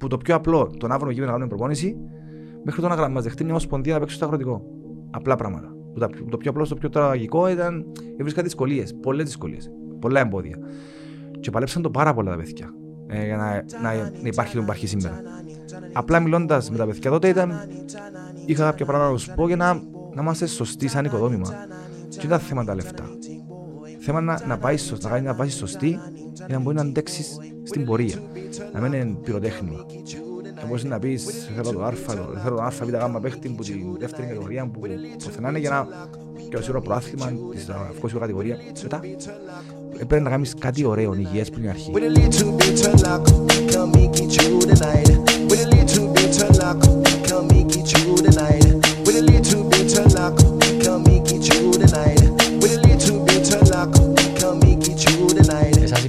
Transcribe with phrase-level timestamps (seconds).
[0.00, 1.96] που το πιο απλό, το να βρούμε γήπεδο να κάνουμε προπόνηση,
[2.64, 4.62] μέχρι το να μας δεχτεί μια ομοσπονδία να παίξει στο αγροτικό.
[5.10, 5.74] Απλά πράγματα.
[5.92, 7.84] Που τα- Το πιο απλό, το πιο τραγικό ήταν
[8.18, 10.56] βρίσκα δυσκολίες, πολλές δυσκολίες, πολλά εμπόδια.
[11.40, 12.74] Και παλέψαν το πάρα πολλά τα παιδιά
[13.06, 13.44] ε, για να,
[13.82, 15.20] να, να υπάρχει το που υπάρχει σήμερα.
[15.92, 17.52] Απλά μιλώντας με τα παιδιά τότε ήταν.
[18.46, 19.74] είχα κάποια πράγματα να του πω για να,
[20.14, 21.48] να είμαστε σωστοί σαν οικοδόμημα.
[22.08, 23.04] Και δεν ήταν θέμα τα λεφτά.
[23.98, 25.98] Θέμα να, να πάει σωστά, να κάνει μια βάση σωστή
[26.32, 28.16] για να μπορεί να αντέξεις στην πορεία.
[28.72, 29.86] Να μην είναι πυροτέχνημα.
[30.58, 31.24] Και μπορείς να πεις
[31.56, 34.80] θέλω το Α, το, θέλω το Α, Β, Γ παίχτη που τη δεύτερη κατηγορία που
[35.24, 35.86] πουθενά είναι για να
[36.48, 38.56] και ως ώρα προάθλημα της αυκόσιου κατηγορία.
[38.82, 39.00] Μετά
[39.98, 41.90] ε, πρέπει να κάνεις κάτι ωραίο, υγιές πριν την αρχή.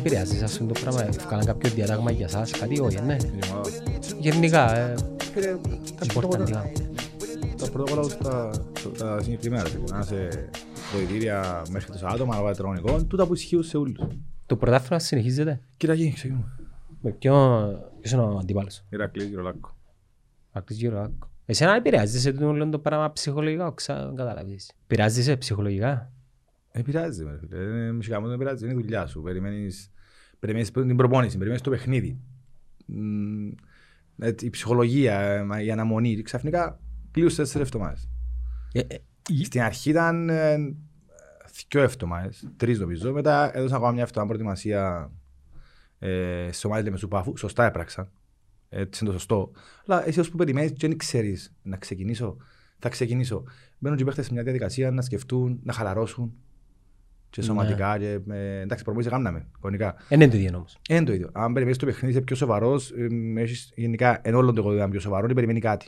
[0.02, 3.18] Επηρεάζεις σας αυτό το πράγμα, έφκαναν κάποιο διάταγμα για σας, κάτι όχι, ναι.
[4.20, 4.96] Γενικά, ε,
[5.34, 5.58] Φίλε,
[5.98, 6.66] τα σπορταντικά.
[7.58, 8.52] τα πρωτόκολλα στα,
[8.98, 10.50] τα συγκεκριμένα, ρε φίλε, να είσαι
[10.94, 14.00] βοηθήρια μέχρι τους άτομα, να πάει τρονικό, τούτα που ισχύουν σε όλους.
[14.46, 16.46] Το πρωτάθλημα συνεχίζεται; Κοίτα εκεί, ξεκινούμε.
[17.02, 17.34] Με ποιο,
[18.00, 19.76] ποιος είναι ο αντίπαλος; Ηρακλής, Γυρολάκο.
[20.52, 21.30] Ακτής Γερολάκο.
[21.46, 24.14] Εσένα επηρεάζεσαι το όλο το πράγμα ψυχολογικά, ξα...
[24.16, 24.72] καταλαβείς.
[24.84, 26.12] Επηρεάζεσαι ψυχολογικά;
[26.72, 27.86] Επηρεάζει με, ρε φίλε.
[27.88, 29.22] Ε, Μουσικά μου δεν επηρεάζει, είναι η δουλειά σου.
[29.22, 29.92] Περιμένεις,
[30.40, 32.20] περιμένεις την προπόνηση, περιμένεις το παιχνίδι.
[32.86, 33.50] Μ,
[34.18, 36.22] ε, Η ψυχολογία, ε, μα, η αναμονή.
[36.22, 36.80] Ξαφνικά
[37.12, 38.10] κλείους τέσσερις εβδομάδες.
[38.72, 38.98] Ε, ε,
[39.44, 40.58] Στην αρχή ήταν ε,
[41.70, 43.12] δυο εβδομάδες, τρεις νομίζω.
[43.12, 45.12] Μετά έδωσα ακόμα μια εβδομάδα προετοιμασία
[46.00, 47.38] ε, στις ομάδες λέμε, του Πάφου.
[47.38, 48.12] Σωστά έπραξαν.
[48.70, 49.52] Έτσι είναι το σωστό.
[49.86, 52.38] Αλλά εσύ ως που περιμένεις και δεν ξέρεις να ξεκινήσω,
[52.80, 53.44] θα ξεκινήσω.
[53.78, 56.34] Μπαίνουν και οι παίχτες σε μια διαδικασία να σκεφτούν, να χαλαρώσουν
[57.32, 57.98] και σωματικά.
[57.98, 59.96] Και, ε, εντάξει, προπονήσεις κάναμε, κανονικά.
[60.10, 60.78] ε, είναι το ίδιο όμως.
[60.90, 61.30] Είναι το ίδιο.
[61.34, 62.94] Αν περιμένεις το παιχνίδι είσαι πιο σοβαρός,
[63.36, 65.88] έχεις γενικά εν όλων το κωδικό πιο σοβαρό, δεν περιμένει κάτι.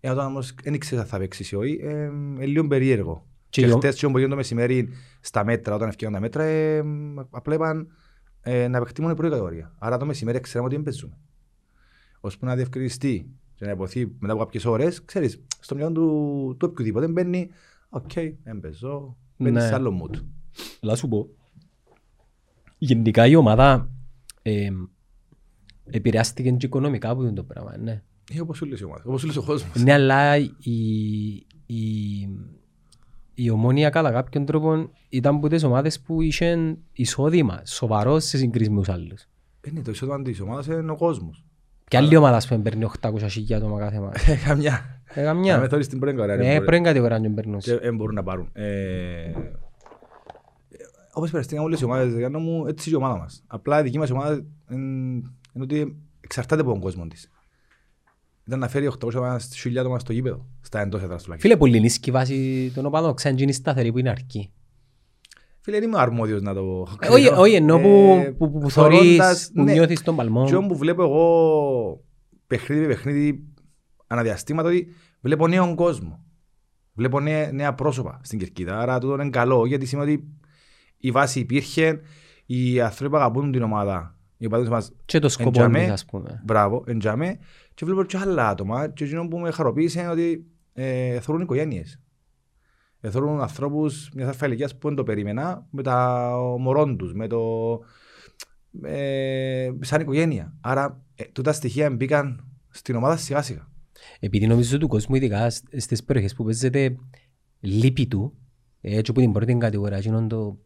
[0.00, 3.26] Ε, όταν όμως δεν ξέρει αν θα παίξεις ή όχι, ε, είναι λίγο περίεργο.
[3.48, 4.88] Και Και, ο- χτες και που έγινε το μεσημέρι
[5.20, 6.82] στα μέτρα, όταν ευκαιρία τα μέτρα, ε,
[7.30, 7.88] απλά είπαν
[8.42, 9.74] ε, να παιχτεί μόνο η πρώτη κατηγορία.
[9.78, 11.16] Άρα το μεσημέρι ξέραμε ότι δεν παίζουμε.
[12.20, 16.68] Ώσπου να διευκρινιστεί και να ειπωθεί μετά από κάποιες ώρες, ξέρεις, στο μυαλό του, του
[16.70, 17.50] οποιοδήποτε μπαίνει,
[17.88, 18.12] οκ,
[18.42, 19.66] δεν παίζω, μπαίνει Ναι.
[19.66, 20.16] σε άλλο mood.
[20.80, 21.28] Να σου πω.
[22.78, 23.90] Γενικά η ομάδα
[24.42, 24.68] ε,
[25.90, 28.02] επηρεάστηκε και οικονομικά από το πράγμα, ναι.
[28.34, 29.82] Ε, όπως όλες οι ομάδες, όπως όλος ο κόσμος.
[29.82, 30.50] Ναι, αλλά η,
[31.66, 31.76] η,
[33.34, 38.70] η Ομόνοια κατά κάποιον τρόπο ήταν από τις ομάδες που είχαν εισόδημα σοβαρό σε συγκρίση
[38.70, 39.26] με τους άλλους.
[39.68, 41.44] Είναι το εισόδημα της ομάδας είναι ο κόσμος.
[41.88, 44.20] Και άλλη ομάδα ας πούμε παίρνει 800 χιλιά άτομα κάθε μάτι.
[44.32, 45.02] Ε, Καμιά.
[45.14, 45.68] Ε, Να με καμιά.
[45.68, 46.42] θωρείς στην πρώτη κατηγορία.
[46.44, 46.66] Ναι, δεν μπορεί.
[46.70, 47.58] πριν κατηγορά και παίρνουν.
[47.58, 48.50] Και δεν μπορούν να πάρουν.
[51.18, 53.42] Ε, Όπως περαστήκαν όλες οι ομάδες, Γιάννο μου, έτσι είναι η ομάδα μας.
[53.46, 57.30] Απλά η δική μας ομάδα είναι είναι ότι εξαρτάται από τον κόσμο της.
[58.46, 61.50] Ήταν να φέρει 800 μας, 1000 άτομα στο γήπεδο, στα εντός έδρας τουλάχιστον.
[61.50, 64.50] Φίλε, πολύ νίσκη βάση των οπαδών, ξέρουν είναι σταθερή που είναι αρκεί.
[65.60, 68.70] Φίλε, δεν είμαι αρμόδιος να το Ε, Όχι, όχι, ενώ που, Ε, που, που, που
[68.70, 69.72] θωρώντας, θωρείς, που ναι.
[69.72, 70.44] νιώθεις τον παλμό.
[70.46, 72.04] Και όμως που βλέπω εγώ
[72.46, 73.44] παιχνίδι με παιχνίδι
[74.06, 74.88] αναδιαστήματα ότι
[75.20, 76.22] βλέπω νέον κόσμο.
[76.94, 78.78] Βλέπω νέα, νέα πρόσωπα στην Κερκίδα.
[78.78, 80.28] Άρα τούτο είναι καλό γιατί σημαίνει ότι
[80.98, 82.00] η βάση υπήρχε,
[82.46, 84.16] οι άνθρωποι που αγαπούν την ομάδα.
[84.36, 86.42] Οι οπαδοί μας Και το σκοπό εντιαμέ, της, ας πούμε.
[86.44, 87.38] Μπράβο, εντιαμέ.
[87.74, 92.00] Και βλέπω και άλλα άτομα και εκείνο που με χαροποίησε είναι ότι ε, θεωρούν οικογένειες.
[93.00, 97.26] Ε, θεωρούν ανθρώπους μιας αλφα ηλικίας που δεν το περίμενα με τα μωρών τους, με
[97.26, 97.40] το...
[98.82, 100.54] Ε, σαν οικογένεια.
[100.60, 103.68] Άρα ε, τούτα στοιχεία μπήκαν στην ομάδα σιγά σιγά.
[104.20, 106.96] Επειδή νομίζω του κόσμου, ειδικά σ- στις περιοχές που παίζεται
[107.60, 108.38] λύπη του,
[108.80, 110.58] ε, έτσι που την πρώτη κατηγορία, εκείνον το,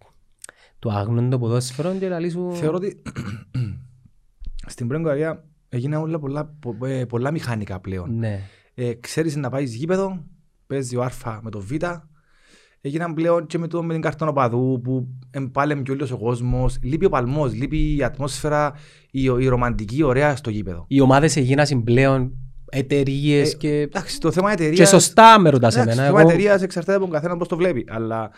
[0.82, 2.52] το άγνωστο ποδόσφαιρο και λαλείς σου...
[2.52, 3.02] Θεωρώ ότι
[4.66, 8.18] στην πρώτη κατηγορία έγιναν όλα πολλά, πο- ε, πολλά μηχανικά πλέον.
[8.18, 8.40] Ναι.
[8.74, 10.24] ε, ξέρεις να πάεις γήπεδο,
[10.66, 11.72] παίζει ο Α με το Β.
[12.80, 16.78] Έγιναν πλέον και με, το, με την καρτόνα οπαδού που εμπάλεμ και όλος ο κόσμος.
[16.82, 18.72] Λείπει ο παλμός, λείπει η ατμόσφαιρα,
[19.10, 20.84] η, η ρομαντική ωραία στο γήπεδο.
[20.88, 22.32] Οι ομάδες έγιναν πλέον
[22.70, 23.80] εταιρείες Ε, και...
[23.80, 24.78] Εντάξει, το θέμα εταιρείας...
[24.78, 26.08] Και σωστά με ρωτάς εντάξει, εμένα.
[26.08, 27.84] Το θέμα Εγώ εταιρείας εξαρτάται από τον καθένα πώς το βλέπει.
[27.88, 28.30] Αλλά...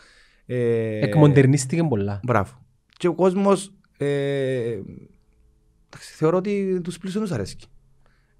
[0.46, 2.20] Ε, εκμοντερνίστηκε πολλά.
[2.22, 2.52] Μπράβο.
[2.96, 3.72] Και ο κόσμος...
[3.96, 4.78] Ε,
[5.88, 7.56] εντάξει, θεωρώ ότι τους πλήσιονους αρέσει.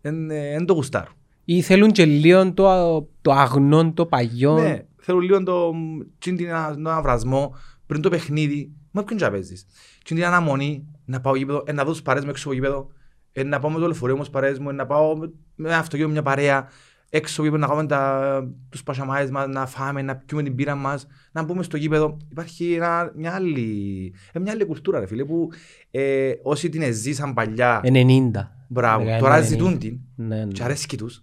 [0.00, 1.14] Δεν το γουστάρουν.
[1.44, 4.58] Ή θέλουν και λίγο το, το αγνό, το παγιό.
[4.58, 5.72] Ναι, θέλω λίγο το
[6.18, 7.54] τσιν την ανα- τον αναβρασμό
[7.86, 8.72] πριν το παιχνίδι.
[8.90, 9.66] Μα ποιον και να παίζεις.
[10.04, 12.90] Τσιν την αναμονή να πάω γήπεδο, ε, να δω τους παρέες μου έξω από γήπεδο,
[13.32, 15.68] ε, να πάω με το λεωφορείο μου στις παρέες μου, ε, να πάω με, με
[15.68, 16.68] ένα αυτοκίνητο μια παρέα
[17.16, 20.74] έξω από γήπεδο, να κάνουμε τα, τους πασαμάες μας, να φάμε, να πιούμε την πύρα
[20.74, 22.16] μας, να μπούμε στο γήπεδο.
[22.30, 25.48] Υπάρχει ένα, μια, άλλη, ε, μια άλλη κουλτούρα ρε φίλε που
[25.90, 28.30] ε, όσοι την ζήσαν παλιά 90.
[28.68, 29.04] Μπράβο.
[29.04, 29.18] 1990.
[29.18, 30.52] Τώρα ζητούν την Ναι, ναι.
[30.52, 31.22] και αρέσκει τους.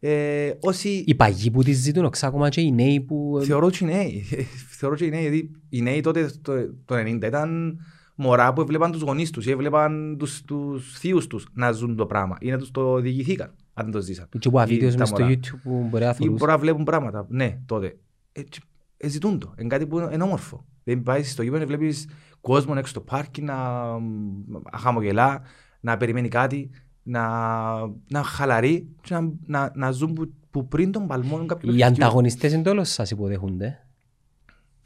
[0.00, 3.40] Ε, όσοι Οι παγιοί που τις ζητούν, οξά ακόμα και οι νέοι που...
[3.44, 4.24] Θεωρώ και οι νέοι.
[4.78, 6.52] Θεωρώ και οι νέοι, γιατί οι νέοι τότε το,
[6.84, 7.78] το 90 ήταν
[8.14, 12.06] μωρά που έβλεπαν τους γονείς τους ή έβλεπαν τους, τους θείους τους να ζουν το
[12.06, 14.28] πράγμα ή να τους το διηγηθήκαν αν το ζήσαν.
[14.38, 15.34] Και που Ή βίντεος τα μες στο μωρά.
[15.34, 16.38] YouTube που μπορεί να Ή θωρούς.
[16.38, 17.26] μπορεί να βλέπουν πράγματα.
[17.28, 17.96] Ναι, τότε.
[18.32, 18.60] Ε, και-
[18.96, 19.54] ε, ζητούν το.
[19.58, 20.64] Είναι κάτι που είναι όμορφο.
[20.84, 22.08] Δεν πάεις στο γήπεδο και βλέπεις
[22.40, 23.54] κόσμο έξω στο πάρκι να,
[24.70, 25.42] να χαμογελά,
[25.80, 26.70] να περιμένει κάτι,
[27.02, 27.22] να,
[28.10, 32.04] να χαλαρεί και να, να, να ζουν που, που πριν τον παλμό κάποιου Οι παιχνιδιού.
[32.04, 33.86] ανταγωνιστές είναι όλος σας υποδέχονται.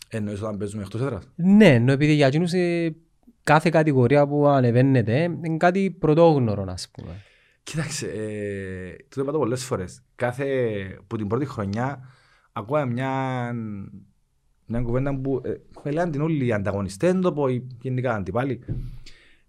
[0.08, 1.28] Εννοείς όταν παίζουμε εκτός έδρας.
[1.34, 2.94] Ναι, ενώ επειδή για εκείνους ε,
[3.42, 7.10] κάθε κατηγορία που ανεβαίνεται είναι κάτι πρωτόγνωρο, ας πούμε.
[7.68, 10.02] Κοίταξε, ε, το είπα το πολλές φορές.
[10.14, 10.46] Κάθε,
[11.06, 12.08] που την πρώτη χρονιά
[12.52, 13.10] ακούω μια,
[14.66, 18.14] μια κουβέντα που ε, με λένε την όλοι οι ανταγωνιστές, δεν το πω οι γενικά
[18.14, 18.60] αντιπάλοι.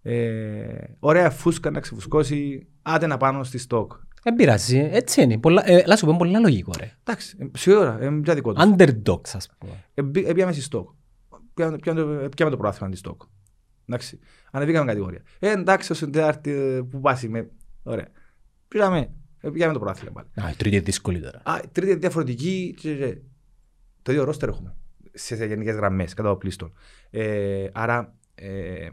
[0.01, 3.91] Ε, ωραία φούσκα να ξεφουσκώσει, άντε να πάνω στη στόκ.
[4.23, 5.37] Δεν πειράζει, έτσι είναι.
[5.37, 6.97] Πολλά, ε, να σου πω πολλά λογικό ρε.
[7.03, 8.63] Εντάξει, ε, σίγουρα, είναι πια δικό τους.
[8.65, 9.83] Underdogs, ας πούμε.
[9.93, 10.01] Ε,
[10.33, 10.89] Πήγαμε στη στόκ.
[11.53, 13.21] Πιάμε πιάμε- πιάμε το πρωτάθλημα της στόκ.
[13.89, 14.19] Εντάξει.
[14.51, 15.21] Ανεβήκαμε κατηγορία.
[15.39, 17.49] Ε, εντάξει, όσο τετάρτη ε, που πάσει με.
[17.91, 18.07] Ωραία.
[18.67, 19.09] Πήγαμε,
[19.39, 20.47] ε, πήγαμε το πρωτάθλημα πάλι.
[20.47, 21.41] Α, η τρίτη είναι δύσκολη τώρα.
[21.43, 22.73] Α, η τρίτη είναι διαφορετική.
[22.77, 23.17] και- και-
[24.01, 24.75] Το ίδιο ρόστερ έχουμε.
[25.13, 26.73] Σε, σε γενικές γραμμές, κατά το πλήστον.
[27.09, 28.89] Ε, άρα, ε,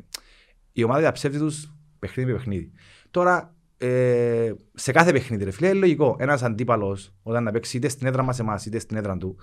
[0.72, 2.72] η ομάδα διαψεύδει τους παιχνίδι με παιχνίδι.
[3.10, 6.16] Τώρα, ε, σε κάθε παιχνίδι, ρε φίλε, είναι λογικό.
[6.18, 9.36] Ένας αντίπαλος, όταν να παίξει είτε στην έδρα μας εμάς, είτε στην έδρα του,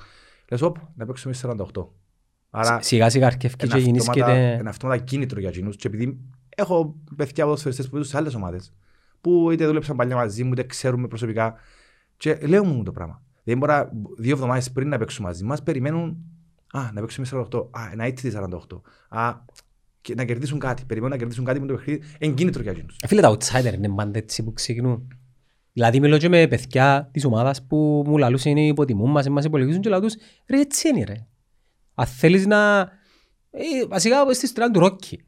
[0.50, 1.94] λες, όπ, να παίξουμε 48.
[2.50, 4.54] Άρα, Σιγά σιγά αρκεύει και ένα αυτόματα, γεννήσκεται...
[4.60, 6.20] ένα αυτόματα κίνητρο για εκείνους και επειδή
[6.50, 8.74] έχω παιδιά ποδοσφαιριστές που παίζουν σε άλλες ομάδες
[9.24, 11.56] που είτε δούλεψαν παλιά μαζί μου είτε ξέρουμε προσωπικά
[12.18, 13.22] και λέω μου το πράγμα.
[13.44, 16.18] Δεν μπορεί να- δύο εβδομάδες πριν να παίξουν μαζί μας περιμένουν
[16.74, 19.34] α, να παίξουμε 48, α, να έτσι 48, α,
[20.02, 20.84] και να κερδίσουν κάτι.
[20.86, 22.02] Περιμένουν να κερδίσουν κάτι με το παιχνίδι.
[22.20, 22.98] Είναι κίνητρο για εκείνους.
[23.02, 25.08] Ε, Φίλε, τα outsider είναι πάντα έτσι που ξεκινούν.
[25.74, 29.82] Δηλαδή μιλώ και με παιδιά της ομάδας που μου λαλούς είναι υποτιμούν μας, μας υπολογίζουν
[29.82, 30.16] και λαλούς
[30.48, 31.14] ρε έτσι είναι ρε.
[31.94, 32.90] Αν θέλεις να...
[33.56, 35.24] Ε, βασικά στη στρand του Ρόκκι.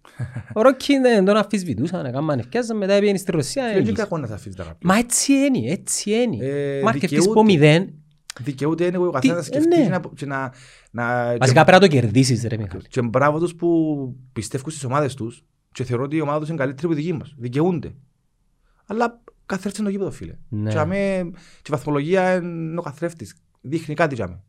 [0.54, 3.64] Ο Ρόκκι δεν τον αφισβητούσαν, έκαναν ευκαιάζαν, μετά πήγαινε στη Ρωσία.
[3.64, 3.90] Και έλυσε.
[3.90, 4.78] είναι κακό να θα αφήσεις τα κάποια.
[4.82, 6.46] Μα έτσι είναι, έτσι είναι.
[6.46, 7.30] Ε, Μα αρκευτείς δικαιούται.
[7.40, 7.94] από μηδέν,
[8.42, 9.84] Δικαιούται είναι ο καθένας να Τι- σκεφτεί ναι.
[9.84, 10.54] και να- και να...
[10.92, 12.84] να- βασικά πρέπει να το κερδίσεις ρε Μιχάλη.
[12.88, 13.70] Και μπράβο τους που
[14.34, 17.14] πιστεύουν στις ομάδες τους και θεωρώ ότι η ομάδα τους είναι καλύτερη από τη δική
[17.14, 17.34] μας.
[17.38, 17.96] Δικαιούνται.
[18.86, 20.34] Αλλά καθρέφτει το γήπεδο, φίλε.
[20.50, 20.72] Ναι.
[20.72, 21.30] Και, αμέ,
[21.62, 23.36] και η βαθμολογία είναι ο καθρέφτης.
[23.62, 24.40] Δείχνει κάτι για μέ.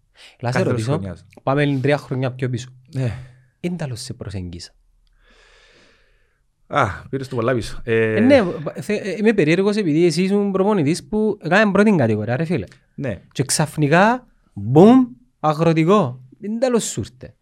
[0.41, 1.27] Να σε Κάθε ρωτήσω, χρονιάς.
[1.43, 2.69] πάμε τρία χρόνια πιο πίσω.
[2.95, 3.13] Ναι.
[3.67, 4.71] Είναι τέλος σε προσεγγίσα.
[6.67, 7.81] Α, πήρες το πολλά πίσω.
[7.85, 8.43] Ε, Ε, ναι,
[8.81, 12.67] θε- ε, είμαι περίεργος επειδή εσύ ήσουν προπονητής που έκανε πρώτη κατηγορία ρε φίλε.
[12.95, 13.21] ναι.
[13.33, 15.07] Και ξαφνικά, μπουμ,
[15.41, 16.21] αγροτικό.
[16.41, 17.35] Είναι τέλος σου ήρθε.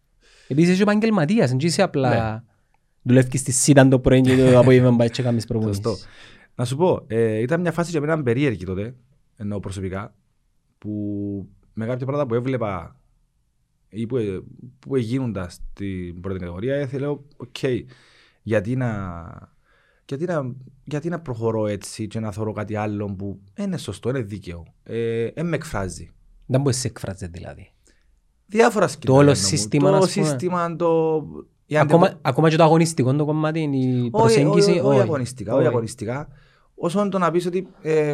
[0.47, 2.43] Επίσης είσαι επαγγελματίας, δεν είσαι απλά
[3.01, 5.83] δουλεύεις στη ΣΥΤΑΝ το πρωί και το απόγευμα πάει και κάνεις προπονήσεις.
[5.83, 6.07] Σωστό.
[6.55, 8.95] Να σου πω, ε, ήταν μια φάση για μένα περίεργη τότε,
[9.37, 10.13] εννοώ προσωπικά,
[10.77, 10.89] που
[11.73, 12.99] με κάποια πράγματα που έβλεπα
[13.95, 14.41] ή που, ε,
[14.79, 17.57] που γίνονταν στην πρώτη κατηγορία, ε, λέω, οκ,
[18.41, 19.23] γιατί να,
[20.05, 20.51] γιατί, να,
[20.83, 25.23] γιατί να προχωρώ έτσι και να θωρώ κάτι άλλο που είναι σωστό, είναι δίκαιο, ε,
[25.25, 26.11] ε, με εκφράζει.
[26.45, 27.71] Δεν μπορείς να σε εκφράζεις δηλαδή.
[28.47, 29.21] Διάφορα σενάρια.
[29.21, 29.47] όλο εννοώ μου.
[29.49, 30.25] σύστημα, Το ας πούμε.
[30.25, 31.21] σύστημα, το...
[31.65, 35.51] η Ακόμα, αντε- ακόμα και το αγωνιστικό το κομμάτι, η όχι, προσέγγιση, όχι, όχι αγωνιστικά,
[35.51, 35.67] όχι Όχι.
[35.69, 36.27] αγωνιστικά.
[36.75, 38.09] Όσον το να πεις ότι ε,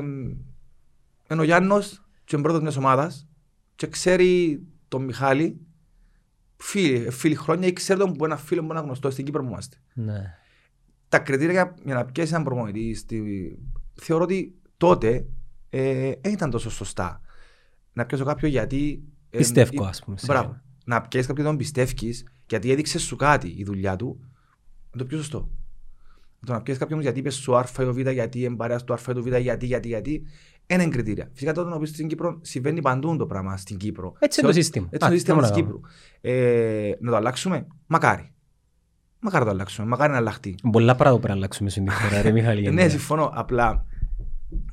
[1.31, 3.27] είναι ο Γιάννος και ο πρώτος μιας ομάδας
[3.75, 5.59] και ξέρει τον Μιχάλη
[6.61, 9.47] φίλοι, φίλοι χρόνια ή ξέρει τον που ένα φίλο που είναι γνωστό στην Κύπρο που
[9.49, 9.77] είμαστε.
[9.93, 10.35] Ναι.
[11.09, 13.57] Τα κριτήρια για, για να πιέσει έναν προμονητή στη,
[13.93, 15.25] θεωρώ ότι τότε
[15.69, 17.21] ε, δεν ήταν τόσο σωστά.
[17.93, 19.03] Να πιέσω κάποιον γιατί...
[19.29, 20.47] ε, Πιστεύω, ε, ας πούμε, σε Μπράβο.
[20.47, 20.63] μένα.
[20.85, 25.17] Να πιέσει κάποιον τον πιστεύεις γιατί έδειξε σου κάτι η δουλειά του, είναι το πιο
[25.17, 25.49] σωστό.
[26.45, 28.97] Το να πιέσει κάποιον γιατί είπες σου Α ή ο Β, γιατί εμπαρέα του Α
[29.09, 30.23] ή του Β, γιατί, γιατί, γιατί,
[30.65, 31.29] ένα είναι κριτήρια.
[31.33, 34.13] Φυσικά τότε να πει στην Κύπρο συμβαίνει παντού το πράγμα στην Κύπρο.
[34.19, 34.87] Έτσι Σε είναι το ό,τι- σύστημα.
[34.91, 35.79] Έτσι είναι το Α, σύστημα τι της να Κύπρου.
[36.21, 38.33] Ε, να το αλλάξουμε, μακάρι.
[39.19, 40.55] Μακάρι να το αλλάξουμε, μακάρι να αλλάχτεί.
[40.71, 42.59] Πολλά πράγματα πρέπει να αλλάξουμε στην χώρα, ρε Μιχάλη.
[42.59, 42.83] Ε, γενικά.
[42.83, 43.31] ναι, συμφωνώ.
[43.33, 43.85] Απλά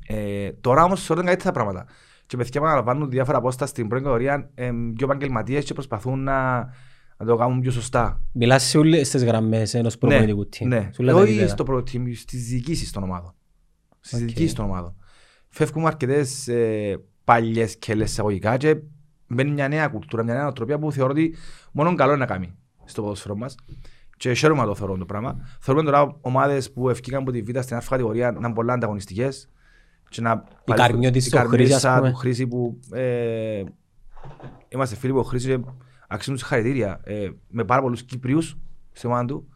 [0.07, 1.85] ε, τώρα όμως θεωρώ είναι καλύτερα πράγματα.
[2.25, 6.57] Και παιδιά που αναλαμβάνουν διάφορα απόστα στην πρώτη κατηγορία, ε, πιο επαγγελματίες και προσπαθούν να,
[7.17, 8.21] να το κάνουν πιο σωστά.
[8.31, 10.65] Μιλάς σε όλες τις γραμμές ενός προπονητικού team.
[10.67, 10.89] ναι.
[10.91, 11.49] Σε όλα τα Όχι επίπεδα.
[11.51, 13.33] στο πρώτο team, στις διοικήσεις των ομάδων.
[13.99, 14.25] Στις Οκ.
[14.25, 14.95] διοικήσεις των ομάδων.
[15.49, 18.81] Φεύγουμε αρκετές ε, παλιές και εισαγωγικά και
[19.27, 21.35] μπαίνει μια νέα κουλτούρα, μια νέα νοοτροπία που θεωρώ ότι
[21.71, 23.55] μόνο καλό είναι να κάνει στο ποδόσφαιρο μας.
[24.17, 25.47] Και χαίρομαι να το θεωρώ το πράγμα.
[25.59, 29.49] Θεωρούμε τώρα ομάδες που ευκήκαν από τη Β' στην Α κατηγορία να είναι πολλά ανταγωνιστικές.
[30.09, 32.09] Και να Η Καρμιώτης η στο Χρήση, ας Καρμιώτισσα πούμε.
[32.09, 33.63] του Χρήση που ε,
[34.69, 35.59] είμαστε φίλοι που ο Χρήση και
[36.07, 36.99] αξίζουν συγχαρητήρια.
[37.03, 38.41] Ε, με πάρα πολλούς Κύπριου
[38.91, 39.47] στην ομάδα του,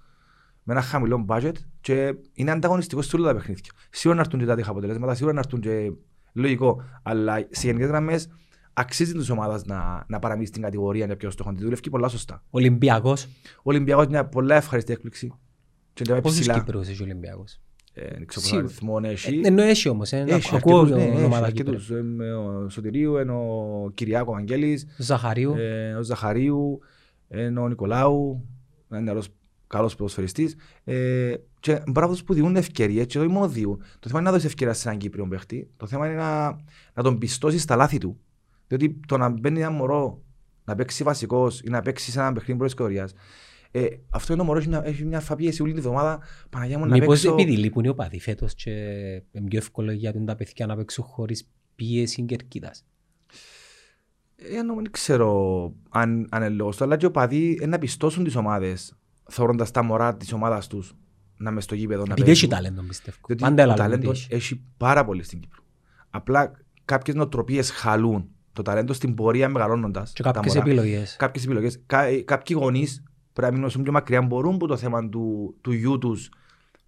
[0.63, 3.71] με ένα χαμηλό budget Και είναι ανταγωνιστικός σε όλα τα παιχνίδια.
[3.89, 5.91] Σίγουρα να έρθουν και τα τύχα αποτελέσματα, σίγουρα να έρθουν και
[6.33, 6.83] λογικό.
[7.03, 8.29] Αλλά σε γενικές γραμμές
[8.73, 11.53] αξίζει της ομάδας να, να παραμείνει στην κατηγορία για ποιος στόχο.
[11.53, 12.43] Τη δουλεύει πολλά σωστά.
[12.49, 13.23] Ολυμπιακός;
[13.57, 15.31] Ο Ολυμπιακός είναι μια πολλά ευχαριστή έκπληξη.
[15.93, 16.53] Και είναι Πόσους ψηλά.
[16.53, 17.59] Κύπρους έχει ο Ολυμπιακός;
[17.93, 18.63] Ε, Δεν ξέρω Σίγουρα.
[18.63, 19.39] πόσο αριθμό έχει.
[19.43, 20.11] Ε, Ενώ έχει όμως.
[20.11, 21.85] ε, Έχει Ακούω αρκετούς, ναι, έχει ομάδα αρκετούς.
[21.85, 21.97] Κύπρου.
[21.97, 25.53] Ε, με Ο Σωτηρίου, είναι ο Κυριάκο Αγγέλης, Ζαχαρίου.
[25.57, 26.79] ε, ο Ζαχαρίου,
[27.27, 28.45] είναι ο Νικολάου,
[28.89, 29.27] ένα νεαρός
[29.67, 30.55] καλός ποδοσφαιριστής.
[31.67, 33.83] Ε, και μπράβο τους που διούν ευκαιρίες και όχι μόνο διούν.
[33.99, 35.69] Το θέμα είναι να δώσεις ευκαιρία σε έναν Κύπριο παίχτη.
[35.77, 36.45] Το θέμα είναι να,
[36.93, 38.19] να τον πιστώσεις στα λάθη του.
[38.67, 40.21] Διότι το να μπαίνει ένα μωρό
[40.65, 43.13] να παίξει βασικός ή να παίξει σε ένα παιχνίδι πρώτης κατηγορίας,
[43.71, 46.19] ε, αυτό είναι ο μωρό έχει μια, έχει μια αλφαπίεση όλη τη βδομάδα.
[46.49, 47.39] Παναγιά μου να Μήπως παίξω...
[47.39, 48.71] επειδή λείπουν οι οπαδοί φέτος και
[49.31, 52.85] είναι πιο εύκολο για τον τα παιδιά να παίξουν χωρίς πίεση κερκίδας;
[54.35, 57.77] Ε, ενώ δεν ξέρω αν, αν είναι λόγος του, αλλά και οι οπαδοί ε, να
[57.77, 58.97] πιστώσουν τις ομάδες
[59.29, 60.93] θεωρώντας τα μωρά της ομάδας τους
[61.43, 62.63] να μες στο γήπεδο να Επειδή έχει παίζουν.
[62.65, 63.17] ταλέντο πιστεύω.
[63.27, 64.53] Διότι Πάντα το έλαβε ταλέντος ότι έχει.
[64.53, 65.61] έχει πάρα πολύ στην Κύπρο.
[66.09, 66.51] Απλά
[66.85, 70.11] κάποιες νοοτροπίες χαλούν το ταλέντο στην πορεία μεγαλώνοντας.
[70.13, 70.67] Και τα κάποιες μωρά.
[70.67, 71.15] επιλογές.
[71.19, 71.79] Κάποιες επιλογές.
[71.85, 75.55] Κα, ε, κάποιοι γονείς πρέπει να μείνουν όσο πιο μακριά μπορούν που το θέμα του,
[75.61, 76.29] του γιού τους,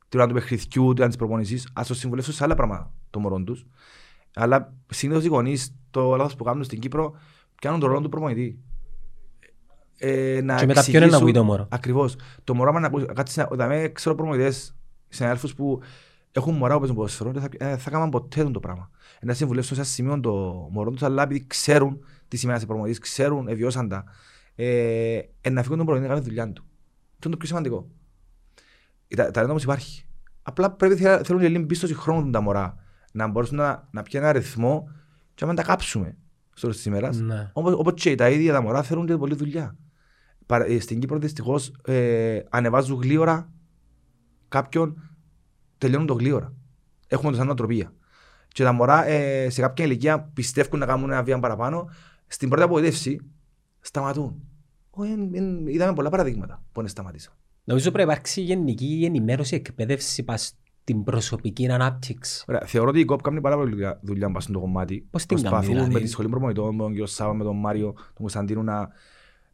[0.09, 3.21] την ώρα του παιχνιδιού, την ώρα της προπονησής, ας το συμβουλεύσουν σε άλλα πράγματα των
[3.21, 3.65] μωρών τους.
[4.33, 7.15] Αλλά συνήθως οι γονείς το λάθος που κάνουν στην Κύπρο
[7.55, 8.59] πιάνουν τον ρόλο του προπονητή.
[9.97, 11.67] Ε, να Και μετά ποιον είναι να εξηγήσουν- βγει το μωρό.
[11.69, 12.15] Ακριβώς.
[12.43, 14.75] Το μωρό άμα να ακούσει, κάτσε να, δηλαδή, ξέρω προπονητές,
[15.09, 15.79] συναδέλφους που
[16.31, 18.89] έχουν μωρά που παίζουν ποδοσφαιρό, δεν θα, ε, θα κάνουν ποτέ το πράγμα.
[19.19, 20.31] Ε, Να συμβουλεύσουν σε ένα σημείο το
[20.71, 24.03] μωρό τους, αλλά επειδή ξέρουν τι σημαίνει σε προπονητής, ξέρουν, ευιώσαν τα,
[24.55, 26.63] ε, ε, να φύγουν τον προπονητή να κάνει τη δουλειά του.
[27.13, 27.87] Αυτό είναι το πιο σημαντικό.
[29.15, 30.05] Τα, τα ταλέντος όμως υπάρχει.
[30.43, 32.75] Απλά πρέπει θε- θέλουν και λίγο πίστοση χρόνου τα μωρά.
[33.11, 34.89] Να μπορέσουν να, να πιάνουν ένα ρυθμό
[35.33, 36.17] και να τα κάψουμε
[36.49, 37.17] στο τέλος της ημέρας.
[37.17, 37.49] Ναι.
[37.53, 39.75] Όπως, όπως και τα ίδια τα μωρά θέλουν και πολλή δουλειά.
[40.45, 43.49] Παρα- ε, Στην Κύπρο δυστυχώς ε, ανεβάζουν γλύωρα
[44.47, 45.09] κάποιον,
[45.77, 46.53] τελειώνουν το γλύωρα.
[47.07, 47.93] Έχουμε το σαν νοοτροπία.
[48.47, 51.89] Και τα μωρά ε, σε κάποια ηλικία πιστεύουν να κάνουν ένα βήμα παραπάνω.
[52.27, 53.19] Στην πρώτη απογοήτευση
[53.79, 54.41] σταματούν.
[54.89, 57.33] Ω, εν- εν- είδαμε πολλά παραδείγματα που είναι σταματήσαν.
[57.63, 62.45] Νομίζω πρέπει να υπάρξει γενική ενημέρωση εκπαίδευση πας στην προσωπική ανάπτυξη.
[62.47, 65.07] Ωραία, θεωρώ ότι η ΚΟΠ κάνει πάρα πολύ δουλειά- δουλειά πάνω στο κομμάτι.
[65.11, 67.59] Πώς την κάνει, Προσπαθούν δηλαδή; με τη σχολή προπονητών, με τον κύριο Σάβα, με τον
[67.59, 68.89] Μάριο, τον Κωνσταντίνο να,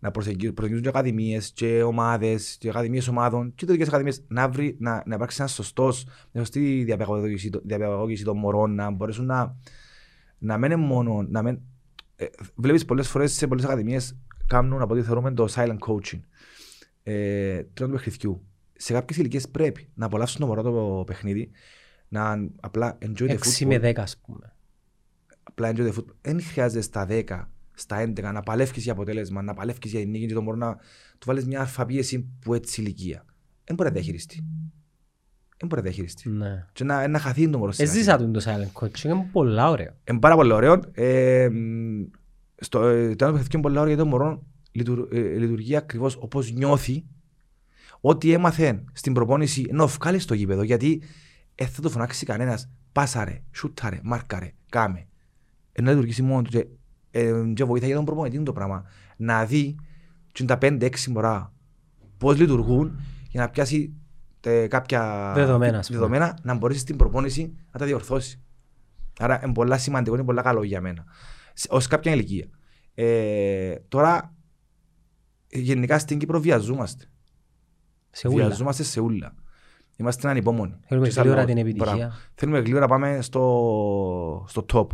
[0.01, 4.75] να προσεγγίσουν, προσεγγίσουν και ακαδημίες και ομάδες και ακαδημίες ομάδων και τέτοιες ακαδημίες να, βρει,
[4.79, 9.55] να, να υπάρξει ένας σωστός, μια σωστή διαπαιδαγώγηση, διαπαιδαγώγηση των μωρών, να μπορέσουν να,
[10.38, 11.62] να μένουν μόνο, να μεν,
[12.15, 14.17] ε, βλέπεις πολλές φορές σε πολλές ακαδημίες
[14.48, 16.20] κάνουν από ό,τι θεωρούμε το silent coaching.
[17.03, 18.46] Ε, τρώνε του παιχνιδιού.
[18.74, 21.51] Σε κάποιες ηλικίες πρέπει να απολαύσουν το μωρό το παιχνίδι,
[22.08, 23.65] να απλά enjoy the 6 football.
[23.65, 24.55] με 10 ας πούμε.
[25.43, 26.15] Απλά enjoy the football.
[26.22, 27.48] Δεν χρειάζεται στα 10,
[27.81, 30.75] στα 11 να παλεύεις για αποτέλεσμα, να παλεύεις για την νίκη και το μωρό να
[31.17, 33.25] του βάλεις μια αλφαπίεση που έτσι ηλικία.
[33.63, 34.45] Δεν μπορεί να διαχειριστεί.
[35.57, 36.29] Δεν μπορεί να διαχειριστεί.
[36.29, 36.65] Ναι.
[36.73, 37.71] Και να, να χαθεί το μωρό.
[37.71, 38.23] στην Έζησα αρχή.
[38.23, 39.93] τον το silent coaching, είναι πολλά ωραίο.
[40.09, 40.79] Είναι πάρα πολύ ωραίο.
[40.91, 42.03] Ε, μ,
[42.55, 44.39] στο ε, το άλλο παιχνίδι είναι πολύ ωραίο γιατί το μωρός
[44.71, 47.05] λειτουργεί, ε, λειτουργεί ακριβώς όπως νιώθει
[48.01, 51.01] ό,τι έμαθε στην προπόνηση να βγάλει στο γήπεδο γιατί
[51.55, 55.07] δεν θα το φωνάξει κανένας πάσαρε, σούταρε, μάρκαρε, κάμε.
[55.71, 56.67] Ε, να λειτουργήσει μόνο του και,
[57.12, 58.86] ε, και βοηθάει για τον προπονητή το πράγμα
[59.18, 59.75] να δει
[60.32, 61.53] και τα 5-6 μωρά
[62.18, 63.00] πώς λειτουργούν
[63.30, 63.94] για να πιάσει
[64.41, 66.00] ε, κάποια Δεδομένα, ας πούμε.
[66.00, 68.41] δεδομένα να μπορέσει στην προπόνηση να τα διορθώσει.
[69.20, 71.03] Άρα είναι πολλά σημαντικό, είναι πολλά καλό για μένα.
[71.70, 72.46] Ω κάποια ηλικία.
[72.94, 74.34] Ε, τώρα,
[75.48, 77.06] γενικά στην Κύπρο βιαζόμαστε.
[78.12, 78.46] Σε ούλα.
[78.46, 79.36] Βιαζόμαστε σε ούλα.
[79.98, 80.75] Είμαστε ανυπόμονοι.
[80.88, 81.96] Θέλουμε Και σε γλύωρα άλλο- την επιτυχία.
[81.96, 82.13] Μπράβο.
[82.34, 84.88] Θέλουμε γλύωρα να πάμε στο, στο top.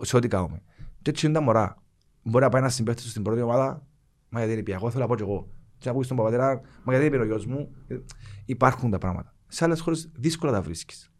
[0.00, 0.62] Σε ό,τι κάνουμε.
[1.02, 1.82] Και έτσι είναι τα μωρά.
[2.22, 3.86] Μπορεί να πάει ένας συμπαίχτης του στην πρώτη ομάδα,
[4.28, 5.48] μα γιατί είναι πια, εγώ θέλω να πω και εγώ.
[5.78, 7.68] Και να πει στον παπατέρα, μα γιατί είναι ο γιος μου.
[7.86, 7.96] Ε,
[8.44, 9.34] Υπάρχουν τα πράγματα.
[9.46, 11.12] Σε άλλες χώρες δύσκολα τα βρίσκεις.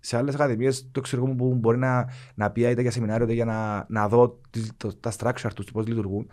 [0.00, 3.34] Σε άλλες ακαδημίες το εξωτερικό μου που μπορεί να, να πει είτε για σεμινάριο είτε
[3.34, 6.28] για να, να δω τι- το- τα structure τους, πώς λειτουργούν.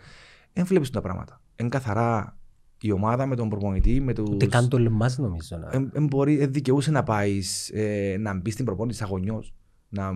[0.52, 1.40] Δεν βλέπεις τα πράγματα.
[1.56, 2.36] Είναι καθαρά
[2.80, 4.28] η ομάδα με τον προπονητή, με τους...
[4.28, 5.56] Ούτε καν το λεμάς νομίζω.
[5.58, 9.54] να- Εν, εν μπορεί, εν δικαιούσε να πάεις ε, να μπεις στην προπόνηση αγωνιός.
[9.88, 10.12] Να,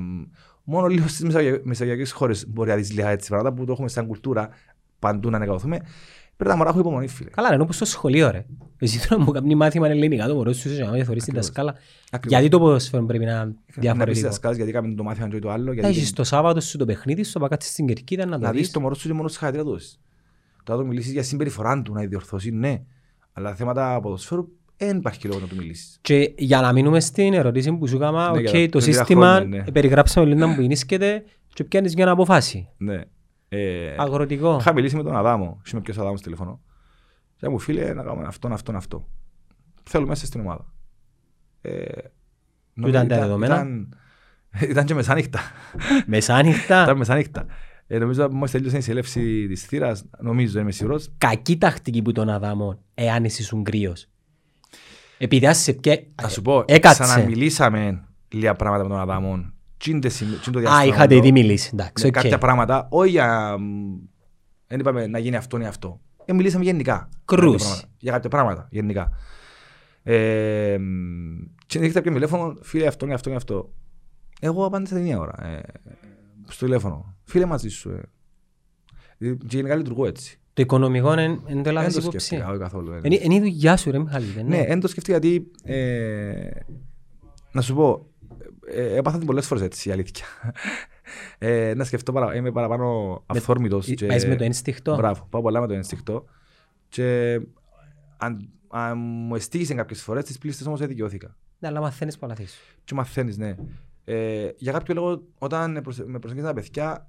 [0.71, 3.89] μόνο λίγο στις μεσογειακ- μεσογειακές χώρες μπορεί να δεις λίγα έτσι πράγματα που το έχουμε
[3.89, 4.49] σαν κουλτούρα
[4.99, 5.77] παντού να ανακατοθούμε.
[6.37, 7.31] Πρέπει να μωρά έχω υπομονή φίλε.
[7.31, 8.45] Καλά, ενώ που στο σχολείο ρε.
[8.79, 11.35] Εσύ τώρα μου κάνεις μάθημα ελληνικά το μωρό σου, να θεωρείς την Ακριβώς.
[11.35, 11.75] δασκάλα.
[12.11, 12.39] Ακριβώς.
[12.41, 15.39] Γιατί το ποδοσφαίρο πρέπει να είναι Να πεις διαφορετικό; δασκάλες γιατί κάνουμε το μάθημα και
[15.39, 15.67] το άλλο.
[15.67, 18.45] Θα Γιατί έχεις το Σάββατο σου το παιχνίδι σου, να κάτσεις στην κερκίδα να το
[18.45, 18.71] να δεις δεις.
[18.71, 19.71] το μωρό σου και μόνο στη χαρακτήρα του.
[19.73, 20.01] δώσεις.
[20.65, 22.83] Τώρα το μιλήσεις για συμπεριφορά του να διορθώσεις, ναι.
[23.33, 24.49] Αλλά θέματα ποδοσφαίρου
[24.79, 25.99] δεν υπάρχει λόγο να του μιλήσεις.
[26.01, 28.95] Και για να μείνουμε στην ερώτηση που σου έκανα, Ναι, οκ, για τα το τρία
[28.95, 29.71] σύστημα χρόνια, ναι.
[29.73, 32.69] περιγράψαμε λίγο που ενίσκεται και πιάνεις μια αποφάση.
[32.77, 33.01] Ναι.
[33.49, 34.57] Ε, Αγροτικό.
[34.61, 35.63] Είχα μιλήσει με τον Αδάμο.
[35.73, 36.61] Είμαι ποιος Αδάμος τηλεφωνώ.
[37.37, 39.09] Και μου φίλε να κάνουμε αυτόν, αυτόν, αυτό.
[39.83, 40.73] Θέλουμε μέσα στην ομάδα.
[41.61, 41.85] Ε,
[42.87, 43.89] ήταν τα δεδομένα; Ήταν,
[44.69, 45.41] ήταν και μεσάνυχτα.
[46.07, 47.47] Μεσάνυχτα; ήταν μεσάνυχτα.
[47.87, 51.11] Ε, νομίζω ότι μόλις τελείωσε η συνέλευση της θύρας, νομίζω, είμαι σίγουρος.
[51.19, 54.09] Κακή τακτική που τον Αδάμον, εάν εσύ ήσουν κρύος.
[55.19, 56.07] Επειδή ας σε πιέ...
[56.15, 57.03] Θα σου πω, Έκατσε.
[57.03, 59.53] ξαναμιλήσαμε λίγα πράγματα με τον Αδαμόν.
[59.77, 61.27] Τι είναι το σημείο- τι είναι το Α, διάστημα είχατε αυτό.
[61.27, 61.71] ήδη μιλήσει.
[61.73, 62.23] Εντάξει, με οκ.
[62.23, 63.57] κάποια πράγματα, όχι για.
[64.67, 66.01] Δεν είπαμε να γίνει αυτό ή αυτό.
[66.25, 67.09] Ε, μιλήσαμε γενικά.
[67.25, 67.63] Κρούς.
[67.63, 67.89] Για κάποια πράγματα.
[67.99, 69.11] Για κάποια πράγματα, γενικά.
[70.03, 73.73] Ε, μ, και έρχεται κάποιο τηλέφωνο, φίλε αυτό και αυτό και αυτό.
[74.41, 75.47] Εγώ απάντησα την ίδια ώρα.
[75.47, 75.61] Ε,
[76.49, 77.17] στο τηλέφωνο.
[77.25, 77.91] Φίλε μαζί σου.
[77.91, 78.01] Ε.
[79.19, 80.41] Ε, Και γενικά λειτουργώ έτσι.
[80.59, 82.19] Το οικονομικό είναι δεν το Δεν λάβεις το υπόψη.
[82.27, 82.93] σκέφτηκα όχι καθόλου.
[82.93, 83.01] ε.
[83.03, 84.27] Είναι είναι η δουλειά σου ρε Μιχάλη.
[84.27, 84.67] δεν Ναι, είναι.
[84.67, 85.51] δεν το σκέφτηκα γιατί.
[85.63, 86.51] Ε,
[87.53, 88.07] να σου πω,
[88.67, 90.25] ε, έπαθα την πολλές φορές έτσι η αλήθεια.
[91.39, 93.89] Ε, να σκεφτώ, παρα, είμαι παραπάνω αυθόρμητος.
[93.89, 94.97] Ε, και- Πάεις με το ένστικτο.
[94.97, 96.25] Μπράβο, πάω πολλά με το ένστικτο.
[96.89, 97.41] Και
[98.17, 101.37] αν, αν μου εστίγησε κάποιες φορές, τις πλήστες όμως δεν δικαιώθηκα.
[101.59, 102.59] Ναι, αλλά μαθαίνεις πολλά θέσεις.
[102.85, 103.55] Και μαθαίνεις, ναι.
[104.05, 107.07] Ε, για κάποιο λόγο, όταν προσε- με προσεγγίσαν τα παιδιά, εν-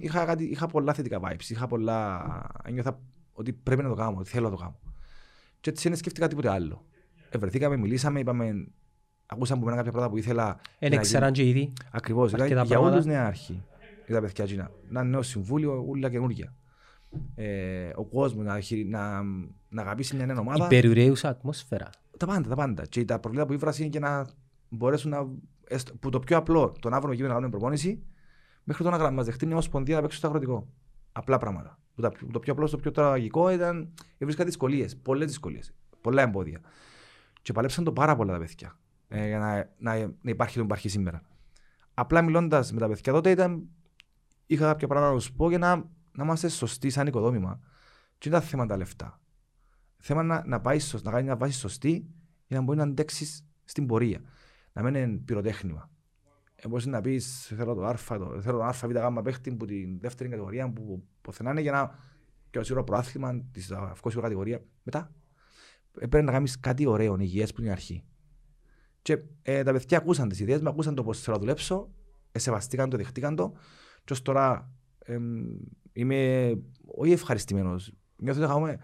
[0.00, 1.48] είχα, κάτι, είχα πολλά θετικά vibes.
[1.48, 2.22] Είχα πολλά...
[2.64, 3.00] Ένιωθα
[3.32, 4.78] ότι πρέπει να το κάνω, ότι θέλω να το κάνω.
[5.60, 6.84] Και έτσι δεν σκέφτηκα τίποτε άλλο.
[7.30, 8.66] Ευρεθήκαμε, μιλήσαμε, είπαμε...
[9.26, 10.60] Ακούσαμε από μένα κάποια πράγματα που ήθελα.
[10.78, 11.72] Δεν να ξέραν και ήδη.
[11.90, 12.28] Ακριβώς.
[12.28, 12.94] Ήταν αρκετά για πράγματα.
[12.94, 13.62] όλους νέα αρχή.
[14.06, 14.70] Για τα παιδιά Τζίνα.
[14.88, 16.54] Να είναι νέο συμβούλιο, όλα καινούργια.
[17.34, 19.22] Ε, ο κόσμος να, χειρι- να,
[19.68, 20.66] να αγαπήσει μια νέα Η ομάδα.
[20.66, 21.90] περιουραίουσα ατμόσφαιρα.
[22.16, 22.86] Τα πάντα, τα πάντα.
[22.86, 24.26] Και τα προβλήματα που ήβρασε είναι και να
[24.68, 25.28] μπορέσουν να.
[25.68, 28.02] έστω- που το πιο απλό, το να βρουν εκεί να κάνουν προπόνηση,
[28.64, 30.68] μέχρι το να μα δεχτεί μια ομοσπονδία να παίξει στο αγροτικό.
[31.12, 31.78] Απλά πράγματα.
[31.94, 33.94] Που τα- Το πιο απλό, το πιο τραγικό ήταν.
[34.18, 34.96] Βρίσκα δυσκολίες.
[34.96, 35.74] Πολλές δυσκολίες.
[36.00, 36.60] Πολλά εμπόδια.
[37.42, 38.78] Και παλέψαν το πάρα πολλά τα παιδιά.
[39.08, 41.22] Ε, για να, να, να υπάρχει το που υπάρχει σήμερα.
[41.94, 43.68] Απλά μιλώντας με τα παιδιά τότε ήταν.
[44.46, 45.76] Είχα κάποια πράγματα να του πω για να,
[46.12, 47.60] να είμαστε σωστοί σαν οικοδόμημα.
[48.18, 49.20] Και δεν ήταν θέμα τα λεφτά.
[49.96, 52.06] Θέμα να, να, πάει, σω- να κάνει μια βάση σωστή
[52.46, 54.20] για να μπορεί να αντέξεις στην πορεία.
[54.72, 55.90] Να μην είναι πυροτέχνημα.
[56.62, 59.64] Ε, μπορείς να πεις θέλω το Α, το, θέλω το Α, Β, Γ παίχτη που
[59.64, 61.98] την δεύτερη κατηγορία που ποθενά είναι για να
[62.50, 64.64] και σίγουρο προάθλημα της αυκόσιου κατηγορία.
[64.82, 65.12] Μετά
[65.98, 68.04] ε, πρέπει να κάνεις κάτι ωραίο, υγιές που είναι η αρχή.
[69.02, 71.90] Και ε, τα παιδιά ακούσαν τις ιδέες μου, ακούσαν το πώς θέλω να δουλέψω,
[72.32, 73.52] ε, σεβαστήκαν το, δεχτήκαν το.
[74.04, 75.44] Και ως τώρα εμ,
[75.92, 76.50] είμαι
[76.84, 77.92] όχι ευχαριστημένος.
[78.16, 78.78] Νιώθω ότι έχουμε.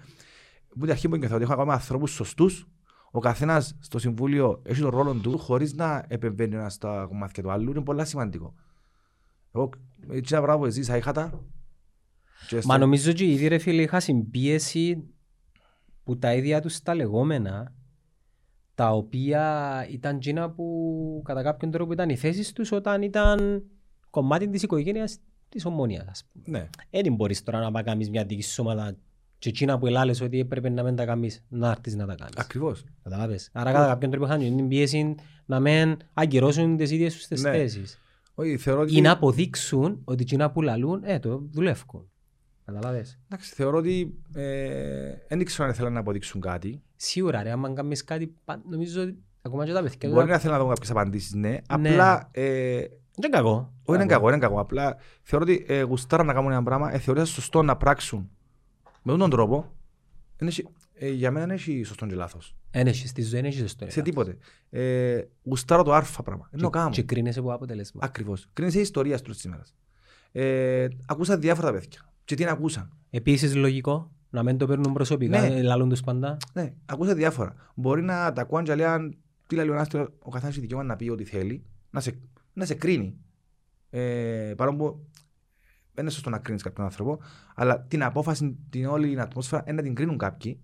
[0.68, 2.66] Που την αρχή που νιώθω ότι έχω ακόμα ανθρώπους σωστούς.
[3.16, 7.50] Ο καθένας στο συμβούλιο έχει τον ρόλο του χωρίς να επεμβαίνει ένας στα κομμάτια του
[7.50, 7.70] άλλου.
[7.70, 8.54] Είναι πολύ σημαντικό.
[9.52, 9.70] Εγώ
[10.10, 11.44] έτσι ένα πράγμα που ζήσα είχα τα.
[12.48, 15.04] και Μα στο- νομίζω ότι ήδη ρε φίλε είχα συμπίεση
[16.04, 17.74] που τα ίδια τους τα λεγόμενα
[18.74, 23.62] τα οποία ήταν τζίνα που κατά κάποιον τρόπο ήταν οι θέσεις τους όταν ήταν
[24.10, 26.04] κομμάτι της οικογένειας της ομόνιας.
[26.08, 26.58] ας πούμε.
[26.58, 26.68] Ναι.
[27.02, 28.96] Δεν μπορείς τώρα να πάει κάνεις μια δική σου ομάδα
[29.38, 32.34] και εκείνα που ελάλες ότι έπρεπε να μην τα κάνεις, να έρθεις να τα κάνεις.
[32.36, 32.84] Ακριβώς.
[33.02, 33.50] Καταλάβες.
[33.52, 35.14] Άρα κατά κάποιον τρόπο είχαν την πίεση
[35.46, 37.50] να μην αγκυρώσουν τις ίδιες τους τις Ναι.
[37.50, 38.00] θέσεις.
[38.34, 38.96] Όχι, θεωρώ ότι.
[38.96, 42.08] Ή να αποδείξουν ότι εκείνα που λαλούν, ε, το δουλεύουν.
[42.64, 43.18] Καταλάβες.
[43.28, 46.82] Εντάξει, θεωρώ ότι ε, δεν ήξερα αν θέλουν να αποδείξουν κάτι.
[46.96, 50.08] Σίγουρα ρε, άμα κάνεις κάτι, πα- νομίζω ότι ακόμα και τα παιδιά.
[50.10, 51.56] Μπορεί να θέλουν να δουν κάποιες απαντήσεις, ναι.
[51.68, 52.28] Απλά.
[52.32, 52.78] Ε,
[53.18, 53.72] Δεν είναι κακό.
[53.84, 54.60] όχι, είναι κακό, είναι κακό.
[54.60, 58.30] Απλά θεωρώ ότι ε, γουστάρα να κάνουν ένα πράγμα, ε, θεωρώ σωστό να πράξουν
[59.06, 59.72] με αυτόν τον τρόπο.
[60.36, 62.56] Δεν έχει- ε, για μένα δεν έχει σωστό και λάθος.
[62.70, 63.86] Εν έχεις, στη ζωή δεν έχεις σωστό.
[63.90, 64.36] Σε τίποτε.
[64.70, 66.48] Ε, γουστάρω το άρφα πράγμα.
[66.50, 66.90] Δεν το κάνω.
[66.90, 68.00] Και κρίνεσαι από αποτέλεσμα.
[68.04, 68.48] Ακριβώς.
[68.52, 69.62] Κρίνεσαι η ιστορία του σήμερα.
[70.32, 72.12] Ε, ακούσα διάφορα παιδιά.
[72.24, 72.90] Και τι να ακούσαν.
[73.10, 75.46] Επίσης λογικό, να μην το παίρνουν προσωπικά, Ναι.
[75.46, 76.36] ε, λαλούν τους πάντα.
[76.52, 77.54] Ναι, ακούσα διάφορα.
[77.74, 79.88] Μπορεί να τα ακούαν και λέει τι λέει ο ένας,
[80.18, 82.18] ο καθένας έχει δικαίωμα να πει ό,τι θέλει, να σε,
[82.52, 83.16] να σε κρίνει.
[83.90, 85.06] Ε, παρόλο που
[85.96, 87.18] δεν είναι σωστό να κρίνεις κάποιον άνθρωπο,
[87.54, 90.60] αλλά την απόφαση, την όλη την ατμόσφαιρα, είναι να την κρίνουν κάποιοι.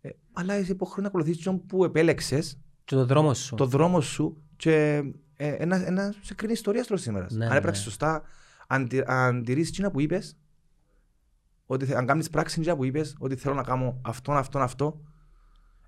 [0.00, 3.54] Ε, αλλά είσαι υποχρεωμένο να ακολουθήσεις τον που επέλεξες, Και το δρόμο σου.
[3.54, 5.02] το δρόμο σου και
[5.36, 7.26] ε, ένα, ένα σε κρίνει η ιστορία στο σήμερα.
[7.30, 7.56] Ναι, αν ναι.
[7.56, 8.22] έπραξες σωστά,
[8.66, 10.36] αν, τη- αν τηρήσεις εκείνα που είπες,
[11.66, 15.00] ότι θε- αν κάνεις πράξη εκείνα που είπες, ότι θέλω να κάνω αυτό, αυτό, αυτό,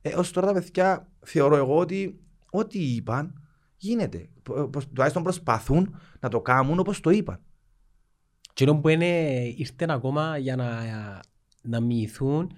[0.02, 3.40] ε, ως τώρα τα παιδιά θεωρώ εγώ ότι ό,τι είπαν
[3.76, 4.28] γίνεται.
[4.42, 7.40] Πο- πως- Τουλάχιστον προσπαθούν να το κάνουν όπως το είπαν.
[8.60, 9.06] Και ενώ που είναι,
[9.56, 10.70] ήρθαν ακόμα για να,
[11.62, 12.52] να μοιηθούν,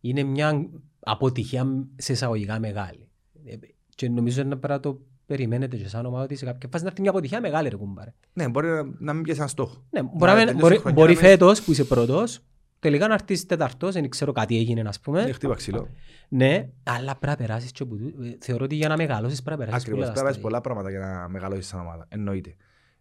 [0.00, 0.66] είναι μια
[1.00, 3.08] αποτυχία σε εισαγωγικά μεγάλη.
[3.44, 3.54] Ε,
[3.94, 6.88] Και νομίζω να πρέπει να το περιμένετε και σαν ομάδα ότι σε κάποια φάση να
[6.90, 8.14] έρθει μια αποτυχία μεγάλη ρε κουμπάρε.
[8.32, 9.84] Ναι, μπορεί να, να μην πιάσει ένα στόχο.
[9.90, 12.40] Ναι, μπορεί, να μην- τελειώσει η μπορεί, χρονιά μπορεί με- φέτος που είσαι πρώτος,
[12.78, 15.24] τελικά να έρθεις τέταρτος, δεν ξέρω κάτι έγινε ας πούμε.
[15.24, 15.88] Ναι, χτύπα ξύλο.
[16.28, 18.22] Ναι, αλλά πρέπει να περάσεις και από τούτο.
[18.22, 20.48] Ε, Θεωρώ ότι για να μεγαλώσεις πρέπει να περάσεις Ακριβώς, πολλά πρέπει να στάδια.
[20.48, 22.06] πολλά πράγματα για να μεγαλώσεις σαν ομάδα.
[22.08, 22.54] Εννοείται.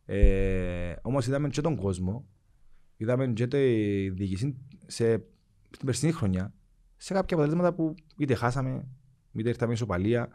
[0.05, 2.25] Ε, όμως είδαμε και τον κόσμο,
[2.99, 4.57] είδαμε και τη διοίκηση
[4.88, 5.13] σε,
[5.69, 6.53] στην περσινή χρονιά,
[6.97, 8.88] σε κάποια αποτελέσματα που είτε χάσαμε,
[9.31, 10.29] είτε ήρθαμε ισοπαλία.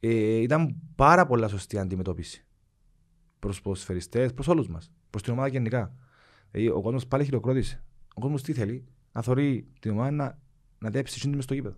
[0.00, 2.44] Ε, ήταν πάρα πολλά σωστή αντιμετώπιση
[3.38, 5.94] προς του ποδοσφαιριστές, προς όλους μας, προς την ομάδα γενικά.
[6.50, 7.84] Δηλαδή, ο κόσμος πάλι χειροκρότησε.
[8.14, 10.38] Ο κόσμος τι θέλει, να θεωρεί την ομάδα να,
[10.78, 11.76] να δέψει σύντομη στο γήπεδο.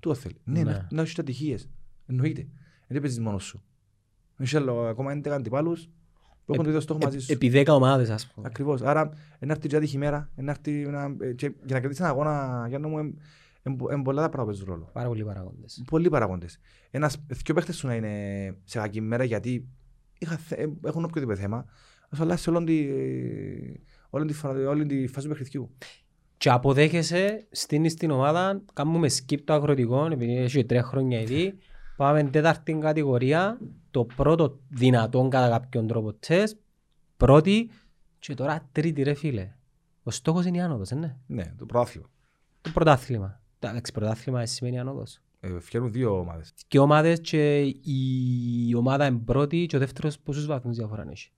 [0.00, 0.40] Τι θέλει.
[0.44, 0.70] Ναι, Ναι.
[0.70, 1.68] να, να έχεις ατυχίες.
[2.06, 2.48] Εννοείται.
[2.88, 3.62] Δεν παίζεις μόνος σου.
[4.36, 5.88] Έχεις άλλο, ακόμα 11 αντιπάλους
[6.48, 7.32] που έχουν το ίδιο στόχο μαζί Ε, σου.
[7.32, 8.46] επί δέκα ομάδες ας πούμε.
[8.50, 8.82] Ακριβώς.
[8.82, 12.10] Άρα, ένα έρθει και άτυχη μέρα, ένα έρθει να, ε, και για να κρατήσει ένα
[12.10, 14.90] αγώνα, για να μου, είναι πολλά τα πράγματα που παίζουν ρόλο.
[14.92, 15.82] Πάρα πολλοί παραγόντες.
[15.90, 16.58] Πολλοί παραγόντες.
[16.90, 17.10] Ένα
[17.44, 18.12] δύο παίχτες σου να είναι
[18.64, 19.68] σε κακή μέρα γιατί
[20.18, 21.56] είχα, θε- ε, έχουν οποιοδήποτε θέμα.
[22.10, 22.86] Α αλλάξει όλη τη,
[24.10, 25.70] όλη τη, φα- όλη τη φάση του παιχνιδιού.
[26.36, 31.54] Και αποδέχεσαι στην στην ομάδα, κάνουμε skip το αγροτικό, επειδή έχει τρία χρόνια ήδη,
[31.98, 33.58] πάμε τέταρτη κατηγορία,
[33.90, 36.56] το πρώτο δυνατόν κατά κάποιον τρόπο τεστ,
[37.16, 37.70] πρώτη
[38.18, 39.54] και τώρα τρίτη ρε φίλε.
[40.02, 41.16] Ο στόχος είναι η άνοδος, ε, ναι.
[41.26, 42.08] Ναι, το πρωτάθλημα.
[42.60, 43.40] Το πρωτάθλημα.
[43.58, 45.20] Εντάξει, πρωτάθλημα σημαίνει άνοδος.
[45.40, 46.44] Ε, φτιάχνουν δύο ομάδε.
[46.68, 51.30] Και ομάδες και η ομάδα είναι πρώτη και ο δεύτερος πόσους βαθμούς διαφορά έχει.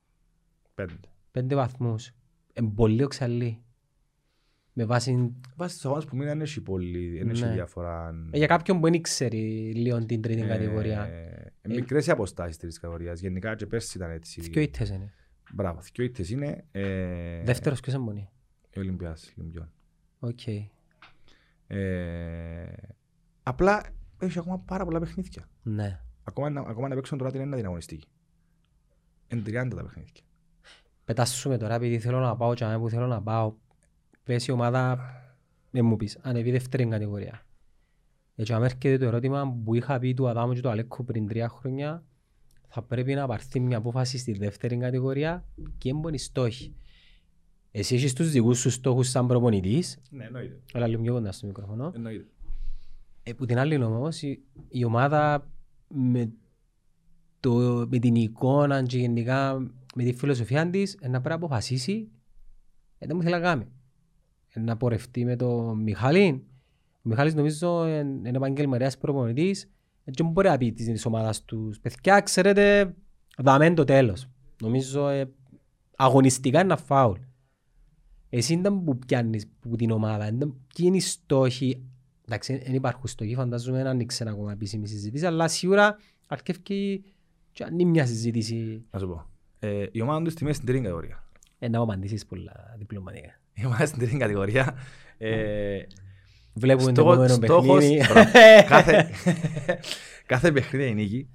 [0.75, 0.95] Πέντε.
[1.31, 2.11] Πέντε βαθμούς.
[2.55, 3.63] Είναι πολύ οξαλή.
[4.73, 7.53] Με βάση Βάσει τι αγώνες που μείναν, δεν έχει πολύ δεν έχει Ναι.
[7.53, 8.15] διαφορά.
[8.31, 11.05] Ε, Για κάποιον που δεν ξέρει λίγο την τρίτη κατηγορία.
[11.07, 13.21] Ε, Μικρές οι αποστάσεις της κατηγορίας.
[13.21, 14.41] Γενικά και πέρσι ήταν έτσι.
[14.41, 15.13] Δυο ήττες είναι.
[15.53, 15.81] Μπράβο.
[15.95, 16.65] Δύο ήττες είναι.
[16.71, 18.29] Ε, Δεύτερος ποιος εμπονεί;
[18.77, 19.71] Ο Ολυμπιάς Λιμπιών.
[20.19, 20.47] Οκ.
[21.67, 22.73] Ε,
[23.43, 23.83] απλά
[24.19, 25.49] έχει ακόμα πάρα πολλά παιχνίδια.
[25.63, 26.01] Ναι.
[26.25, 28.09] Ακόμα, να- ακόμα να παίξουν τώρα την ένα την αγωνιστική.
[29.29, 30.13] Είναι 30 τα παιχνίδια.
[31.05, 33.55] Πετάσουμε τώρα επειδή θέλω να πάω και που θέλω να πάω.
[34.25, 34.99] Πες η ομάδα,
[35.71, 37.45] δεν μου πεις, ανεβεί δεύτερη κατηγορία.
[38.37, 41.49] Έτσι αν έρχεται το ερώτημα που είχα πει του Αδάμου και του Αλέκου πριν τρία
[41.49, 42.05] χρόνια,
[42.69, 45.45] θα πρέπει να πάρθει μια απόφαση στη δεύτερη κατηγορία
[45.79, 46.75] και έμπονοι στόχοι.
[47.71, 50.61] Εσύ έχεις τους δικούς σου στόχους σαν προπονητής, Ναι, εννοείται.
[50.73, 51.93] αλλά λίγο πιο κοντά στο μικρόφωνο.
[51.95, 52.27] εννοείται.
[53.23, 55.51] Ε, που την άλλη όμως η, η ομάδα
[55.89, 56.33] με,
[57.41, 57.53] το,
[57.91, 59.59] με την εικόνα και γενικά
[59.95, 62.09] με τη φιλοσοφία της ε, να πρέπει να αποφασίσει
[62.99, 63.67] ε, δεν μου θέλει να κάνει.
[64.53, 66.45] Ε, να πορευτεί με τον Μιχάλη.
[66.97, 69.71] Ο Μιχάλης νομίζω ε, είναι επαγγελματίας προπονητής
[70.05, 72.95] ε, και μπορεί να πει της ομάδας τους παιδιά ξέρετε
[73.39, 74.29] δαμέν το τέλος.
[74.63, 75.31] Νομίζω ε,
[75.97, 77.19] αγωνιστικά είναι ένα φάουλ.
[78.29, 81.83] Εσύ ήταν που πιάνεις που την ομάδα, ήταν- ποιοι είναι οι στόχοι;
[82.27, 87.03] Εντάξει, δεν υπάρχουν στόχοι, φαντάζομαι δεν άνοιξε ακόμα επίσημη συζήτηση, αλλά σίγουρα αρκεύει
[87.53, 89.27] και αν είναι μια συζήτηση Να σου πω.
[89.59, 91.25] Ε, η ομάδα του στη μέση στην τρίτη κατηγορία.
[91.59, 93.40] ε, να μου απαντήσεις πολλά διπλωματικά.
[93.55, 94.75] Η ομάδα στην τρίτη κατηγορία.
[95.19, 95.79] Ε,
[96.55, 98.05] Βλέπουμε το στόχο- επόμενο στόχος- παιχνίδι.
[98.13, 98.31] μπράβο.
[98.69, 99.11] κάθε,
[100.27, 101.29] κάθε παιχνίδι είναι νίκη.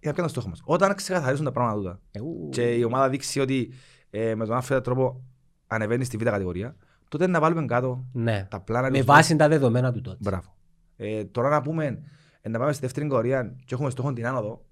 [0.00, 0.60] Για ποιο είναι το στόχο μας.
[0.64, 3.72] Όταν ξεκαθαρίσουν τα πράγματα τούτα Ε, ου, και η ομάδα δείξει ότι
[4.10, 5.22] ε, με τον άφητα τρόπο
[5.66, 6.76] ανεβαίνει στη β' κατηγορία,
[7.08, 10.16] τότε να βάλουμε κάτω Ναι, τα πλάνα με τους βάση τα δεδομένα του τότε.
[10.20, 10.54] Μπράβο.
[10.96, 12.02] Ε, τώρα να πούμε
[12.40, 14.64] ε, να πάμε στη δεύτερη κατηγορία και έχουμε στόχο την άνοδο,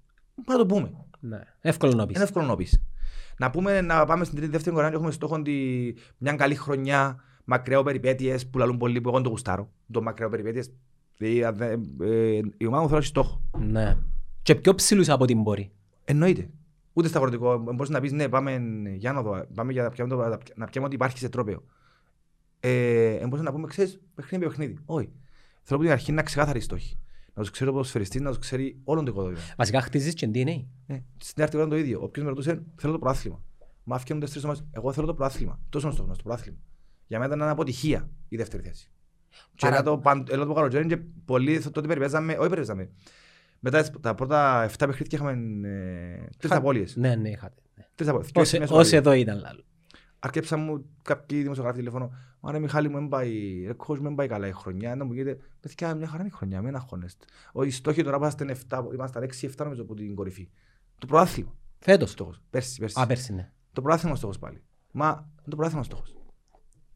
[0.45, 0.91] πρέπει να το πούμε.
[1.19, 1.39] Ναι.
[1.61, 2.15] Εύκολο να πεις.
[2.15, 2.81] Είναι εύκολο να πεις.
[3.37, 5.53] Να πούμε να πάμε στην τρίτη δεύτερη κατηγορία και έχουμε στόχο τη,
[6.17, 9.69] μια καλή χρονιά, μακραίο περιπέτειες που λαλούν πολλοί που εγώ δεν το γουστάρω.
[9.91, 10.71] Το μακραίο περιπέτειες.
[11.17, 13.41] Δηλαδή, αν δεν- ε, η ομάδα μου θέλει να έχει στόχο.
[13.59, 13.97] Ναι.
[14.41, 15.71] Και πιο ψηλούς από την μπορεί.
[16.05, 16.49] Εννοείται.
[16.93, 17.57] Ούτε στα αγροτικό.
[17.57, 18.61] Μπορείς να πεις ναι, πάμε
[18.97, 21.63] για άνοδο, πάμε για να πιάμε, το- να πιάμε ότι υπάρχει σε τρόπαιο.
[22.59, 24.77] Ε, μπορεί να πούμε, ξέρεις, παιχνίδι με παιχνίδι.
[24.85, 25.09] Όχι.
[25.63, 26.97] Θέλω από την αρχή να ξεκάθαρη η στόχη.
[27.37, 29.39] Να τους ξέρει ο ποδοσφαιριστής, να τους ξέρει όλο το οικοδόμημα.
[29.57, 30.65] Βασικά χτίζεις και DNA.
[30.87, 31.03] Ναι.
[31.17, 31.99] Στην αρχή ήταν το ίδιο.
[32.01, 33.41] Όποιος με ρωτούσε, θέλω το προάθλημα.
[33.83, 34.63] Μα φτιάχνουν τέσσερις ομάδες.
[34.71, 35.59] Εγώ θέλω το προάθλημα.
[35.69, 36.57] Τόσο είναι ο στόχο, το προάθλημα.
[37.07, 38.89] Για μένα ήταν αποτυχία η δεύτερη θέση.
[39.55, 42.89] Και Άρα- era το, παν- έλα το καλοκαίρι και πολλοί τότε περιπέζαμε, όχι περιπέζαμε.
[43.59, 45.31] Μετά τις- τα πρώτα 7 παιχνίδια είχαμε
[45.67, 46.95] ε, τρεις Χα- απώλειες.
[46.95, 47.61] Ναι, ναι, είχατε.
[47.75, 47.85] ναι.
[47.95, 48.31] Τρεις απώλειες.
[48.35, 49.63] Ως- Και μέσα Ως στο εδώ ήταν λάλο.
[50.19, 52.11] Αρκέψαν μου κάποιοι δημοσιογράφοι τηλέφωνο.
[52.45, 54.95] Μα ρε Μιχάλη μου, δεν πάει, ρε coach μου, δεν πάει καλά η χρονιά.
[54.95, 57.25] Να μου πείτε, παιδιά, μια χαρά είναι η χρονιά, μην αγχώνεστε.
[57.51, 60.49] Όχι, οι στόχοι τώρα που είμαστε 7, ήμασταν 6-7 νομίζω από την κορυφή.
[60.97, 61.55] Το προάθλημα.
[61.79, 62.11] Φέτος.
[62.11, 62.41] Στόχος.
[62.49, 63.01] Πέρσι, πέρσι.
[63.01, 63.51] Α, πέρσι, ναι.
[63.73, 64.63] Το προάθλημα ο στόχος πάλι.
[64.91, 66.15] Μα το προάθλημα ο στόχος.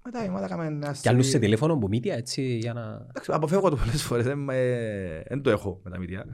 [0.04, 0.96] Μετά η ομάδα έκαμε ένα...
[1.02, 3.06] Και αλλούς σε τηλέφωνο που μύτια έτσι για να...
[3.10, 6.26] Εντάξει, αποφεύγω το πολλές φορές, δεν, ε, δεν το έχω με τα μύτια.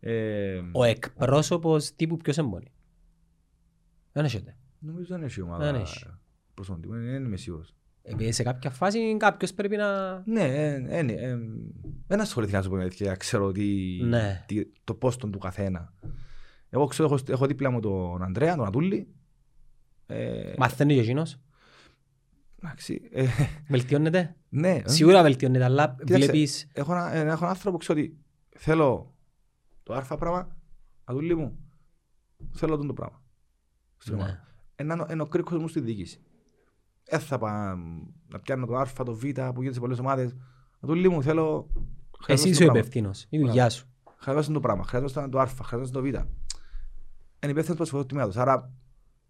[0.00, 2.72] Ε, Ο εκπρόσωπος τύπου ποιος εμπονεί.
[4.12, 4.56] Δεν έχετε.
[4.78, 6.06] νομίζω δεν έχει η ομάδα Δεν έχει.
[6.54, 7.74] προσωπικού, δεν είμαι σίγουρος.
[8.02, 10.18] Επειδή σε κάποια φάση κάποιος πρέπει να...
[10.26, 11.38] Ναι, ε, ε, ναι, ε,
[12.06, 14.44] δεν ασχοληθεί να σου πω την αλήθεια, ξέρω τι, Ναι.
[14.46, 15.92] τι, το πόστον του καθένα.
[16.68, 19.08] Εγώ ξέρω, έχω, έχω δίπλα μου τον Ανδρέα, τον Ατούλη.
[20.06, 21.40] Ε, Μαθαίνεις και εκείνος;
[22.62, 23.26] εντάξει, ε,
[23.68, 26.68] Βελτιώνεται; ναι, ε, Σίγουρα βελτιώνεται, αλλά Κοίταξε, βλέπεις...
[26.72, 28.16] έχω, ένα, ε, έχω έναν άνθρωπο που ξέρω ότι
[28.56, 29.14] θέλω
[29.82, 30.56] το α πράγμα,
[31.04, 31.58] Ατούλη μου,
[32.52, 33.22] θέλω τον το πράγμα.
[33.98, 34.22] Στην Ναι.
[34.22, 34.46] ομάδα.
[34.74, 36.20] Ένα, ένα ο κρίκος μου στη διοίκηση.
[37.12, 37.76] Δεν θα πάω
[38.28, 40.36] να πιάνω το α, το β που γίνεται σε πολλές ομάδες.
[40.80, 41.66] Ατούλη μου, θέλω...
[42.26, 42.78] Εσύ χρειαζόμαστε είσαι το ο πράγμα.
[42.78, 43.26] υπευθύνος.
[43.28, 43.86] Η δουλειά σου.
[44.16, 46.04] χρειάζονταν το πράγμα, χρειάζονταν το α, χρειάζονταν το β.
[47.42, 48.36] Είναι υπεύθυνος προς το τμήμα τους.
[48.36, 48.72] Άρα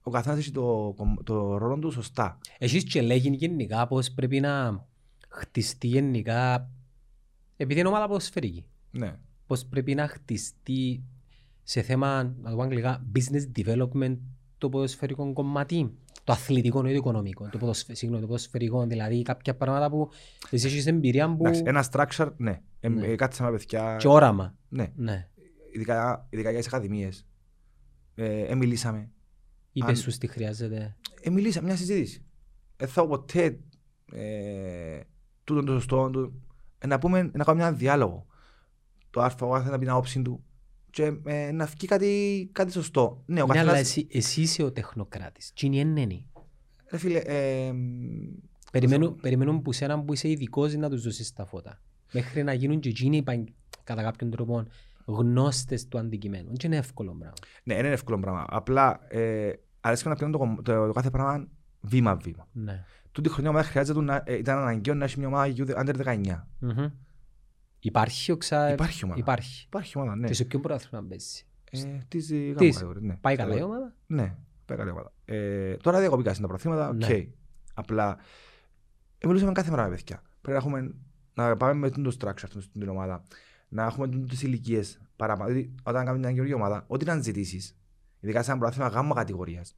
[0.02, 2.38] ο καθένας έχει το, το ρόλο του σωστά.
[2.58, 4.84] Εσείς και λέγει γενικά πως πρέπει να
[5.28, 6.70] χτιστεί γενικά,
[7.56, 9.18] επειδή είναι ομάδα ποδοσφαιρική, Ναι.
[9.46, 11.02] πως πρέπει να χτιστεί
[11.62, 14.16] σε θέμα, να το πω αγγλικά, business development
[14.58, 17.94] το ποδοσφαιρικό κομμάτι, το αθλητικό ή το οικονομικό, το, ποδοσφαι...
[17.94, 20.10] συγγνώμη, το ποδοσφαιρικό, δηλαδή κάποια πράγματα που
[20.50, 21.46] εσύ έχεις εμπειρία που...
[21.46, 22.60] Εντάξει, ένα structure, ναι.
[22.80, 23.06] Ε, Ναι.
[23.06, 23.96] ε, Κάτσαμε παιδιά.
[23.96, 24.54] και όραμα.
[24.68, 24.92] Ναι.
[24.96, 25.28] Ναι.
[25.74, 27.26] Ειδικά, ειδικά για τις ακαδημίες.
[28.14, 29.10] Ε, ε, μιλήσαμε.
[29.72, 30.96] Είπες Αν- σου τι χρειάζεται.
[31.22, 32.24] Ε, μιλήσαμε, μια συζήτηση.
[32.76, 33.58] Ε, θα πω ποτέ
[34.12, 35.00] ε,
[35.44, 36.10] τούτον το σωστό.
[36.10, 36.32] Το,
[36.78, 38.26] ε, να πούμε, να κάνουμε ένα διάλογο.
[39.10, 40.44] Το α, ο α να πει την άποψη του
[40.92, 43.22] και ε, να βγει κάτι, κάτι σωστό.
[43.26, 45.52] Ναι, ο Ναι, αλλά καθένας, εσύ, εσύ είσαι ο τεχνοκράτης.
[45.54, 46.26] Τι είναι η ενένη.
[46.90, 47.72] ρε φίλε, ε,
[48.72, 51.80] Περιμένουν, περιμένουν που σένα που είσαι ειδικός να τους δώσεις τα φώτα.
[52.12, 53.48] Μέχρι να γίνουν και εκείνοι επαγγ-
[53.84, 54.64] κατά κάποιον τρόπο
[55.04, 56.46] γνώστες του αντικειμένου.
[56.46, 57.34] Δεν είναι εύκολο πράγμα.
[57.64, 58.44] ναι, είναι εύκολο πράγμα.
[58.48, 61.48] Απλά ε, αρέσει να πιάνουν το, κομ- το, το κάθε πράγμα
[61.80, 62.48] βήμα-βήμα.
[62.52, 62.84] Ναι.
[63.12, 66.46] Τούτη χρονιά ομάδα χρειάζεται να, ε, ήταν αναγκαίο να έχει μια ομάδα U- under 19.
[66.58, 66.86] Μμμ.
[67.82, 68.72] Υπάρχει οξά...
[68.72, 69.20] Υπάρχει ομάδα.
[69.20, 69.64] Υπάρχει.
[69.66, 70.26] Υπάρχει ομάδα, ναι.
[70.26, 71.44] Και σε ποιο πρωτάθλημα παίζει.
[71.70, 72.74] Ε, της ε, γάμα Της.
[72.74, 73.16] κατηγορία, ναι.
[73.20, 75.12] Πάει καλά η ομάδα; Ναι, πάει καλή ομάδα.
[75.24, 76.94] Ε, τώρα διακοπήκα στην τα προθήματα, οκ.
[76.94, 77.26] Ναι.
[77.74, 78.16] Απλά
[79.18, 80.22] ε, μιλούσαμε κάθε μέρα με παιδιά.
[80.40, 80.94] Πρέπει να, έχουμε,
[81.34, 83.22] να πάμε με το structure στην ομάδα,
[83.68, 85.50] να έχουμε τις ηλικίες παραπάνω.
[85.50, 87.76] Δηλαδή, όταν κάνουμε μια καινούργια ομάδα, ό,τι να ζητήσεις,
[88.20, 89.76] ειδικά σε ένα πρωτάθλημα γάμμα κατηγορίας,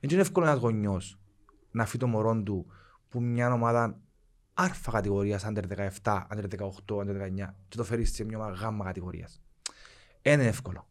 [0.00, 1.18] δεν είναι εύκολο ένας γονιός
[1.70, 2.66] να φύγει το μωρό του
[3.08, 4.00] που μια ομάδα
[4.54, 5.62] άρφα κατηγορίας, under
[6.02, 9.42] 17, under 18, under 19, και το φέρεις σε μια ομάδα γάμμα κατηγορίας.
[10.22, 10.86] Είναι εύκολο.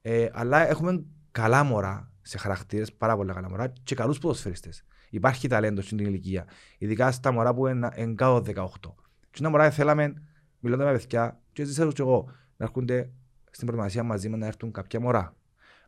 [0.00, 4.84] Ε, αλλά έχουμε καλά μωρά σε χαρακτήρες, πάρα πολλά καλά μωρά και καλούς ποδοσφαιριστές.
[5.10, 6.46] Υπάρχει ταλέντος στην ηλικία.
[6.78, 8.94] Ειδικά στα μωρά που είναι εν κάτω 18.
[9.30, 10.22] Και ένα μωρά θέλαμε,
[10.58, 12.24] μιλώντας με παιδιά, και έτσι ξέρω και εγώ,
[12.56, 13.10] να έρχονται
[13.50, 15.36] στην προετοιμασία μαζί μας να έρθουν κάποια μωρά.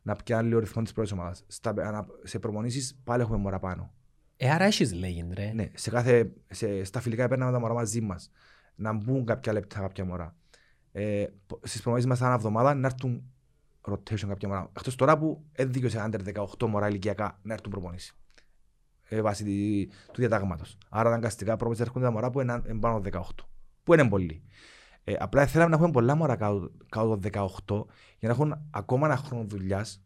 [0.02, 1.46] Να πιάνουν λίγο ρυθμό της πρώτης ομάδας.
[2.22, 3.92] Σε προμονήσει πάλι έχουμε μωρά πάνω.
[4.42, 5.52] Ε, άρα έχεις λέγει, ρε.
[5.52, 8.30] Ναι, σε κάθε, σε, στα φιλικά παίρναμε τα μωρά μαζί μας.
[8.74, 10.36] Να μπουν κάποια λεπτά κάποια μωρά.
[10.92, 11.26] Ε,
[11.62, 13.22] Στις προμονήσει μας, ανά εβδομάδα να έρθουν
[13.80, 14.70] rotation κάποια μωρά.
[14.76, 18.16] Εκτός τώρα που έδειξε under 18 μωρά ηλικιακά να έρθουν προπονήσεις.
[19.08, 20.78] Ε, βάσει τη, του διατάγματος.
[20.88, 23.08] Άρα αναγκαστικά προπονήσεις έρχονται τα μωρά που είναι εν πάνω από
[23.40, 23.44] 18.
[23.82, 24.42] Που είναι πολλοί.
[25.04, 27.20] Ε, απλά θέλαμε να έχουμε πολλά μωρά κάτω, κάτω από
[27.66, 27.86] 18
[28.18, 30.02] για να έχουν ακόμα ένα χρόνο δουλειάς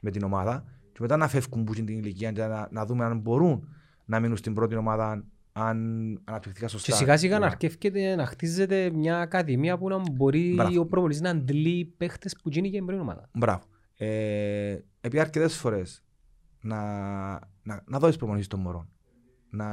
[0.00, 3.04] με την ομάδα και μετά να φεύγουν που είναι την ηλικία και να, να δούμε
[3.04, 3.68] αν μπορούν
[4.04, 6.90] να μείνουν στην πρώτη ομάδα αν αναπτυχθήκα σωστά.
[6.90, 7.50] Και σιγά σιγά να Ναι.
[7.50, 10.80] αρκεύκεται να χτίζεται μια ακαδημία που να μπορεί Μπράβο.
[10.80, 13.28] ο προπονητής να αντλεί παίχτες που γίνει και η πρώτη ομάδα.
[13.34, 13.62] Μπράβο.
[13.96, 16.04] Ε, επειδή αρκετές φορές
[16.60, 16.78] να,
[17.62, 18.88] να, να δώσεις προπονήσει των μωρών.
[19.50, 19.66] Να,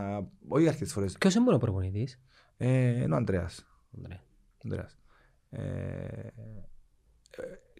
[0.48, 1.18] όχι αρκετές φορές.
[1.18, 2.20] Ποιος είναι μόνος ο προπονητής;
[2.58, 3.50] Ε, είναι ο Αντρέα.
[3.96, 4.20] Ανδρέα.
[4.64, 4.98] Ανδρέας.
[5.50, 6.32] Ε, ε,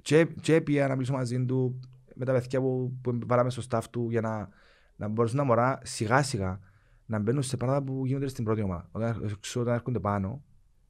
[0.02, 1.80] και, και πήγα να μιλήσω μαζί του
[2.18, 4.50] με τα παιδιά που, που βάλαμε στο staff του για να,
[4.96, 6.60] να μπορέσουν να μωρά σιγά σιγά
[7.06, 8.90] να μπαίνουν σε πράγματα που γίνονται στην πρώτη ομάδα.
[8.92, 10.42] Όταν, ξέρω, όταν έρχονται πάνω,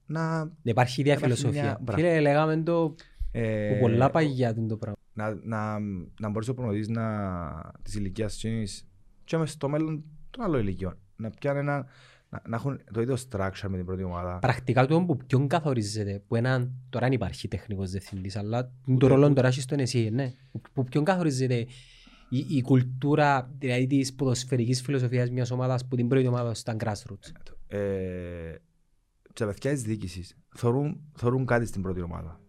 [0.05, 1.61] να, Να υπάρχει ίδια Υπάρχει φιλοσοφία.
[1.63, 2.01] μια- μπράβο.
[2.01, 2.95] Φίλε, λέγαμε το
[3.31, 4.97] ε, που πολλά παγιά του το πράγμα.
[5.13, 5.79] να, να,
[6.19, 8.87] να μπορείς ο προνοδής να, της ηλικίας εκείνης
[9.23, 10.97] και μες στο μέλλον των άλλων ηλικιών.
[11.15, 11.85] Να πιάνουν ένα,
[12.29, 14.39] να, να έχουν το ίδιο structure με την πρώτη ομάδα.
[14.39, 19.07] Πρακτικά το που ποιον καθορίζεται, που έναν, τώρα δεν υπάρχει τεχνικός διευθυντής, αλλά το Ούτε-
[19.07, 20.33] ρόλο τώρα έχεις τον εσύ, ναι.
[20.51, 21.55] Που- Που ποιον καθορίζεται
[22.29, 27.31] η, η κουλτούρα δηλαδή της ποδοσφαιρικής φιλοσοφίας μιας ομάδας που την πρώτη ομάδα ήταν grassroots.
[27.67, 27.77] Ε,
[29.33, 32.39] και τα παιδιά της διοίκησης θεωρούν, θεωρούν κάτι στην πρώτη ομάδα.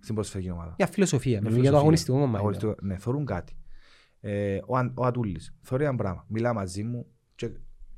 [0.00, 0.74] Στην ποδοσφαιρική ομάδα.
[0.76, 1.80] Για φιλοσοφία, Με μιλούμε για το φιλοσοφία.
[1.80, 2.38] αγωνιστικό κομμάτι.
[2.38, 3.56] Αγωνιστικό, ναι, θεωρούν κάτι.
[4.20, 6.24] Ε, ο, Αν- ο Ατούλης, θεωρεί ένα πράγμα.
[6.28, 7.50] Μιλά μαζί μου και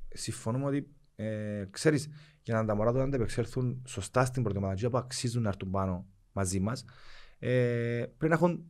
[0.09, 2.09] συμφωνούμε ότι ε, ξέρεις,
[2.43, 5.49] για να τα μωρά του να αντεπεξέλθουν σωστά στην πρώτη ομάδα και που αξίζουν να
[5.49, 6.85] έρθουν πάνω μαζί μας,
[7.39, 7.49] ε,
[8.19, 8.65] πρέπει να έχουν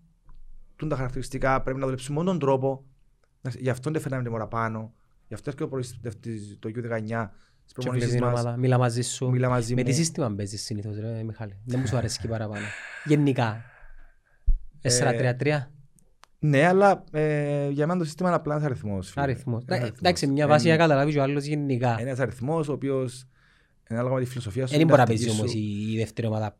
[0.77, 2.85] τούν τα χαρακτηριστικά, πρέπει να δουλέψουν μόνο τον τρόπο.
[3.39, 4.93] Εντάξει, Γι' αυτό δεν φέρναμε τη μωρά πάνω.
[5.29, 7.31] Γι' αυτό έρχεται ο προϊστευτής το U19
[7.65, 8.33] στις Και βλέπεις προπονήσεις την μας.
[8.41, 9.31] ομάδα, μιλά μαζί σου.
[9.31, 9.87] Μιλά μαζί Με μου.
[9.89, 12.65] τι σύστημα παίζεις συνήθως ρε Μιχάλη; Δεν μου σου αρέσει και παραπάνω.
[13.05, 13.63] Γενικά.
[14.83, 15.71] 4-3-3.
[16.43, 19.11] Ναι, αλλά ε, για μένα το σύστημα είναι απλά ένας αριθμός.
[19.11, 19.23] φίλε.
[19.25, 19.65] Αριθμός.
[19.67, 21.91] Ένας Ε, Εντάξει, μια Είναι- βάση για καταλάβεις και ο άλλος γενικά.
[21.93, 23.21] Είναι ένας αριθμός ο οποίος
[23.91, 24.77] είναι ανάλογα με τη φιλοσοφία σου.
[24.77, 25.59] Δεν μπορεί να την παίζει τακτική όμως σου.
[25.59, 26.57] η η δεύτερη ομάδα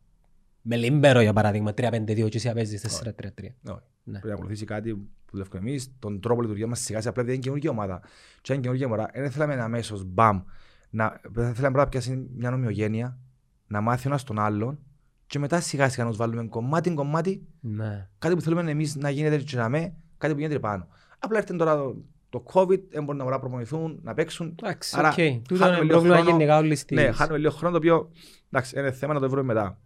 [0.61, 3.55] με λιμπέρο για παράδειγμα 3-5-2 και εσύ να παίζεις 4-3-3.
[3.67, 3.79] Όχι.
[4.03, 4.11] Ναι.
[4.11, 7.09] Πρέπει να ακολουθήσει κάτι που δουλεύουμε εμείς, τον τρόπο λειτουργίας μας σιγά σιγά.
[7.09, 7.99] Απλά δεν είναι καινούργια ομάδα.
[8.41, 10.41] Και αν είναι καινούργια ομάδα, δεν θέλαμε αμέσως μπαμ.
[10.89, 13.17] Να, δεν θέλαμε πρώτα να πιάσει μια ομοιογένεια,
[13.67, 14.79] να μάθει ο ένας τον άλλον
[15.31, 18.09] και μετά σιγά σιγά να τους βάλουμε κομμάτι κομμάτι Ναι.
[18.17, 20.87] κάτι που θέλουμε εμείς να γίνεται και να με, κάτι που γίνεται πάνω.
[21.19, 24.55] Απλά έρθει τώρα το, το COVID, δεν μπορούν να μπορούν να προπονηθούν, να παίξουν.
[24.59, 25.13] Εντάξει, Άρα, οκ.
[25.15, 26.29] Τούτο χάνουμε είναι λίγο πρόβλημα χρόνο.
[26.29, 26.97] γενικά όλης της.
[26.97, 28.11] Ναι, χάνουμε λίγο χρόνο το οποίο
[28.49, 29.79] εντάξει, είναι θέμα να το βρούμε μετά.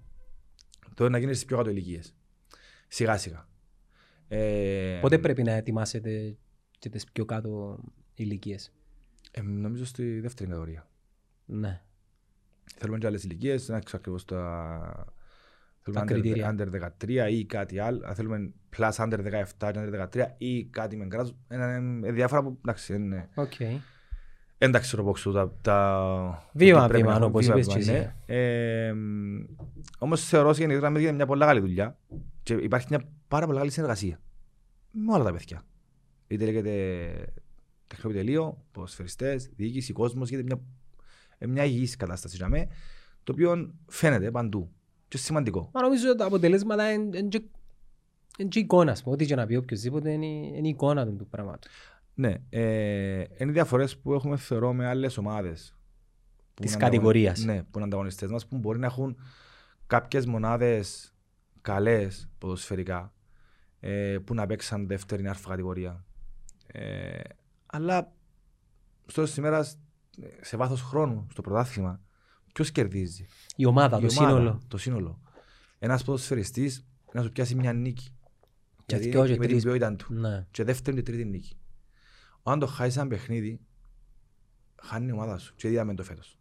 [0.93, 2.15] Το να γίνεις στις πιο κάτω ηλικίες.
[2.88, 3.47] Σιγά σιγά.
[4.27, 6.38] Ε, Πότε πρέπει να ετοιμάσετε
[6.79, 7.79] και τις πιο κάτω
[8.13, 8.73] ηλικίες;
[9.31, 10.88] ε, νομίζω στη δεύτερη κατηγορία.
[11.45, 11.81] Ναι.
[12.77, 15.13] Θέλουμε και άλλες ηλικίες, να ξέρω ακριβώς τα...
[15.86, 16.56] Θέλουμε Τα under, κριτήρια.
[16.58, 18.02] under 13 ή κάτι άλλο.
[18.06, 21.36] Αν θέλουμε plus under 17 και under 13 ή κάτι με κράτος.
[21.52, 23.30] Είναι είναι διάφορα που εντάξει, είναι...
[23.36, 23.54] Οκ.
[24.58, 26.50] Εντάξει, το box τα, τα...
[26.54, 28.13] Βήμα, τι πρέπει βήμα, να έχουμε, όπως βήμα, είπες και βήμα, εσύ.
[28.26, 28.36] ναι.
[28.88, 29.43] Ε, μ,
[29.98, 31.98] όμως θεωρώ ότι γενικά είναι μια πολύ καλή δουλειά
[32.43, 34.19] και υπάρχει μια πάρα πολύ καλή συνεργασία
[34.91, 35.63] με όλα τα παιδιά.
[36.28, 36.71] Είτε λέγεται
[37.88, 40.63] τεχνικό επιτελείο, ποδοσφαιριστές, διοίκηση, κόσμος, γίνεται μια,
[41.38, 42.67] ε, μια υγιής κατάσταση για μέ,
[43.24, 44.71] το οποίο φαίνεται παντού
[45.07, 45.69] και σημαντικό.
[45.73, 47.43] Μα νομίζω ότι τα αποτελέσματα είναι είναι και-
[48.37, 48.91] είναι και εικόνα.
[48.91, 49.15] ας πούμε.
[49.15, 51.71] Ό,τι και να πει οποιοςδήποτε είναι είναι η εικόνα του του πράγματος.
[52.13, 55.69] Ναι, ε, είναι οι διαφορές που έχουμε θεωρώ με άλλες ομάδες.
[56.53, 57.45] που Της είναι ανταγωνι- κατηγορίας.
[57.45, 59.17] Ναι, που είναι ανταγωνιστές μας, που μπορεί να έχουν
[59.87, 61.13] κάποιες μονάδες
[61.61, 63.13] καλές ποδοσφαιρικά,
[63.79, 66.05] ε, που να παίξαν δεύτερη αρφα κατηγορία.
[66.67, 67.19] Ε,
[67.65, 68.13] αλλά
[69.05, 69.63] στο σήμερα,
[70.41, 72.01] σε βάθος χρόνου, στο πρωτάθλημα,
[72.55, 74.61] ποιος κερδίζει; Η ομάδα, Η το ομάδα, σύνολο.
[74.67, 75.19] Το σύνολο.
[75.79, 78.09] Ένας ποδοσφαιριστής να σου πιάσει μια νίκη.
[78.85, 79.63] Και Γιατί δυο και με την τρεις.
[79.63, 80.45] ποιότητα του Ναι.
[80.51, 81.57] και δεύτερη και τρίτη νίκη.
[82.43, 83.59] Αν το χάσεις ένα παιχνίδι,
[84.81, 85.55] χάνει η ομάδα σου.
[85.55, 86.39] Και είδαμε το φέτος.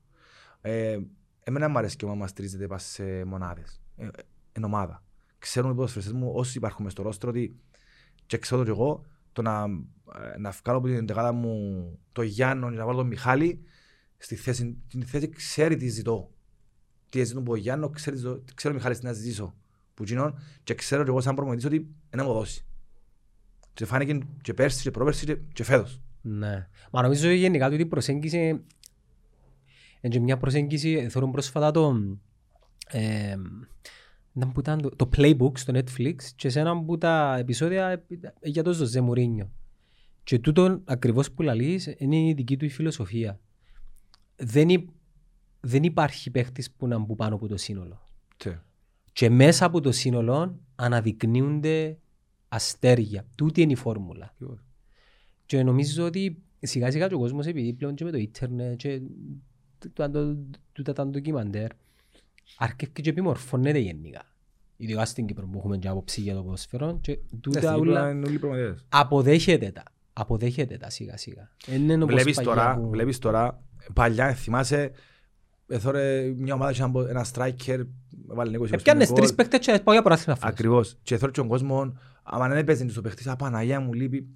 [0.60, 0.98] Ε,
[1.44, 3.80] εμένα μου αρέσει και όταν μας τρίζεται πας σε μονάδες.
[3.96, 4.08] Ε,
[4.52, 5.02] εν ομάδα.
[5.38, 7.56] Ξέρουν οι ποδοσφαιριστές μου όσοι υπάρχουν μες στο ρόστρο ότι
[8.26, 9.64] και ξέρω το και εγώ το να,
[10.34, 13.64] ε, να βγάλω από την δεκάδα μου το Γιάννο και να βάλω τον Μιχάλη
[14.24, 16.30] στη θέση, την θέση ξέρει τι ζητώ.
[17.08, 19.54] Τι ζητώ από τον Γιάννο, ξέρει, τι ζητώ- ξέρω ο Μιχάλης τι να ζητήσω.
[19.94, 22.64] Που γίνον και ξέρω και εγώ σαν προμονητής ότι να μου δώσει.
[23.74, 26.00] Και φάνηκε και πέρσι και πρόπερσι και, και φέτος.
[26.20, 26.68] Ναι.
[26.90, 28.38] Μα νομίζω γενικά ότι η προσέγγιση
[30.00, 31.96] είναι και μια προσέγγιση, θεωρώ πρόσφατα το,
[32.90, 33.36] ε,
[34.34, 38.02] ήταν που ήταν το, το playbook στο Netflix και σε ένα από τα επεισόδια ε,
[38.42, 39.50] για το Ζωζέ Μουρίνιο.
[40.22, 43.40] Και τούτο ακριβώς που λαλείς είναι η δική του η φιλοσοφία.
[44.36, 44.88] Δεν, υ-
[45.60, 48.08] δεν υπάρχει παίχτης που να μπουν πάνω από το σύνολο.
[48.36, 48.50] Τι.
[49.12, 51.98] Και μέσα από το σύνολο αναδεικνύονται
[52.48, 53.26] αστέρια.
[53.34, 54.34] Τούτη είναι η φόρμουλα.
[55.46, 59.00] Και νομίζω ότι σιγά σιγά και ο κόσμος επειδή πλέον και με το ίντερνετ και
[59.78, 60.36] τούτα το-
[60.72, 61.70] τούτα τα ντοκιμαντέρ
[62.56, 64.22] αρκεύει και επιμορφώνεται γενικά.
[64.76, 67.90] Ειδικά στην Κύπρο που έχουμε και άποψη για το ποδοσφαιρό και Ναι, τούτα στην Κύπρο
[67.90, 68.84] όλα είναι όλοι προμονητές.
[68.88, 69.82] αποδέχεται τα.
[70.12, 71.50] Αποδέχεται τα σιγά σιγά.
[71.66, 74.90] Εν είναι όπως Βλέπεις παλιά τώρα, που- βλέπεις τώρα, παλιά θυμάσαι,
[75.66, 77.86] εθώρε μια ομάδα είχε ένα- ένα striker,
[78.26, 79.16] βάλει 20 Επιάνες γκολ.
[79.16, 80.50] τρεις παίκτες και πάει για πρωτάθλημα φέτος.
[80.50, 80.96] Ακριβώς.
[81.02, 84.26] Και εθώρε και τον κόσμο, άμα δεν έπαιζε στο παιχτής, «Α, Παναγιά μου λείπει,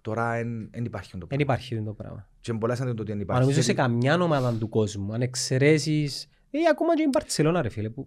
[0.00, 0.32] τώρα
[0.70, 1.44] δεν υπάρχει το Δεν πράγμα.
[1.44, 2.28] υπάρχει το πράγμα.
[2.40, 3.42] Και πολλά σαν το ότι δεν Μα υπάρχει.
[3.42, 7.68] νομίζω σε Γιατί, καμιά ομάδα του κόσμου, αν εξαιρέσεις, ή ακόμα και η Μπαρτσελώνα ρε
[7.68, 8.06] φίλε, που...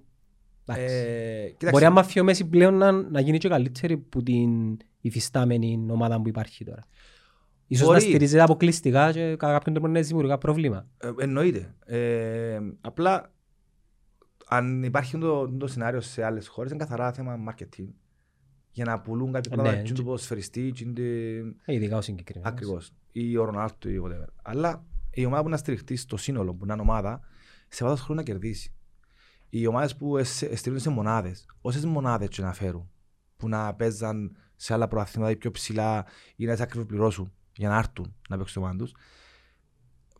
[0.65, 0.83] εντάξει.
[0.95, 4.77] ε, κοίταξε, Μπορεί άμα φύγει ο Μέση πλέον να, να γίνει και καλύτερη που την
[5.01, 6.83] υφιστάμενη ομάδα που υπάρχει τώρα.
[7.71, 7.99] Ίσως Μπορεί.
[8.03, 10.87] να στηρίζεται αποκλειστικά και κατά κάποιον τρόπο να δημιουργά πρόβλημα.
[10.97, 11.75] Ε, εννοείται.
[11.85, 13.33] Ε, απλά
[14.47, 17.87] αν υπάρχει το, το σενάριο σε άλλες χώρες, είναι καθαρά θέμα marketing.
[18.71, 22.01] Για να πουλούν κάποια Ναι, πράγματα, και- ναι, του ποδοσφαιριστή, και είναι- Ε, ειδικά ο
[22.01, 22.51] συγκεκριμένος.
[22.51, 22.91] Ακριβώς.
[23.11, 24.27] Ή ο Ρονάλτο ή whatever.
[24.41, 27.19] Αλλά η ομάδα που να στηριχτεί στο σύνολο, που να είναι ομάδα,
[27.67, 28.73] σε βάθος χρόνου να κερδίσει.
[29.49, 32.89] Οι ομάδες που εσ- στηρίζονται σε μονάδες, όσες μονάδες και να φέρουν,
[33.37, 36.05] που να παίζαν σε άλλα προαθήματα ή πιο ψηλά
[36.35, 38.93] ή να σε ακριβοπληρώσουν για να έρθουν να παίξουν το ομάδα τους,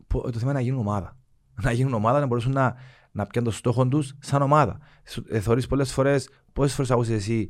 [0.06, 1.16] πο- το θέμα είναι να γίνουν ομάδα.
[1.62, 2.74] Να γίνουν ομάδα, να μπορέσουν να,
[3.12, 4.78] να πιάνουν το στόχο τους σαν ομάδα.
[5.06, 7.48] Σου- Ε, θεωρείς πολλές φορές, πόσες φορές ακούσες εσύ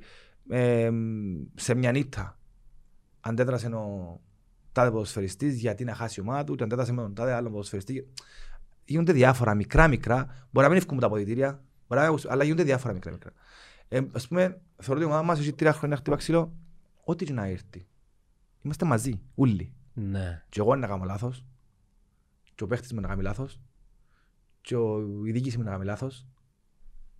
[0.48, 0.90] ε,
[1.54, 2.38] σε μια νύχτα
[3.20, 4.20] αντέδρασε ο
[4.72, 8.12] τάδε ποδοσφαιριστής γιατί να χάσει η ομάδα του, και αντέδρασε με τον τάδε άλλο ποδοσφαιριστή.
[8.84, 12.62] Γίνονται διάφορα μικρά μικρά, μπορεί να μην ευκούν τα αποδητήρια, μπορεί να μην, αλλά γίνονται
[12.62, 13.30] διάφορα μικρά μικρά.
[13.88, 16.52] Ε, ας πούμε, θεωρώ ότι η ομάδα μας έχει τρία χρόνια χτύπα ξύλο,
[17.04, 17.86] ό,τι και να έρθει.
[18.62, 19.72] Είμαστε μαζί, όλοι.
[19.94, 20.42] Ναι.
[20.48, 21.44] Και εγώ να κάνω λάθος,
[22.54, 23.60] και ο παίχτης μου να κάνει λάθος,
[24.60, 26.26] και ο, η διοίκηση μου να κάνει λάθος.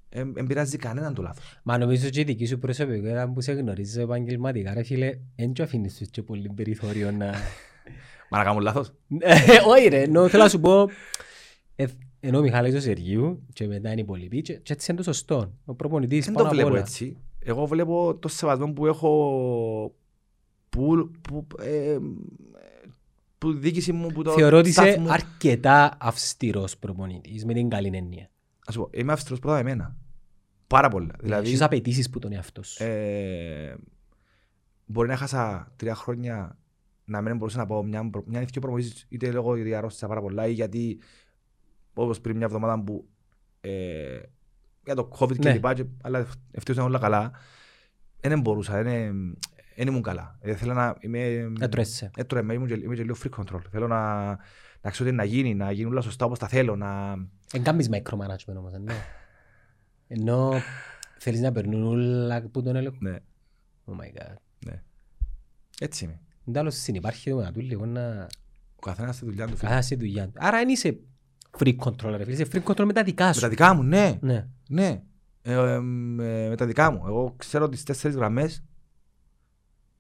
[0.09, 1.61] Ε, δεν πειράζει κανέναν το λάθος.
[1.63, 5.63] Μα νομίζω και η δική σου προσωπικότητα που σε γνωρίζει επαγγελματικά ρε φίλε, δεν του
[5.63, 7.27] αφήνεις τους και πολύ περιθώριο να...
[8.31, 8.93] Μα να κάνω λάθος.
[9.19, 9.35] Ε,
[9.73, 10.89] Όχι ρε, ενώ θέλω να σου πω,
[11.77, 11.87] ε,
[12.21, 15.13] ενώ ο Μιχάλης ο Σεργίου και μετά είναι οι υπολοιποί και, και έτσι είναι το
[15.13, 15.53] σωστό.
[15.65, 16.81] Ο προπονητής Δεν πάνω το απ' βλέπω όλα.
[16.81, 17.17] έτσι.
[17.39, 19.11] Εγώ βλέπω το σεβασμό που έχω
[20.69, 21.99] που, που, ε,
[23.43, 25.13] που η διοίκηση μου που το Θεωρώ ότι staff είσαι μου.
[25.13, 28.31] αρκετά αυστηρός προπονητής με την καλή έννοια.
[28.67, 29.97] Ας σου πω, είμαι αυστηρός πρώτα με εμένα.
[30.67, 31.07] Πάρα πολλά.
[31.07, 32.83] Δηλαδή, Δηλαδή, Έχεις απαιτήσεις που τον εαυτός σου.
[32.85, 33.75] ε,
[34.87, 36.59] μπορεί να χάσα τρία χρόνια
[37.05, 40.21] να μην μπορούσα να πάω μια, προ- μια νύχτα προμονήσεις είτε λόγω γιατί αρρώστησα πάρα
[40.21, 40.99] πολλά ή γιατί
[41.95, 43.09] όπως πριν μια εβδομάδα που
[43.61, 44.19] ε,
[44.85, 45.53] για το COVID και Ναι.
[45.53, 46.19] λοιπά, και- αλλά
[46.51, 47.31] ευτυχώς ήταν όλα καλά.
[48.21, 49.39] Δεν μπορούσα, δεν
[49.77, 50.37] δεν ήμουν καλά.
[50.41, 51.53] Ε, Θέλω να είμαι...
[51.61, 52.11] Έτρωεσαι.
[52.17, 53.61] Έτρωε, είμαι και, είμαι και λίγο free control.
[53.71, 54.27] Θέλω να,
[54.81, 56.77] να ξέρω τι να γίνει, να γίνουν όλα σωστά όπως τα θέλω.
[56.77, 57.13] Να...
[57.53, 58.95] Εν κάνεις micromanagement όμως, ναι.
[60.09, 60.53] Ενώ
[61.19, 62.97] θέλεις να περνούν όλα που τον έλεγχο.
[63.01, 63.17] Ναι,
[63.87, 64.35] Oh my god.
[64.67, 64.83] ναι.
[65.81, 66.21] Έτσι είμαι.
[66.45, 68.27] Δεν άλλο συνυπάρχει το μετατού λίγο να
[68.77, 69.57] Ο καθένας στη δουλειά του.
[69.57, 69.69] φίλε.
[69.71, 70.33] καθάσει τη δουλειά του.
[70.37, 70.99] Άρα δεν είσαι
[71.59, 73.41] free control ρε φίλε, είσαι free control με τα δικά Με σου.
[73.41, 74.19] τα δικά μου, ναι.
[74.21, 74.47] Ναι.
[74.69, 75.03] Ναι.
[75.43, 77.03] Ε, ε, με, με τα δικά μου.
[77.07, 78.65] Εγώ ξέρω τις τέσσερις γραμμές.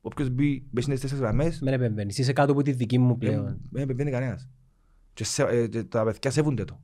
[0.04, 3.18] Όποιος μπει, μπει στις τέσσερις γραμμές, Μην επεμβαίνεις, είσαι κάτω από τη δική μου δεν
[3.18, 3.60] πλέον.
[3.70, 4.48] δεν επεμβαίνει κανένας.
[5.14, 6.80] Και, σε, ε, και τα παιδιά σέβονται το.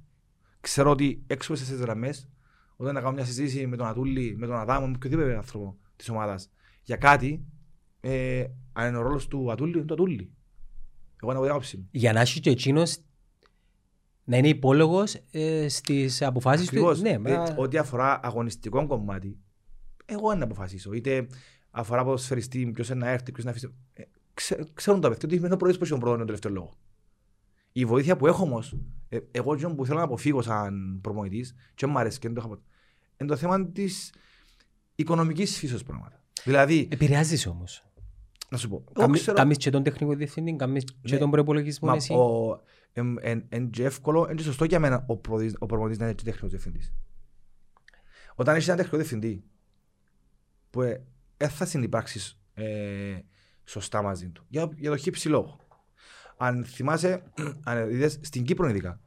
[0.61, 2.29] Ξέρω ότι έξω από τις τέσσερις γραμμές,
[2.77, 6.09] όταν να κάνω μια συζήτηση με τον Ατούλη, με τον Αδάμο, με οποιοδήποτε άνθρωπο της
[6.09, 6.51] ομάδας,
[6.83, 7.45] για κάτι,
[8.01, 10.31] ε, αν είναι ο ρόλος του Ατούλη, είναι το Ατούλη.
[11.23, 11.89] Εγώ να πω την άποψη μου.
[11.91, 12.99] Για να έχει και εκείνος
[14.25, 16.75] να είναι υπόλογος ε, στις αποφάσεις του.
[16.89, 17.01] Ακριβώς.
[17.01, 19.39] Ναι, Ε, μα- Ό,τι αφορά αγωνιστικό κομμάτι,
[20.07, 20.93] εγώ να αποφασίσω.
[20.93, 21.27] Είτε
[21.71, 23.75] αφορά ποδοσφαιριστή, ποιος είναι να έρθει, ποιος να αφήσει.
[23.93, 24.03] Ε,
[24.35, 26.53] ξέ- ξέρουν τα παιδιά ότι είμαι ο πρώτος που έχει τον πρώτο είναι τον τελευταίο
[26.53, 26.75] λόγο.
[27.73, 28.77] Η βοήθεια που έχω όμως,
[29.09, 32.43] ε, εγώ εκείνο που θέλω να αποφύγω σαν προμονητής, και μου αρέσει και δεν το
[32.47, 32.61] έχω
[33.21, 34.13] είναι το θέμα της
[34.95, 36.23] οικονομικής φύσεως πράγματα.
[36.45, 37.85] Δηλαδή, Επηρεάζεις όμως.
[38.51, 41.19] να σου πω, εγώ Κάμεις ξέρω- κάμεις και τον τεχνικό διευθυντή, κάμεις και Ναι.
[41.19, 42.13] τον προϋπολογισμό Μα εσύ.
[42.15, 42.61] ο-
[42.93, 46.05] εμ- εν- εν και εύκολο, είναι και σωστό για μένα ο, προπονητής- ο προπονητής να
[46.05, 46.93] είναι και τεχνικός διευθυντής.
[48.35, 49.45] Όταν έχεις έναν τεχνικό διευθυντή
[50.71, 51.05] που ε,
[51.39, 53.19] δεν θα συνυπάρξεις ε,
[53.65, 54.45] σωστά μαζί του.
[54.49, 55.61] Για, για το χύψη λόγο.
[56.37, 57.23] Αν θυμάσαι,
[57.65, 59.01] αν είδες, στην Κύπρο ειδικά,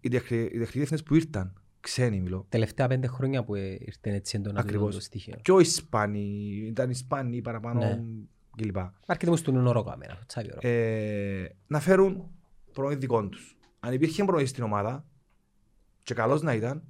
[0.00, 4.10] οι τεχνικοί οι τεχνικοί διευθυντές που ήρθαν, ξένοι μιλώ, Τελευταία πέντε χρόνια που ε, ήρθε
[4.10, 4.94] έτσι έντονα το- Ακριβώς.
[4.94, 5.38] το στοιχείο.
[5.42, 8.02] και ο Ισπανοί, ήταν Ισπανοί παραπάνω Ναι.
[8.56, 8.76] κλπ.
[9.06, 10.68] Αρκετοί μου στον ορό καμένα, τσάβι ορό.
[10.68, 12.30] ε, να φέρουν
[12.72, 13.56] προμήθεια δικών τους.
[13.80, 15.06] Αν υπήρχε προμήθεια στην ομάδα,
[16.02, 16.82] και καλός να ήταν,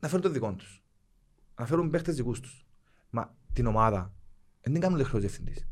[0.00, 0.82] να φέρουν το δικό τους.
[1.58, 2.64] Να φέρουν παίχτε δικούς τους.
[3.10, 4.12] Μα την ομάδα
[4.60, 5.66] δεν την κάνουν ο τεχνικό διευθυντής.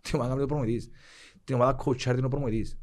[0.00, 0.90] Την ομάδα κάνει ο προμηθευτή.
[1.44, 2.76] Την ομάδα κοουτσάρει την ο προμηθευτή.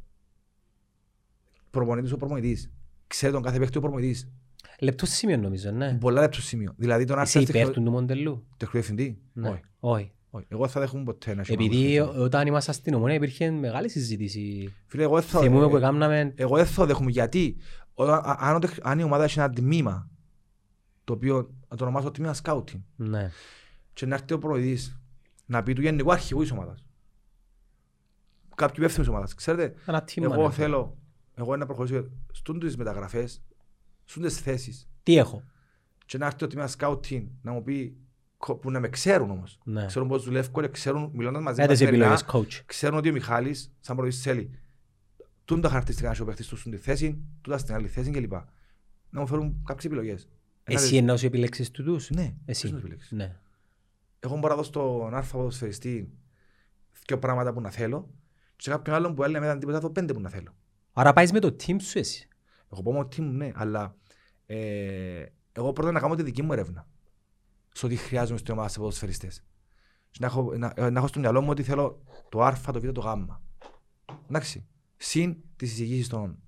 [1.70, 2.70] Προπονητής ο προμηθευτή.
[3.06, 4.32] Ξέρει τον κάθε παίχτη ο προμηθευτή.
[4.80, 5.96] Λεπτός σημείο νομίζω, ναι.
[6.00, 6.72] Πολλά λεπτός σημείο.
[6.76, 8.46] Δηλαδή τον Είσαι άρθρο υπέρ του του μοντελού.
[8.56, 9.48] τεχνικό διευθυντή; Ναι.
[9.48, 9.60] Όχι.
[9.80, 10.12] Όχι.
[10.30, 10.46] όχι.
[10.48, 12.24] Εγώ δεν θα δέχομαι ποτέ να έχει Επειδή ομάδα τεχνικό διευθυντή.
[12.26, 14.74] όταν ήμασταν στην ομονία υπήρχε μεγάλη συζήτηση.
[14.86, 17.56] Φίλε, εγώ δεν θα- Θυμούμε που ε, έκαναμε Εγώ δεν θα δέχομαι γιατί;
[17.94, 20.10] Όταν, α- αν, ο τεχ- αν η ομάδα έχει ένα τμήμα
[21.04, 23.30] το οποίο να το ονομάσω τμήμα σκάουτινγκ Ναι.
[23.92, 25.00] Και να έρθει ο προεδρής
[25.46, 26.84] να πει του γενικού αρχηγού της ομάδας
[28.54, 30.52] κάποιου υπεύθυνου της ομάδας ξέρετε; Ένα τίμημα, εγώ ναι.
[30.54, 30.96] θέλω
[31.34, 33.42] εγώ να προχωρήσω στον τις μεταγραφές
[34.04, 35.42] στον τις θέσεις Τι έχω;
[36.06, 37.96] και να έρθει το τμήμα σκάουτινγκ να μου πει
[38.36, 39.86] κο- που να με ξέρουν όμως Ναι.
[39.86, 42.62] ξέρουν πώς δουλεύω και ξέρουν μιλώντας μαζί Έτες καθημερινά, επιλογές, coach.
[42.66, 44.50] ξέρουν ότι ο Μιχάλης, σαν προηγής θέλει,
[45.44, 48.32] τούν τα χαρακτηριστικά να σου παίχτης του στην τη θέση, τούτα στην άλλη θέση κλπ.
[49.10, 50.28] Να μου φέρουν κάποιες επιλογές.
[50.64, 52.60] Ένα Εσύ δε- εννοείς επιλέξεις του τους; Ναι, Εσύ.
[52.60, 53.10] ποιος να επιλέξεις.
[53.12, 53.36] Ναι.
[54.20, 56.12] Εγώ μπορώ να δώσω στον άρθρο ποδοσφαιριστή
[57.06, 58.10] δύο πράγματα που να θέλω
[58.56, 60.54] και σε κάποιον άλλον που έλεγε μετά τίποτα το πέντε που να θέλω.
[60.92, 62.28] Άρα πάεις με το team σου εσύ.
[62.72, 63.96] Εγώ πω ότι μου ναι, αλλά
[64.46, 66.88] ε, εγώ πρώτα να κάνω τη δική μου έρευνα.
[67.72, 69.44] Σε ό,τι χρειάζομαι στην ομάδα σε ποδοσφαιριστές.
[70.10, 72.80] Και Να έχω, να, ε, να έχω στο μυαλό μου ότι θέλω το Α, το
[72.80, 73.04] Β, το Γ.
[74.28, 74.66] Εντάξει.
[74.96, 76.38] Συν τις εισηγήσεις των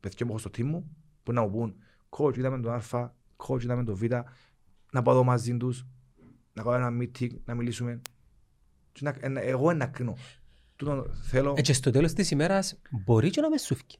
[0.00, 1.76] παιδιών που έχω στο team μου, που να μου πούν
[2.08, 4.02] coach είδαμε το Α, coach είδαμε το Β,
[4.92, 5.86] να πάω εδώ μαζί τους,
[6.64, 8.00] να κάνω ένα meeting, να μιλήσουμε.
[8.92, 10.16] Και να, ε, εγώ να κρίνω.
[10.76, 11.54] Τούτο θέλω...
[11.56, 13.98] Ε, και στο τέλος της ημέρας μπορεί και να μες σούφκει.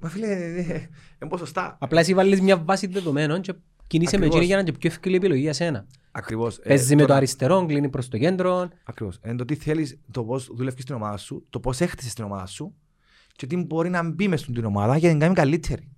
[0.00, 0.88] Μα φίλε, ε, ε,
[1.20, 1.76] είναι ποσοστά.
[1.80, 3.54] Απλά εσύ βάλεις μια βάση δεδομένων και
[3.86, 4.34] κινείσαι με Ακριβώς.
[4.34, 5.86] εκείνη για να είναι και πιο εύκολη επιλογή για σένα.
[6.10, 6.58] Ακριβώς.
[6.58, 8.68] Ε, Παίζεις με το τώρα- αριστερό, κλείνεις προς το κέντρο.
[8.84, 9.20] Ακριβώς.
[9.24, 12.46] Είναι το τι θέλεις, το πώς δουλεύεις στην ομάδα σου, το πώς έχτισες την ομάδα
[12.46, 12.74] σου
[13.32, 15.90] και τι μπορεί να μπει μες στην ομάδα για να την κάνει καλύτερη.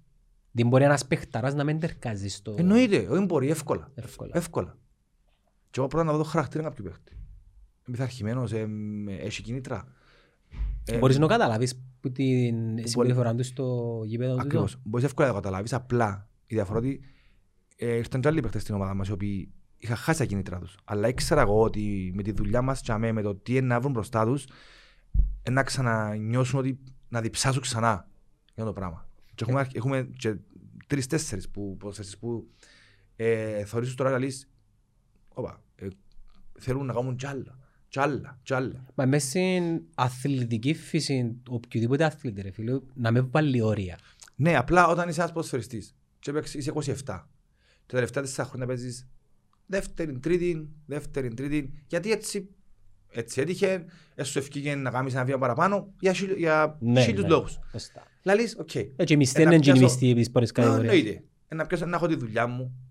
[0.50, 2.54] Δεν μπορεί ένας παιχταράς να μην τερκάζει στο...
[2.58, 3.90] Εννοείται, όχι μπορεί, εύκολα.
[3.94, 4.30] Εύκολα.
[4.34, 4.76] εύκολα.
[5.70, 7.12] Και εγώ πρώτα να δω το χαρακτήρα κάποιου παίχτη.
[7.12, 9.84] Είναι πειθαρχημένος, ε, μ, έχει κίνητρα.
[10.84, 14.40] Ε, Μπορείς να το καταλάβεις που την συμπεριφορά του στο γήπεδο του.
[14.40, 14.76] Ακριβώς.
[14.84, 15.72] Μπορείς εύκολα να το καταλάβεις.
[15.72, 17.00] Απλά η διαφορά ότι
[17.76, 20.76] ε, ήρθαν και άλλοι παίχτες στην ομάδα μας οι οποίοι είχαν χάσει τα κίνητρα τους.
[20.84, 23.80] Αλλά ήξερα εγώ ότι με τη δουλειά μας και αμέ, με το τι είναι να
[23.80, 24.46] βρουν μπροστά τους
[25.42, 28.08] ε, να ξανανιώσουν ότι να διψάσουν ξανά
[28.54, 29.08] για το πράγμα.
[29.34, 30.36] Και έχουμε, αρχ- έχουμε και
[30.86, 32.48] τρεις-τέσσερις που, ποδοσφαιριστές που
[33.16, 34.48] ε, θωρίζουν τώρα να λες
[35.38, 35.86] όπα, ε,
[36.58, 37.58] θέλουν να κάνουν κι άλλα,
[37.88, 38.84] κι άλλα, κι άλλα.
[38.94, 43.98] Μα μέσα στην αθλητική φύση οποιοδήποτε αθλητή ρε φίλε, να με βάλει όρια.
[44.36, 47.28] Ναι, απλά όταν είσαι ένας ποδοσφαιριστής και παίξεις- είσαι 27
[47.86, 49.08] και τα τελευταία τέσσερα χρόνια παίζεις
[49.66, 52.48] δεύτερη, τρίτη, δεύτερη, τρίτη γιατί έτσι,
[53.10, 53.84] έτσι έτυχε,
[54.14, 57.28] έσου ευκήγε να κάνεις ένα βήμα παραπάνω για, χίλ- για Ναι, χίλιους ναι.
[57.28, 57.58] λόγους.
[57.70, 58.02] Σωστά.
[58.22, 58.74] Λαλείς, οκ.
[58.74, 60.92] Έτσι οι μισθοί Ε, να είναι και οι πιάσω- μισθοί της πρώτης Α, κατηγορίας.
[60.94, 61.22] Εννοείται.
[61.48, 62.87] Ε, να, πιάσω, να έχω τη δουλειά μου,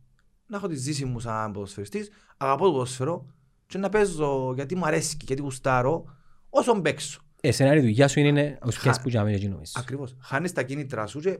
[0.48, 3.26] να έχω τη ζήση μου σαν ποδοσφαιριστής, αγαπώ το ποδοσφαιρό
[3.68, 6.06] και να παίζω γιατί μου αρέσει και γιατί γουστάρω
[6.50, 7.22] όσο παίξω.
[7.41, 9.72] Εσένα η δουλειά σου είναι ο σχέσεις Χα- που κάνουμε εκεί νομίζω.
[9.76, 10.16] Ακριβώς.
[10.20, 11.39] Χάνεις τα κίνητρα σου και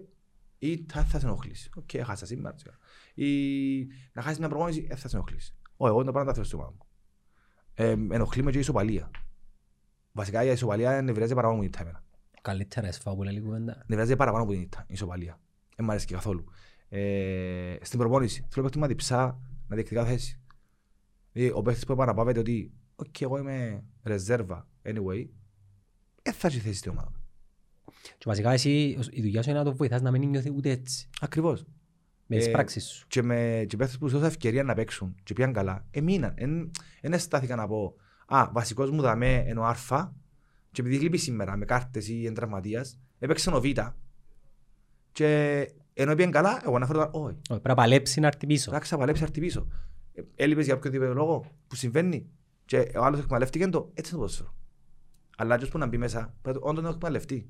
[0.60, 1.70] ή θα, θα σε ενοχλήσει.
[1.76, 2.55] Οκ, έχασα σήμερα.
[2.55, 2.78] τσικα.
[3.14, 5.53] Ή να χάσεις μια προπόνηση, ε, θα σε ενοχλήσει.
[5.78, 6.86] Όχι, εγώ δεν πάω να τα θέλω στο ομάδα μου.
[7.74, 9.12] Ε, ενοχλεί με και η ισοπαλία.
[10.12, 12.03] Βασικά η ισοπαλία νευριάζει παραπάνω μου την εμένα.
[12.41, 13.84] Καλύτερα εσφάω που λέει κουβέντα.
[13.88, 15.39] Νευριάζει παραπάνω από την ήττα, η ισοπαλία.
[15.76, 16.43] Δεν μ' αρέσει και καθόλου.
[16.89, 20.39] Ε, στην προπόνηση, θέλω παίχτη με διψά να διεκδικά θέση.
[21.31, 25.27] Δηλαδή, ο παίχτης που επαναπαύεται ότι «OK, εγώ είμαι ρεζέρβα, anyway»,
[26.23, 27.11] δεν θα έχει θέση στην ομάδα.
[28.17, 31.09] Και βασικά εσύ η δουλειά σου είναι να το βοηθάς να μην νιώθει ούτε έτσι.
[31.21, 31.65] Ακριβώς.
[32.25, 33.07] Με τις Ε, πράξεις σου.
[33.07, 36.33] Και με και παίχτες που τους έδωσα ευκαιρία να παίξουν και πήγαν καλά, εμείναν.
[37.01, 39.75] Δεν αισθάθηκα να πω «Α, βασικός μου δαμέ ενώ Α
[40.71, 43.65] και επειδή λείπει σήμερα με κάρτες ή είναι τραυματίας, έπαιξε ο Β
[45.11, 45.71] και
[46.04, 47.26] ενώ πήγαν καλά, εγώ να φέρω τώρα, όχι.
[47.26, 48.72] Όχι, Πρέπει να παλέψει να έρθει πίσω.
[48.72, 49.68] Να ξαπαλέψει έρθει πίσω.
[50.14, 52.30] Ε, Έλειπες για οποιοδήποτε λόγο που συμβαίνει
[52.66, 54.54] και ο άλλος εκμεταλλεύτηκε το, έτσι είναι το ποδόσφαιρο.
[55.38, 57.50] Αλλά όποιος που να μπει μέσα, πρέπει όντως να το εκμεταλλευτεί.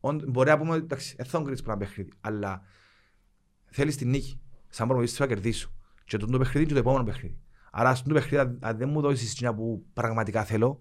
[0.00, 2.62] Όντ- Μπορεί να πούμε, εντάξει, δεν θα τον κρίνεις που ένα παιχνίδι, αλλά
[3.66, 4.40] θέλεις την νίκη.
[4.68, 5.72] Σαν προπονητής θέλω να κερδίσω.
[6.04, 7.38] Και το το παιχνίδι και το επόμενο παιχνίδι.
[7.70, 10.78] Άρα στο παιχνίδι, αν- αν δεν μου δώσεις εκείνα που πραγματικά θέλω,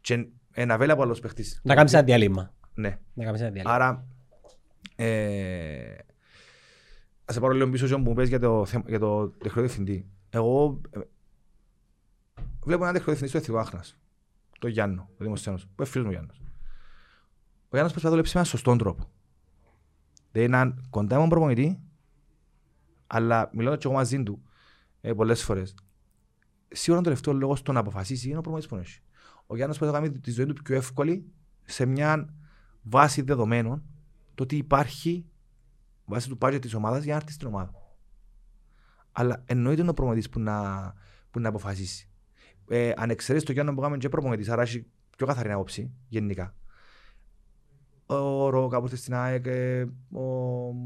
[0.00, 1.60] και ένα βέλα από άλλος παίχτης.
[1.64, 2.54] Να κάνεις ένα διάλειμμα.
[2.74, 2.98] Ναι.
[3.14, 3.74] Να κάνεις ένα διάλειμμα.
[3.74, 4.06] Άρα,
[4.96, 5.94] ε,
[7.24, 9.60] ας σε πάρω λίγο πίσω Ζων, που μου πες για το, θέμα- για το τεχνικό
[9.60, 10.06] διευθυντή.
[10.30, 11.00] Εγώ ε,
[12.64, 13.96] βλέπω έναν τεχνικό διευθυντή στο Εθνικό Άχνας,
[14.58, 16.40] το Γιάννο, ο Δημοσιάνος, που είναι φίλος μου ο Γιάννος.
[17.62, 19.10] Ο Γιάννος προσπαθεί να δουλέψει με έναν σωστόν τρόπο.
[20.32, 21.80] Δεν είναι έναν κοντά μου προπονητή,
[23.06, 24.42] αλλά μιλώντας και εγώ μαζί του
[25.00, 25.74] ε, πολλές φορές,
[26.68, 29.00] σίγουρα το τελευταίο λόγος στο να αποφασίσει είναι ο προπονητής που έχει.
[29.46, 31.32] Ο Γιάννος πρέπει να κάνει τη ζωή του πιο εύκολη
[31.64, 32.34] σε μια
[32.82, 33.82] βάση δεδομένων
[34.34, 35.26] το ότι υπάρχει
[36.04, 37.74] βάση του budget της ομάδας για να έρθει στην ομάδα.
[39.12, 40.94] Αλλά εννοείται είναι ο προπονητής που να,
[41.30, 42.10] που να αποφασίσεις.
[42.68, 44.86] Ε, αν εξαιρέσεις το Γιάννο που κάνουμε και προπονητής, άρα έχει
[45.16, 46.54] πιο καθαρή άποψη γενικά.
[48.06, 50.22] Ο Ρο κάπου στην ΑΕΚ, ε, ο,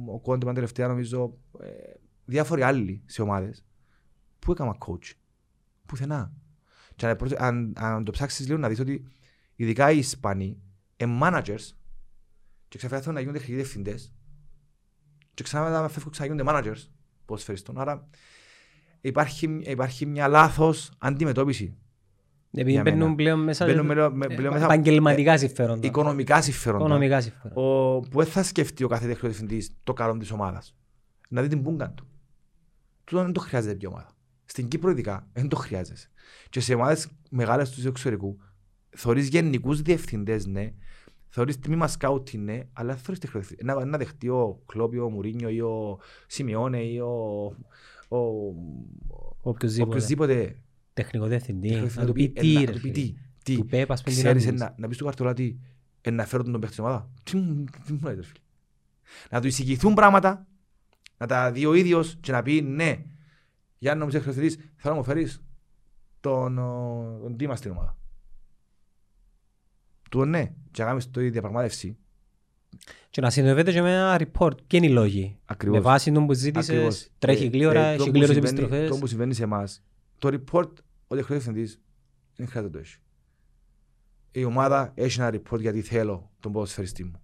[0.07, 1.67] ο Κόντε πάνε τελευταία νομίζω, ε,
[2.25, 3.65] διάφοροι άλλοι σε ομάδες
[4.39, 5.13] που έκανα coach;
[5.87, 6.33] Πουθενά.
[6.97, 9.07] Και αν, προσ- αν, αν το ψάξεις λίγο να δεις ότι
[9.57, 10.61] ειδικά οι Ισπανοί
[10.97, 11.75] είναι managers
[12.69, 14.15] και ξαφνικά θέλουν να γίνονται τεχνικοί διευθυντές
[15.37, 16.89] και ξανά να φεύγουν ξανά γίνονται managers
[17.25, 17.79] ποδοσφαιριστών.
[17.79, 18.09] Άρα
[19.01, 21.77] υπάρχει, υπάρχει μια λάθος αντιμετώπιση.
[22.51, 22.97] Επειδή για μένα.
[22.97, 25.87] μπαίνουν πλέον μέσα Μπαίνουν με- με- πλέον μέσα- επαγγελματικά συμφέροντα.
[25.87, 26.85] Οικονομικά συμφέροντα.
[26.85, 27.61] Οικονομικά συμφέροντα.
[27.61, 30.77] Ο, που δεν θα σκεφτεί ο κάθε τεχνικό διευθυντής το καλό της ομάδας.
[31.29, 32.07] Να δει την πούγκα του.
[33.05, 34.09] Τούτο δεν το χρειάζεται πια ομάδα.
[34.45, 36.11] Στην Κύπρο ειδικά δεν το χρειάζεσαι.
[36.51, 38.39] Και σε ομάδες μεγάλες του εξωτερικού
[38.97, 40.73] θωρείς γενικούς διευθυντές, ναι,
[41.29, 43.65] θωρείς τμήμα σκάουτι, ναι, αλλά δεν θωρείς τεχνικό διευθυντή.
[43.65, 47.45] Να, να δεχτεί ο Κλόπι, ο Μουρίνιο ή ο Σιμεώνε ή ο,
[48.09, 48.19] ο,
[49.41, 49.91] Οποιοςδήποτε.
[49.91, 50.61] οποιοςδήποτε
[50.93, 51.69] Τεχνικό διευθυντή.
[51.69, 52.93] τεχνικό Να του πει διευθυντή, τι ε, ρε να του πει φίλε.
[52.93, 53.15] τι.
[53.43, 53.55] Τι.
[53.57, 54.61] Του Πέπ, ας πούμε, τι Ξέρεις να ε, πεις.
[54.61, 55.57] να, να πεις του καρτολά τι
[56.01, 57.09] ε, να φέρω τον παίχτη στην ομάδας.
[57.23, 58.39] Τι μου τι μου λέτε φίλε.
[59.31, 60.47] Να του εισηγηθούν πράγματα,
[61.19, 63.05] να τα δει ο ίδιος και να πει ναι,
[63.79, 65.43] για να μου είσαι χρηστηρής, θέλω να μου φέρεις
[66.21, 67.97] τον, ο, τον Τίμας στην ομάδα.
[70.11, 71.97] Του ναι, και να κάνεις το η διαπραγμάτευση.
[73.11, 74.57] Και να συνδεδεύεται και με ένα report.
[74.67, 75.39] Ποιοι είναι οι λόγοι.
[75.45, 75.77] Ακριβώς.
[75.79, 76.63] Με βάση τον που Ακριβώς.
[76.65, 78.89] ζήτησες, τρέχει Ε, γλύωρα, ε, το έχει που γλύωρες συμβαίνει- επιστροφές.
[78.91, 79.83] Το που συμβαίνει σε εμάς,
[80.19, 80.69] το report,
[81.07, 81.81] ο τεχνικός διευθυντής
[82.37, 82.97] δεν χρειάζεται να το έχει.
[84.31, 87.21] Η ομάδα έχει ένα report γιατί θέλω τον ποδοσφαιριστή μου.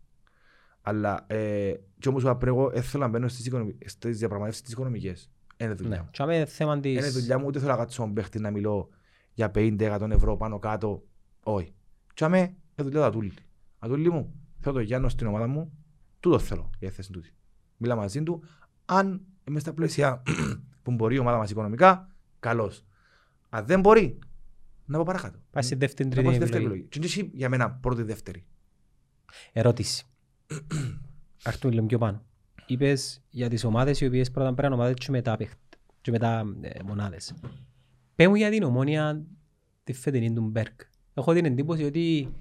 [0.83, 3.77] Αλλά ε, και όμως εγώ πρέπει δεν θέλω να μπαίνω στις, οικονομι...
[3.87, 5.31] στις διαπραγματεύσεις τις οικονομικές.
[5.57, 6.03] Είναι δουλειά Ναι.
[6.03, 6.09] μου.
[6.11, 7.13] Και άμε θέμα Είναι της...
[7.13, 8.89] δουλειά μου, ούτε θέλω να κάτσω στον παίχτη να μιλώ
[9.33, 11.03] για 50-100 ευρώ πάνω κάτω.
[11.43, 11.75] Όχι.
[12.15, 13.33] Και άμε, είναι δουλειά του Ατούλη.
[13.79, 15.73] Ατούλη μου, θέλω τον Γιάννο στην ομάδα μου,
[16.21, 17.31] τούτο θέλω για τη θέση τούτη.
[17.77, 18.43] Μιλά μαζί του,
[18.85, 20.23] αν είμαι στα πλαίσια
[20.83, 22.11] που μπορεί η ομάδα μας οικονομικά,
[22.41, 22.85] καλώς.
[23.49, 24.19] Αν δεν μπορεί,
[24.85, 25.39] να πάω παρακάτω.
[25.51, 26.83] Πάει στη δεύτερη Να τρίτη πάω στη δεύτερη επιλογή.
[26.89, 27.11] επιλογή.
[27.11, 28.45] Και είναι εσύ για μένα πρώτη δεύτερη.
[29.53, 30.07] Ερώτηση.
[31.45, 32.23] Αρτούν λίγο πιο πάνω.
[32.67, 35.53] Είπες για τις ομάδες οι οποίες πρώτα πρέπει να ομάδες και μετά, παιχ-
[36.01, 37.35] και μετά ε, μονάδες.
[38.15, 39.23] Πες μου για την ομόνια
[39.85, 40.81] τη φετινή του Μπέρκ.
[41.15, 42.33] Έχω την εντύπωση ότι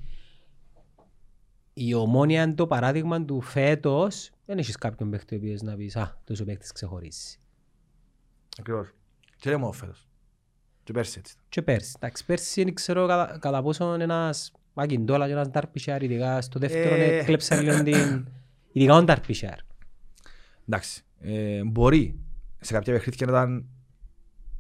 [1.86, 5.96] η ομόνια είναι το παράδειγμα του φέτος δεν έχεις κάποιον παίχτη ο οποίος να πεις
[5.96, 7.40] «Α, τόσο παίχτης ξεχωρίσει».
[8.60, 8.88] Ακριβώς.
[9.38, 10.08] Και δεν μόνο φέτος.
[10.84, 11.34] Και πέρσι έτσι.
[11.34, 11.46] ήταν.
[11.50, 11.94] Και πέρσι.
[11.96, 16.96] Εντάξει, πέρσι δεν ξέρω κατά, κατά πόσο ένας Μακιντόλα και ένας Ντάρπισιάρ ειδικά στο δεύτερο
[16.96, 17.18] Ε.
[17.18, 18.28] έκλεψαν λίγο την...
[18.72, 19.58] Ειδικά ο Ντάρπισιάρ.
[20.68, 21.04] Εντάξει.
[21.20, 22.20] Ε, μπορεί
[22.60, 23.66] σε κάποια παιχνίδια να ήταν,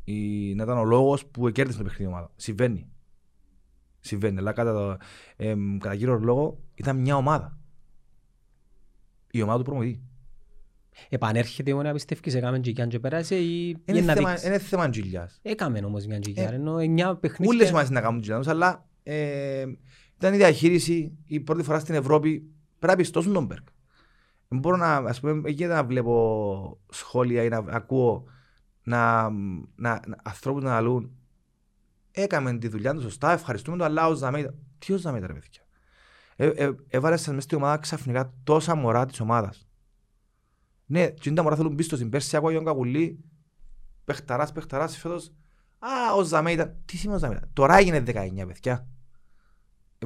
[0.03, 2.31] η, να ήταν ο λόγος που κέρδισε το παιχνίδι η ομάδα.
[2.35, 2.90] Συμβαίνει.
[4.01, 4.37] Συμβαίνει.
[4.37, 4.97] Αλλά κατά, το,
[5.35, 7.57] ε, κατά κύριο λόγο ήταν μια ομάδα.
[9.31, 10.01] Η ομάδα του προμηθή.
[11.09, 14.29] Επανέρχεται η ομόνια πιστεύεις έκαμε και κι αν και πέρασε ή Είναι είναι να θέμα-
[14.29, 15.39] δείξεις; είναι θέμα τζιλιάς.
[15.41, 17.69] Έκαμε όμως μια τζικιά, Ε, ενώ εννιά Ούλες παιχνίδια.
[17.69, 19.65] ομάδες να κάνουν τζιλιάς, αλλά ε,
[20.17, 22.39] ήταν η διαχείριση η πρώτη φορά στην Ευρώπη
[22.79, 23.67] πρέπει να πιστώσουν τον Μπέρκ.
[24.47, 28.23] Δεν μπορώ να, ας πούμε, γίνεται να βλέπω σχόλια ή να ακούω
[28.83, 29.29] να,
[29.75, 31.11] να, να ανθρώπους να λούν
[32.11, 34.53] έκαμε τη δουλειά του σωστά, ευχαριστούμε το, αλλά ο Ζαμέιτα.
[34.79, 35.61] Τι ο Ζαμέιτα ρε παιδιά;
[36.35, 39.67] Ε, ε, έβαλες σας μέσα στην ομάδα ξαφνικά τόσα μωρά της ομάδας.
[40.85, 42.09] Ναι, και είναι τα μωρά θέλουν πίστοση.
[42.09, 43.19] Πέρσι άκουγα τον Κακουλή,
[44.05, 45.31] παιχταράς, παιχταράς, φέτος.
[45.79, 46.75] Α, ο Ζαμέιτα.
[46.85, 47.49] Τι σημαίνει ο Ζαμέιτα.
[47.53, 48.87] Τώρα έγινε 19, παιδιά.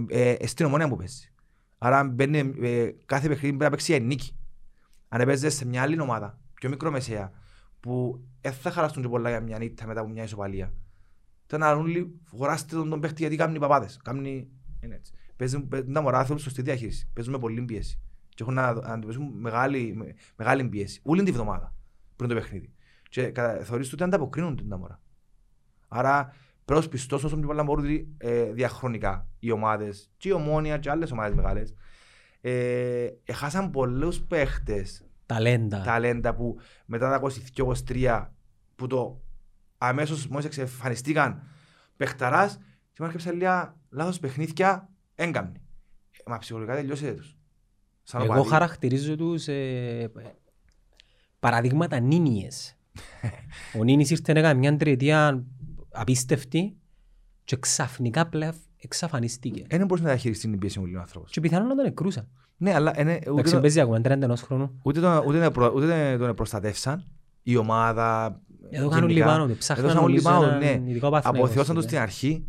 [0.09, 1.33] Ε, ε, στην ομόνια που παίζει.
[1.77, 4.35] Άρα μπαίνει, ε, κάθε παιχνίδι πρέπει να παίξει για νίκη.
[5.07, 7.31] Αν έπαιζε σε μια άλλη ομάδα, πιο μικρομεσαία,
[7.79, 10.73] που δεν θα χαραστούν και πολλά για μια νύχτα μετά από μια ισοπαλία.
[11.45, 13.99] Ήταν να λούν χωράστε τον, τον παίχτη γιατί κάνουν οι παπάδες.
[14.03, 14.25] Κάνουν...
[14.25, 15.13] Είναι έτσι.
[15.35, 17.09] Παίζουν, παίζουν τα μωρά θέλουν σωστή διαχείριση.
[17.13, 17.99] Παίζουν με πολλή πίεση.
[18.29, 20.99] Και έχουν να, να αντιμετωπίσουν μεγάλη, με, μεγάλη πίεση.
[21.03, 21.73] Όλη τη βδομάδα
[22.15, 22.73] πριν το παιχνίδι.
[23.09, 25.01] Και κατα- θεωρείς ότι ανταποκρίνονται τα μωρά.
[25.87, 26.33] Άρα
[26.65, 30.89] πρέπει να πιστός όσο πιο πολλά μπορούν ε, διαχρονικά οι ομάδες και η Ομόνια και
[30.89, 31.73] άλλες ομάδες μεγάλες
[32.41, 35.81] ε, έχασαν πολλούς παίχτες Ταλέντα.
[35.81, 37.31] ταλέντα που μετά τα
[37.87, 38.27] 22-23
[38.75, 39.21] που το
[39.87, 41.41] αμέσως μόλις εξεφανιστήκαν
[41.97, 42.57] παιχταράς
[42.91, 45.61] και μου έρχεψαν λίγα λάθος παιχνίδια έγκαμνη.
[46.11, 47.35] Ε, Μα ψυχολογικά τελειώσετε τους.
[48.03, 48.49] Σαν Εγώ οπαδοί.
[48.49, 50.11] χαρακτηρίζω τους ε,
[51.39, 52.75] παραδείγματα νίνιες.
[53.79, 55.43] Ο Νίνης ήρθε να κάνει μια τριετία
[55.91, 56.75] απίστευτη
[57.43, 59.63] και ξαφνικά πλέον εξαφανίστηκε.
[59.67, 61.31] Ε, Δεν μπορούσε να διαχειριστεί την πίεση μου λέει ο άνθρωπος.
[61.31, 62.27] Και πιθανόν να τον εκρούσαν.
[62.57, 64.79] Ναι, αλλά ε, ναι, ούτε, Εντάξει, το- παίζει ακόμα 31 χρόνου.
[64.83, 67.05] ούτε, τον, ούτε, τον προ- ούτε τον προστατεύσαν
[67.43, 68.41] η ομάδα.
[68.69, 69.25] Εδώ κάνουν γενικά.
[69.25, 69.57] λιμάνο του.
[69.57, 70.89] Ψάχναν Εδώ κάνουν νομίζω λιμάνο, έναν ναι.
[70.89, 72.47] ειδικό παθηναϊκό Αποθεώσαν το στην στην αρχή.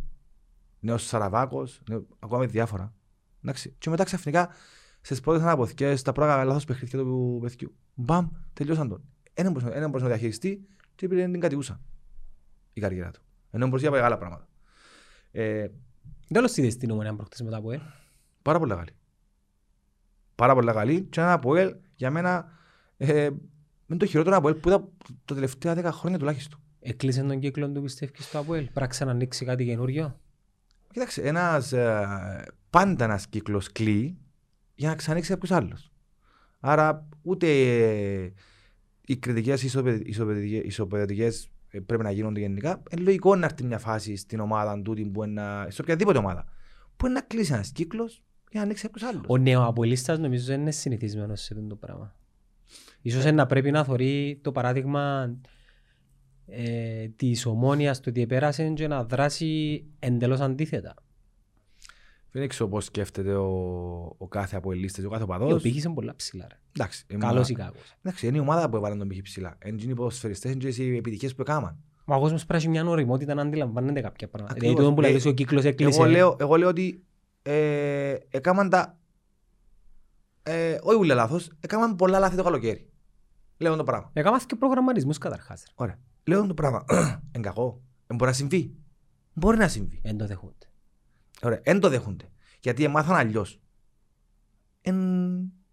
[0.79, 2.93] Νέος Σαραβάκος, νέο- ακόμα διάφορα.
[3.43, 3.75] Εντάξει.
[3.77, 4.49] Και μετά ξαφνικά
[5.01, 7.75] στις πρώτες αναποθηκές, τα πρώτα λάθος παιχνίδια του παιδιού.
[7.93, 9.03] Μπαμ, τελειώσαν τον.
[9.33, 11.81] Έναν μπορούσε, έναν μπορούσε να διαχειριστεί και πήρε την κατηγούσα
[12.73, 13.21] η καριέρα του.
[13.51, 14.47] Ενώ μπορούσε για μεγάλα πράγματα.
[15.31, 15.67] Ε,
[16.33, 17.81] Τέλος είδες την ομονία προχτές μετά από ε.
[18.41, 18.91] πάρα πολύ καλή.
[20.35, 21.01] Πάρα πολύ καλή.
[21.01, 22.51] Και ένα Αποέλ για μένα
[22.97, 23.29] ε,
[23.89, 24.87] είναι το χειρότερο Αποέλ που είδα
[25.25, 26.59] τα τελευταία 10 χρόνια τουλάχιστον.
[26.79, 28.61] Έκλεισε τον κύκλο του πιστεύεις στο Αποέλ.
[28.63, 30.19] Πρέπει να ξανανοίξει κάτι καινούριο;
[30.91, 32.05] Κοίταξε, ένας, ε,
[32.69, 34.17] πάντα ένας κύκλος κλείει
[34.75, 35.91] για να ξανοίξει κάποιος άλλος.
[36.59, 38.33] Άρα ούτε ε,
[39.05, 42.83] οι κριτικές ισοπαιδε- ισοπαιδε- ισοπαιδευτικές ε, πρέπει να γίνονται γενικά.
[42.91, 46.45] Είναι λογικό να έρθει μια φάση στην ομάδα τούτη που είναι να, σε οποιαδήποτε ομάδα
[46.97, 49.23] που είναι να κλείσει ένας κύκλος για να ανοίξει κάποιος άλλος.
[49.27, 52.15] Ο νεοαποελίστας νομίζω δεν είναι συνηθισμένος σε αυτό το πράγμα.
[53.01, 55.33] Ίσως να πρέπει να θωρεί το παράδειγμα
[56.47, 60.93] ε, της ομόνιας του ότι επέρασε και να δράσει εντελώς αντίθετα.
[62.31, 63.45] Δεν ξέρω πώς σκέφτεται ο,
[64.17, 65.61] ο κάθε αποελίστας, ο κάθε Ο οπαδός.
[65.61, 66.47] πύχης είναι πολλά ψηλά.
[66.49, 66.59] ρε.
[66.77, 67.95] Εντάξει, η Καλός ή ομάδα- κακός.
[68.01, 69.57] Εντάξει, είναι η ομάδα που έβαλε τον πύχη ψηλά.
[69.65, 71.77] Είναι οι ποδοσφαιριστές, είναι και οι επιτυχίες που έκαναν.
[72.05, 74.53] Μα ο κόσμος πρέπει να έχει μια ωριμότητα να αντιλαμβάνεται κάποια πράγματα.
[74.55, 74.75] Ακριβώς.
[74.75, 75.99] Δηλαδή το που Ε, λέει ο κύκλος έκλεισε.
[76.01, 77.03] Εγώ λέω, εγώ λέω ότι
[77.41, 78.97] ε, έκαναν τα...
[80.49, 82.89] Ε, όχι ούλα λάθος, έκαναν πολλά λάθη το καλοκαίρι.
[83.57, 84.09] Λέω το πράγμα.
[84.13, 85.63] Έκανα και προγραμματισμούς καταρχάς.
[85.67, 85.71] ρε.
[85.75, 85.99] Ωραία.
[86.23, 86.85] Λέω το πράγμα.
[87.31, 87.81] Εν κακό.
[88.07, 88.75] Εν μπορεί να συμβεί.
[89.33, 89.99] Μπορεί να συμβεί.
[90.03, 90.65] Εν το δεχούνται.
[91.41, 91.59] Ωραία.
[91.63, 92.25] Εν το δέχονται.
[92.61, 93.59] Γιατί έμαθαν αλλιώς.
[94.81, 94.97] Εν,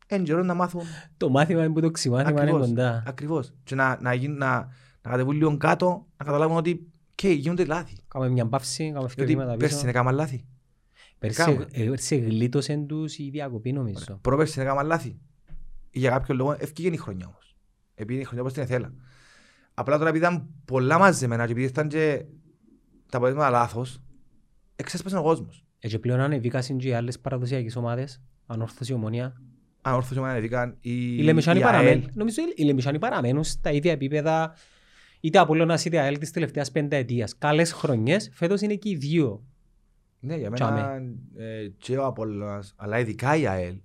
[0.06, 0.82] εν καιρό να μάθουν
[1.16, 2.66] Το μάθημα είναι που το ξημάθημα είναι Ακριβώς.
[2.68, 3.02] κοντά.
[3.06, 3.52] Ακριβώς.
[3.64, 4.56] Και να, να, γίνουν- να,
[5.02, 7.96] να κατεβούν λίγο κάτω, να καταλάβουν ότι και γίνονται λάθη.
[8.08, 9.88] Κάμε μια παύση, κάμε δύο Γιατί βήματα πέρσι πίσω.
[9.88, 10.44] έκαναν λάθη.
[11.26, 11.66] Πέρσι έκαμε.
[11.72, 14.18] ε, πέρσι γλίτωσεν τους η διακοπή νομίζω.
[14.20, 15.18] Πρόπερσι έκαναν λάθη.
[15.90, 17.56] Για κάποιο λόγο ευκήγε η χρονιά όμως.
[17.94, 18.92] Επειδή η χρονιά όπως την ήθελα.
[19.74, 22.24] Απλά τώρα επειδή ήταν πολλά μαζεμένα και επειδή ήταν και
[23.10, 24.02] τα αποτέλεσματα λάθος,
[24.76, 25.64] εξέσπασε ο κόσμος.
[25.78, 29.40] Έτσι πλέον ανεβήκασαν και οι άλλες παραδοσιακές ομάδες, ανόρθωση ομονία.
[29.82, 31.72] Αν όρθος να ανεβήκαν οι, Οι Λεμεσάνοι η ΑΕΛ.
[31.72, 34.54] παραμένουν, νομίζω οι- οι Λεμεσάνοι παραμένουν στα ίδια επίπεδα
[35.20, 37.38] είτε Απόλλωνας είτε ΑΕΛ της τελευταίας πενταετίας.
[37.38, 39.44] Καλές χρονιές, φέτος είναι και οι δύο.
[40.24, 40.80] Ναι, για Τσάμε.
[40.80, 43.76] μένα ε, και ο Απόλλωνας, αλλά ειδικά η ΑΕΛ,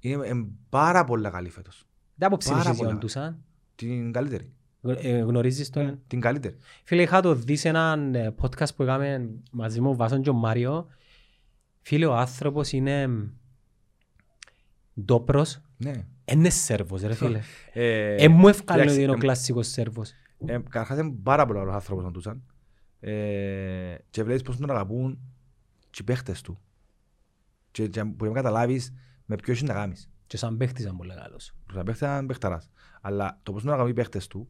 [0.00, 0.32] είναι ε,
[0.68, 1.86] πάρα πολλά καλή φέτος.
[2.14, 2.90] Δεν άποψη Πάρα της πολλά.
[2.90, 3.38] ζώντουσαν.
[3.74, 4.50] Την καλύτερη.
[4.82, 6.56] Ε, γνωρίζεις τον; Την καλύτερη.
[6.84, 10.30] Φίλε, είχα το δεις σε έναν ε, podcast που έκαμε μαζί με ο Βάσον και
[10.30, 10.86] ο Μάριο.
[11.80, 13.08] Φίλε, ο άνθρωπος είναι
[15.04, 15.60] ντόπρος.
[15.76, 15.92] Ναι.
[16.24, 17.40] Είναι Σέρβος, ρε φίλε.
[17.72, 20.12] Ε, Ε, μου ευκάλλει εντάξει, ότι είναι ο ε, κλασσικός Σέρβος.
[20.46, 22.42] Ε, καταρχάς είναι πάρα πολύ ωραίος άνθρωπος να τούσαν.
[23.00, 25.18] Ε, και βλέπεις πώς τον αγαπούν
[25.96, 26.58] και οι παίχτες του.
[27.70, 28.92] Και, και μπορεί να καταλάβεις
[29.24, 30.10] με ποιος είναι να γάμεις.
[30.26, 31.52] Και σαν παίχτης ήταν πολύ καλός.
[31.66, 32.70] Τους παίχτες ήταν παίχταρας.
[33.00, 34.48] Αλλά το πώς τον αγαπούν οι παίχτες του,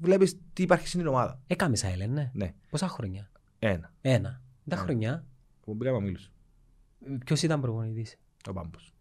[0.00, 1.40] βλέπεις τι υπάρχει στην ομάδα.
[1.46, 2.30] Έκαμε σαν Έλεν, ναι.
[2.34, 3.92] Ναι, Πόσα χρόνια; ένα.
[4.00, 4.42] Ένα.
[4.68, 4.82] Τα Ναι.
[4.82, 5.26] χρονιά.
[5.60, 6.30] Που μπήκαμε μίλους.
[7.24, 8.16] Ποιος ήταν προπονητής;
[8.48, 8.94] Ο Πάμπος.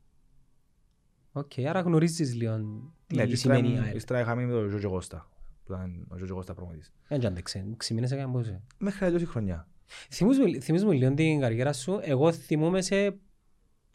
[1.31, 3.95] Οκ, άρα γνωρίζεις λίγο Ναι, τι και σημαίνει η ύστερα- ΑΕΛ.
[3.95, 5.29] ύστερα είχαμε με τον Γιώργο Κώστα.
[5.63, 6.93] Που ήταν ο Γιώργος Κώστα προμονητής.
[7.07, 8.61] Δεν άντεξε, ξημίνες έκανε πόσο.
[8.77, 9.67] Μέχρι να τελειώσει η χρονιά.
[10.09, 11.99] Θύμισ' μου- θύμισ' μου λίγο την καριέρα σου.
[12.01, 13.17] Εγώ θυμούμαι σε...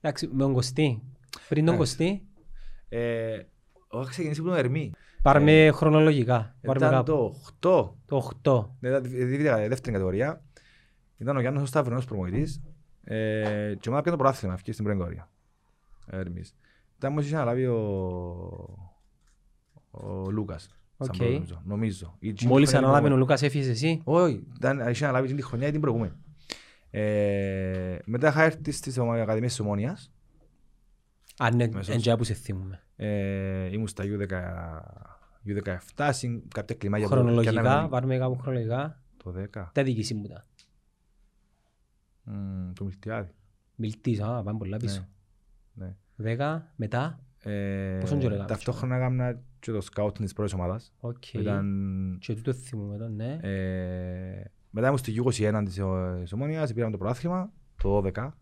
[0.00, 1.02] Εντάξει, με τον Κωστή.
[1.48, 1.96] Πριν τον Εντάξει.
[1.96, 2.26] Κωστή,
[2.88, 3.38] Ε,
[3.92, 4.92] έχω ξεκινήσει από τον Ερμή.
[5.22, 6.56] πάρουμε χρονολογικά.
[6.62, 7.34] Πάρουμε Ήταν κάπου.
[7.58, 7.94] το 8.
[8.06, 8.68] Το 8.
[8.80, 10.44] Ναι, ήταν δι- δι- δεύτερη κατηγορία.
[11.18, 12.62] Ήταν ο Γιάννος ο Σταυρινός προπονητής.
[13.04, 15.30] Ε, και ομάδα πιάνε το πρωτάθλημα, ευκεί στην πρώτη κατηγορία.
[16.06, 16.54] Ερμής.
[16.96, 17.76] Ήταν όμως είχε αναλάβει ο,
[19.90, 20.68] ο Λούκας.
[20.98, 21.16] Σαν Οκ.
[21.16, 21.62] πρώτο, νομίζω.
[21.64, 22.16] Νομίζω.
[22.18, 25.24] Ή εκείνη Μόλις τη χρονιά ανάλαβε ο την Λούκας έφυγες εσύ; Όχι, ήταν, είχε αναλάβει
[25.24, 26.12] εκείνη τη χρονιά ή την προηγούμενη.
[26.90, 30.12] Ε, μετά είχα έρθει στις Ακαδημίες της Ομόνιας.
[31.38, 31.94] Αν ναι, Μέσος.
[31.94, 32.82] εντιά που σε θυμούμαι.
[32.96, 34.26] Ε, ήμουν στα U10,
[35.46, 39.02] U17, συν κάποια κλιμάκια που- Χρονολογικά, κάναμε πάρουμε κάπου χρονολογικά.
[39.16, 39.70] Το 10.
[39.74, 40.46] Τα διοίκηση μου τα.
[42.24, 43.30] Μμ, Το Μιλτιάδη.
[43.74, 45.08] Μιλτής, α, πάμε πολλά πίσω.
[45.74, 45.96] Ναι.
[46.16, 47.20] 10, μετά.
[47.42, 50.92] Ε, Πόσον καιρό έκανες, Ταυτόχρονα έκανα και το σκάουτ της πρώτης ομάδας.
[51.00, 51.32] Οκ.
[51.34, 53.38] Ήταν, Και τούτο θυμούμαι το, ναι.
[53.42, 57.52] ε, μετά ήμουν στη U21 της Ο- της Ομόνιας, πήραμε το πρωτάθλημα,
[57.82, 58.32] το 12.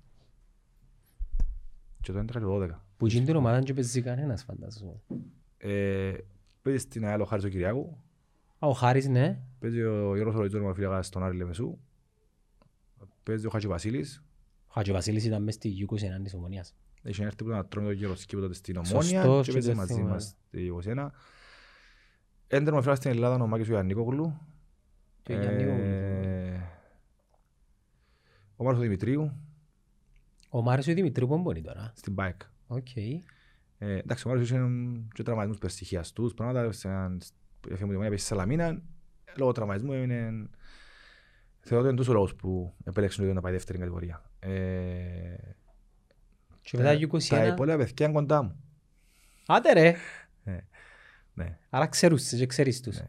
[2.01, 2.85] Και το 11 και το 12.
[2.97, 5.01] Που εκείνη την ομάδα δεν παίζει κανένας φαντάζομαι.
[5.57, 6.13] Ε,
[6.63, 7.97] Παίζει στην ΑΕΛ ο Χάρης ο Κυριάκου,
[8.59, 9.41] Α, ο Χάρης, ναι.
[9.59, 11.79] παίζει ο Γιώργος Οριτζόνος Μαφίλαγας στον Άρη Λεμεσού,
[13.23, 14.23] παίζει ο Χατζη Βασίλης,
[14.67, 16.75] Ο Χατζοβασίλης ήταν μες στη U21 της Ομονίας.
[17.03, 19.77] Είχε έρθει που ήταν τρόμιο γύρω σκύπτο τότε στην Σωστός, Ομόνια και και παίζει δεν
[19.77, 20.11] μαζί θυμάμαι.
[20.13, 21.07] μας στη 21.
[22.47, 24.39] Έντερμα φέρα στην Ελλάδα ο Μάκης ο Ιαννίκογλου.
[25.23, 25.83] Και ο Γιαννίκογλου.
[25.83, 26.61] Ε,
[28.57, 29.33] Ο Μάρκος ο Δημητρίου
[30.51, 32.47] Ο Μάριος ο Δημητρίου που μπορεί τώρα; στην bike.
[32.67, 32.97] Οκ.
[32.97, 33.19] Ε,
[33.79, 34.61] εντάξει, ο Μάρκος είχε
[35.15, 37.21] και τραυματισμούς περιστοιχιαστούς, πράγματα, σε έναν-
[37.69, 38.83] έφυγε μου τη Ομόνια, πήγε στη Σαλαμίνα,
[39.37, 40.49] λόγω τραυματισμού έμεινε...
[41.63, 44.23] Θεωρώ ότι είναι τόσο λόγος που επέλεξε να πάει δεύτερη κατηγορία.
[46.63, 47.53] Ε, Και μετά τα- Τα U21.
[47.53, 48.57] υπόλοιπα παιδιά είναι κοντά μου.
[49.47, 49.95] Άντε ρε.
[51.35, 51.59] Ναι.
[51.71, 52.97] Άρα ξέρεις τους και ξέρεις τους.
[52.97, 53.07] Ναι.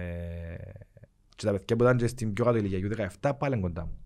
[0.00, 0.56] Ε,
[1.36, 3.98] και τα παιδιά που ήταν και στην πιο κάτω ηλικία, U17, πάλι είναι κοντά μου.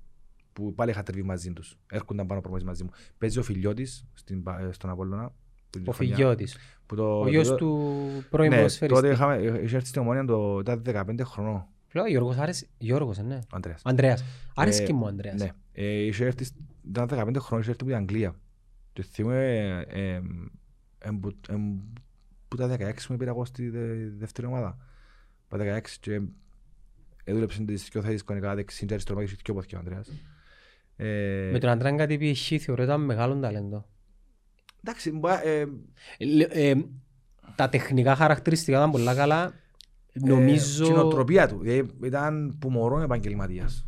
[0.53, 1.79] Που πάλι είχα τερβεί μαζί τους.
[1.91, 2.91] Έρχονταν πάνω προμονήσεις μαζί μου.
[3.19, 5.33] Παίζει ο Φιλιώτης στην, πα- ε, στον Απόλλωνα.
[5.71, 6.57] που είναι Ο η χρονιά Φιγιώτης.
[6.87, 7.93] που το- Ο γιος το- του
[8.31, 9.01] πρώην Ναι, ποδοσφαιριστή.
[9.01, 12.67] τότε είχαμε, είχε έρθει στην Ομόνια το, ήταν 15 χρονών Λέω, Γιώργος άρεσε.
[12.79, 13.35] Γιώργος, ε, ναι.
[13.35, 13.81] ο Αντρέας.
[13.85, 14.25] Ανδρέας.
[14.55, 15.41] Άρεσε Ε, και μου ο Ανδρέας.
[15.41, 15.51] Ναι.
[15.73, 16.55] Ε, είχε έρθει, σ-
[16.89, 18.35] ήταν 15 χρονών, είχε έρθει από την Αγγλία.
[18.99, 20.21] Και θυμούμαι, ε, ε,
[20.99, 21.55] ε, που- ε,
[22.49, 24.79] που τα 16 μου πήρα εγώ στη δε- δεύτερη ομάδα.
[25.49, 26.21] Τα 16 και
[27.25, 30.09] έδουλεψε τις δυο θέσεις κονικά δεξιν και αριστερό μάχης και πιο πόθηκες ο Ανδρέας.
[30.97, 33.87] Ε, Με τον Αντρέα κάτι πει χ, θεωρώ ήταν μεγάλο ταλέντο.
[34.85, 35.61] Εντάξει, μπα- ε,
[36.19, 36.75] Ε, λε- ε,
[37.55, 39.45] τα τεχνικά χαρακτηριστικά ήταν πολλά καλά.
[40.13, 40.85] ε, Νομίζω...
[40.85, 43.88] και η νοοτροπία του, δηλαδή ήταν που μωρόν επαγγελματίας.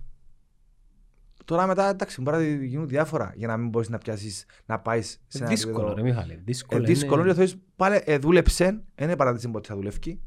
[1.51, 5.11] Τώρα μετά, εντάξει, μπορεί να γίνουν διάφορα για να μην μπορείς να πιάσεις, να πάεις
[5.26, 5.94] σε Ε, ένα Δύσκολο επίπεδο.
[5.94, 6.32] ρε Μιχάλη.
[6.32, 7.30] Ε, Δύσκολο δύσκολο είναι.
[7.30, 10.20] και θέλεις πάλι ε, δούλεψε, δεν είναι παράδειση ποτέ θα δουλεύει.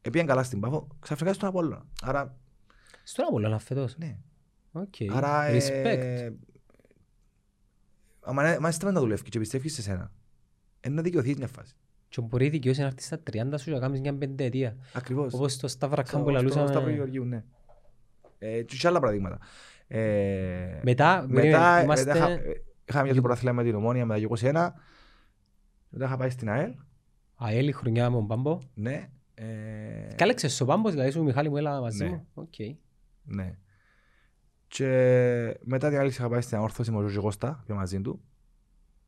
[0.00, 1.86] Επίαν καλά στην Πάφο, ξαφνικά στον Απόλλωνα.
[2.02, 2.36] Άρα,
[3.02, 3.96] Στον Απόλλωνα φέτος.
[3.98, 4.18] ναι.
[4.72, 4.94] Οκ.
[5.12, 5.84] Άρα, Respect.
[5.84, 6.30] ε,
[8.20, 10.12] άμα άμα είσαι να δουλεύει και πιστεύεις σε σένα,
[10.86, 11.74] είναι να δικαιωθείς μια φάση.
[12.08, 14.76] Και μπορεί η δικαιώση να έρθει στα 30 σου και να κάνεις μια πενταετία.
[14.92, 15.32] Ακριβώς.
[15.32, 16.92] Όπως το Σταυρακάν Στο- που στο Σταύρο λαλούσαμε.
[16.92, 17.44] Γεωργίου, ναι.
[18.38, 19.38] Ε, και άλλα παραδείγματα.
[19.88, 24.20] Ε, Μετά, μετά, περίμενε, είμαστε- μετά είχα, ε, είχα μια πρωτάθλημα με την Ομόνια μετά
[24.20, 24.74] το 21.
[25.88, 26.74] Μετά είχα πάει στην ΑΕΛ.
[27.34, 28.58] ΑΕΛ η χρονιά με τον Πάμπο.
[28.74, 29.08] Ναι.
[29.34, 32.10] Ε, Κάλεξες ο Πάμπος, δηλαδή σου Μιχάλη μου έλα μαζί Ναι.
[32.10, 32.26] μου.
[32.34, 32.54] Οκ.
[33.22, 33.58] Ναι.
[34.68, 34.86] Και
[35.62, 38.20] μετά την άλλη είχα πάει στην ανόρθωση με τον Ζώζη Κώστα, πιο μαζί του.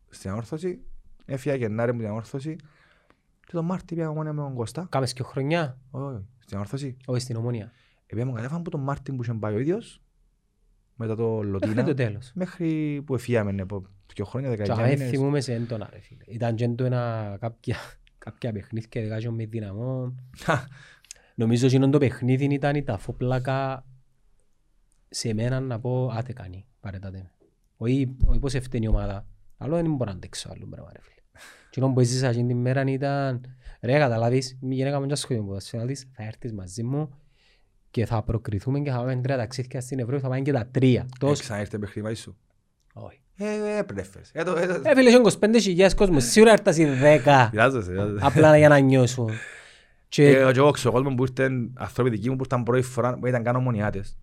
[0.08, 0.80] Στην ανόρθωση.
[1.24, 2.56] Έφυγα Γενάρη μου την ανόρθωση.
[3.46, 4.86] Και τον Μάρτι πήγα μόνο με τον Κώστα.
[4.90, 6.96] Κάμες και χρονιά, Όχι, στην ανόρθωση.
[7.06, 7.72] όχι στην Ομόνια.
[8.06, 10.02] Επήγαμε κατέφαμε από τον Μάρτιν που είχε πάει ο ίδιος.
[11.02, 11.84] Μετά το Μέχρι Λωτίνα.
[11.84, 12.30] το τέλος.
[12.34, 13.82] Μέχρι που εφιάμε ναι, από
[14.14, 15.10] δύο χρόνια, Και δεκαεννιά αμέ μήνες.
[15.10, 16.24] θυμούμαι σε έντονα ρε φίλε.
[16.26, 17.76] Ήταν και έντονα κάποια,
[18.18, 20.14] κάποια παιχνίδια δεκάζω με δυναμό.
[21.34, 23.86] Νομίζω ότι το παιχνίδι ήταν η ταφόπλακα
[25.08, 27.30] σε μένα να πω άτε κάνει, παρετάτε με.
[27.76, 29.26] Όχι, όχι πως ευθύνει η ομάδα.
[29.58, 31.20] Αλλά δεν μπορώ να αντέξω άλλο πράγμα ρε φίλε.
[31.70, 33.40] Και που έζησα εκείνη την μέρα ήταν
[33.80, 37.10] ρε καταλάβεις, η γυναίκα μου και ασχολείται με ποδοσφαίρις, θα έρθεις μαζί μου
[37.90, 41.06] και θα προκριθούμε και θα πάμε τρία ταξίδια στην Ευρώπη, θα πάμε και τα τρία.
[41.18, 41.42] Τόσο.
[41.42, 42.36] Ξανά ήρθε παιχνίδι μαζί σου.
[42.92, 43.20] Όχι.
[43.36, 43.44] Ε,
[43.78, 44.30] ε, πρέπει να φέρεις.
[44.32, 48.26] Ε, το- ε, το- Ε, φίλε, έχουν 25.000 κόσμος, σίγουρα έρθασαι 10, Πειράζεσαι, πειράζεσαι.
[48.26, 49.28] απλά για να νιώσουν.
[49.28, 49.32] Ε,
[50.08, 53.26] Και Και εγώ ξέρω κόσμος που ήρθαν, άνθρωποι δικοί μου που ήρθαν πρώτη φορά, που
[53.26, 54.18] ήταν καν ομονιάτες.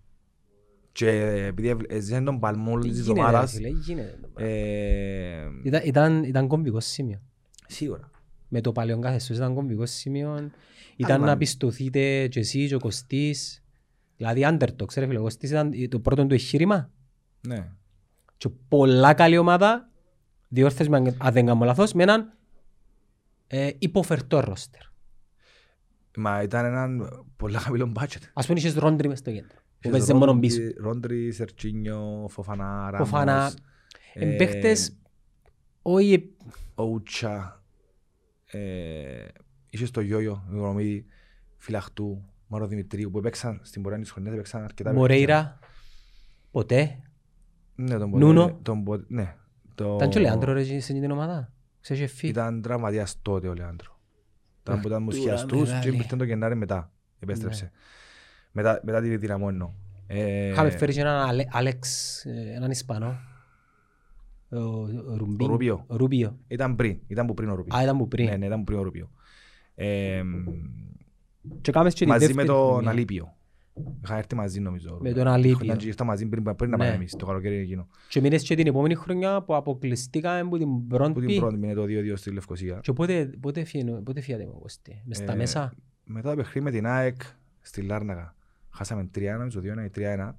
[0.92, 1.10] Και
[1.46, 4.18] επειδή ευλ- έζησαν τον παλμό όλης της γίνεται, ρε ομάδας, φίλε, γίνεται.
[4.22, 4.52] το πράγμα.
[4.52, 7.20] ε, Ήταν- Ήταν, ήταν κομβικό σημείο.
[7.66, 8.10] σίγουρα.
[8.48, 10.50] Με το παλαιό καθεστώς ήταν κομβικό σημείο.
[10.96, 13.62] Ήταν Άμα- να πιστωθείτε και εσύ και ο Κωστής.
[14.16, 16.90] Δηλαδή underdogs ρε φίλε, ο Κωστής ήταν το πρώτο του εγχείρημα.
[17.48, 17.68] Ναι.
[18.36, 19.90] Και πολλά καλή ομάδα,
[20.48, 22.32] διόρθες με αν δεν κάνω λάθος, με έναν
[23.46, 24.80] ε, υποφερτό ρόστερ.
[26.16, 28.22] Μα ήταν ένα πολύ χαμηλό budget.
[28.32, 29.56] Ας πούμε είχες Ρόντρι μες στο κέντρο.
[29.80, 30.62] Που Είχες παίζε μόνο Ρόντρι- πίσω.
[30.76, 33.54] Ρόντρι, Σερτσίνιο, Φοφανά, Φοφάνα, Ράμος,
[34.14, 34.96] ε, ε, παίχτες,
[35.82, 36.12] όχι
[36.78, 37.57] ε, Ούτσα.
[38.50, 39.24] Ε,
[39.70, 41.06] Είχες το Γιώγιο, Γρομίδη,
[41.56, 45.00] Φυλαχτού, Μάρο Δημητρίου που έπαιξαν στην πορεία της χρονιάς, έπαιξαν αρκετά παιχνίδια.
[45.14, 45.58] Μορέιρα,
[46.50, 46.98] ποτέ.
[47.74, 48.42] Ναι, τον Νούνο.
[48.42, 49.34] Ποτέ- τον Ποτέ- Ναι.
[49.74, 51.52] Το- Ήταν και ο Λεάντρο ρε σε εκείνη την ομάδα.
[51.80, 52.28] Ξέρεις εφή.
[52.28, 53.98] Ήταν τραυματίας τότε ο Λεάντρο.
[54.60, 55.90] Ήταν Αχ, που ήταν τούρα μουσιαστούς μεγάλη.
[55.90, 56.92] και ήρθε το Γενάρη μετά.
[57.18, 57.70] Επέστρεψε.
[58.52, 59.74] Μετά, μετά τη δυναμώνω.
[60.06, 63.18] Ε, Είχαμε φέρει και έναν Αλε- Άλεξ, ε, έναν Ισπανό.
[64.50, 65.46] Ο, ο Ρουμπίν.
[65.46, 65.84] Ο Ρούμπιο.
[65.86, 66.38] Ο Ρούμπιο.
[66.48, 67.76] Ήταν πριν, ήταν που πριν ο Ρουπίο.
[67.76, 68.26] Α, ήταν που πριν.
[68.28, 69.10] Ναι, ναι, ήταν που πριν ο Ρουπίο.
[69.74, 70.22] Ε,
[71.60, 72.90] Και κάμες και τη μαζί με δεύτερη τον χρονιά.
[72.90, 73.32] Αλίπιο.
[74.04, 74.98] Είχα έρθει μαζί νομίζω.
[75.00, 75.58] Με τον Αλίπιο.
[75.64, 76.82] Ήταν και ήρθα μαζί πριν, πριν να Ναι.
[76.84, 77.88] πάμε εμείς το καλοκαίρι εκείνο.
[78.08, 81.36] Και μείνες και την επόμενη χρονιά που αποκλειστήκαμε από την Που την Μπρόντπι.
[81.38, 82.78] πρώτη μήνε το 2-2 στη Λευκοσία.
[82.82, 85.02] Και πότε, πότε, φύγαινε- πότε φύγατε με Κωστή.
[85.04, 85.72] Μες στα Ε, μέσα;
[86.04, 87.20] Μετά το παιχνίδι με την ΑΕΚ
[87.60, 88.34] στη Λάρνακα.
[88.70, 90.38] Χάσαμε 3-1, νομίζω 2-1 ή 3-1.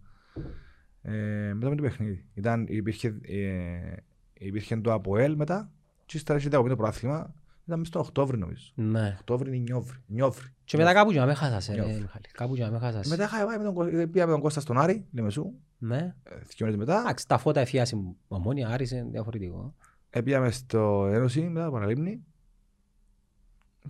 [1.09, 2.25] Ε, μετά με το παιχνίδι.
[2.33, 3.95] Ήταν, υπήρχε, ε,
[4.33, 5.71] υπήρχε το ΑΠΟΕΛ μετά
[6.05, 7.33] και ύστερα είχε το προάθλημα.
[7.65, 8.71] Ήταν μέσα στον Οκτώβρη νομίζω.
[8.75, 9.15] Ναι.
[9.19, 9.97] Οκτώβρη ή Νιόβρη.
[10.07, 10.47] Νιόβρη.
[10.63, 11.99] Και μετά κάπου και να με χάσασε ρε Νιώθω.
[12.01, 12.25] Μιχάλη.
[12.31, 13.09] Κάπου και να με χάσασε.
[13.09, 15.53] Μετά είχα πάει με τον, Κω- ε, πήγα με τον Κώστα στον Άρη, λέμε σου,
[15.77, 15.97] Ναι.
[16.23, 16.99] ε, δύο μέρες μετά.
[16.99, 18.17] Εντάξει, τα φώτα εφιάσει μου.
[18.27, 19.75] Μαμόνια, άρισε διαφορετικό.
[20.09, 22.23] Ε, πήγαμε στο Ένωση, μετά το Παραλίμνη.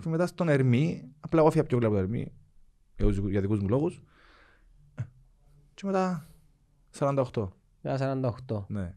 [0.02, 2.32] Και μετά στον Ερμή, απλά εγώ φύγα πιο γλυκά από το Ερμή,
[2.98, 4.02] για, τους- για δικούς μου λόγους.
[4.96, 5.02] Ε,
[5.74, 6.29] Και μετά
[6.98, 7.48] 48,
[7.82, 7.98] Για
[8.48, 8.66] 48.
[8.68, 8.94] ναι.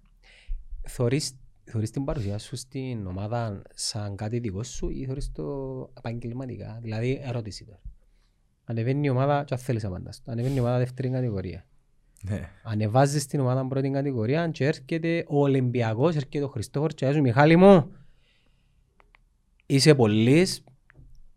[0.89, 5.43] Θωρείς, θωρείς την παρουσία σου στην ομάδα σαν κάτι δικό σου ή θωρείς το
[5.99, 7.81] επαγγελματικά; Δηλαδή, ερώτηση τώρα.
[8.65, 10.23] Ανεβαίνει η ομάδα και αν θέλεις απαντάς.
[10.23, 10.33] το.
[10.33, 11.67] Ανεβαίνει η ομάδα δεύτερη κατηγορία.
[12.23, 12.49] ναι.
[12.63, 17.21] Ανεβάζεις την ομάδα πρώτη κατηγορία και έρχεται ο Ολυμπιακός, έρχεται ο Χριστόφορος και λέει σου
[17.21, 17.93] Μιχάλη μου,
[19.67, 20.65] είσαι πολύς,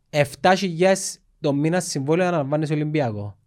[0.10, 3.38] 7.000 το μήνα συμβόλαιο να λαμβάνεις Ολυμπιακό.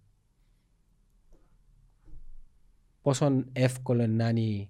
[3.08, 4.68] Πόσο εύκολο είναι να είναι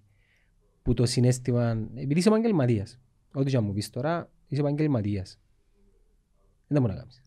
[0.83, 2.99] που το συνέστημα, επειδή είσαι επαγγελματίας,
[3.33, 5.41] ό,τι και αν μου πεις τώρα, είσαι επαγγελματίας.
[6.67, 7.23] Δεν μπορεί να κάνεις.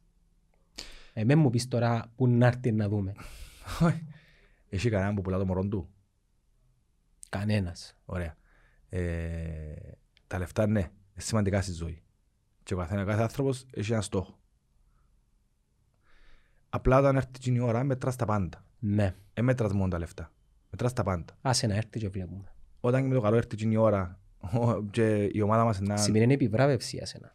[1.14, 3.14] Εμέ μου πεις τώρα που να έρθει να δούμε.
[4.70, 5.90] Έχει κανέναν που πουλά το μωρό του;
[7.30, 7.98] Κανένας.
[8.06, 8.38] Ωραία.
[8.90, 9.74] Ε,
[10.28, 12.04] τα λεφτά ναι, είναι σημαντικά στη ζωή.
[12.64, 14.40] Και ο καθένας, κάθε άνθρωπος έχει ένα στόχο.
[16.70, 18.66] Απλά όταν έρθει την ώρα μετράς τα πάντα.
[18.80, 19.16] Ναι.
[19.34, 20.32] Ε, μέτρας μόνο τα λεφτά.
[20.72, 21.38] Μετράς τα πάντα.
[21.42, 22.54] Άσε να έρθει και βλέπουμε.
[22.80, 25.98] Όταν και με το καλό έρθει την ώρα ο- και η ομάδα μας να...
[25.98, 27.32] Σημαίνει επιβράβευση για σένα.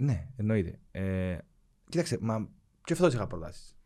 [0.00, 0.78] Ναι, εννοείται.
[0.90, 1.38] Ε,
[1.88, 2.48] κοίταξε, μα
[2.84, 3.76] και φέτος είχα προτάσεις.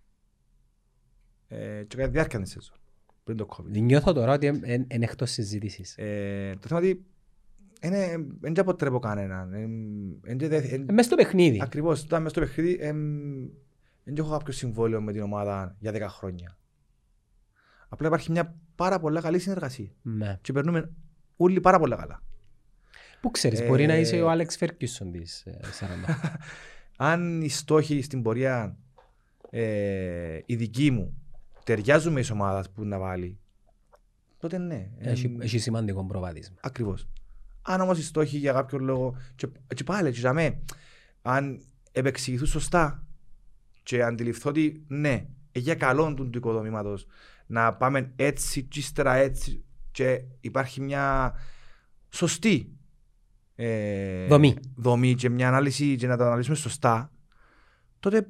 [1.48, 2.76] Ε, και κατά τη διάρκεια της σεζόν,
[3.24, 3.80] πριν το COVID.
[3.80, 5.94] Νιώθω τώρα ότι είναι εκτός συζήτησης.
[5.98, 7.04] Ε, το θέμα είναι ότι
[7.86, 9.52] είναι- δεν και αποτρέπω κανέναν.
[9.52, 9.60] Ε,
[10.30, 11.60] εν και δε- εν- Ε, Μες στο παιχνίδι.
[11.62, 12.76] Ακριβώς, όταν μες στο παιχνίδι
[14.04, 16.58] δεν έχω κάποιο συμβόλαιο με την ομάδα για 10 χρόνια.
[17.94, 20.38] Απλά υπάρχει μια πάρα πολύ καλή συνεργασία Ναι.
[20.40, 20.90] και περνούμε
[21.36, 22.22] όλοι πάρα πολύ καλά.
[23.20, 26.14] Πού ξέρεις, Ε, μπορεί να είσαι ο Άλεξ Φέρκισον της ε, 40.
[26.96, 28.76] Αν οι στόχοι στην πορεία
[29.50, 31.14] ε, οι δικοί μου
[31.64, 33.38] ταιριάζουν με τις ομάδες που να βάλει,
[34.38, 34.90] τότε ναι.
[34.98, 36.56] Ε, Έχει, έχει σημαντικό προβάδισμα.
[36.60, 37.08] Ακριβώς.
[37.62, 40.58] Αν όμως οι στόχοι για κάποιο λόγο και, και πάλι και για μέ,
[41.22, 43.06] αν επεξηγηθούν σωστά
[43.82, 45.26] και αντιληφθώ ότι ναι, ε,
[45.58, 47.06] για καλό του, του οικοδομήματος
[47.46, 51.34] να πάμε έτσι και ύστερα έτσι και υπάρχει μια
[52.10, 52.76] σωστή
[53.54, 54.56] ε, Δομή.
[54.76, 57.10] δομή και μια ανάλυση και να τα αναλύσουμε σωστά
[58.00, 58.26] τότε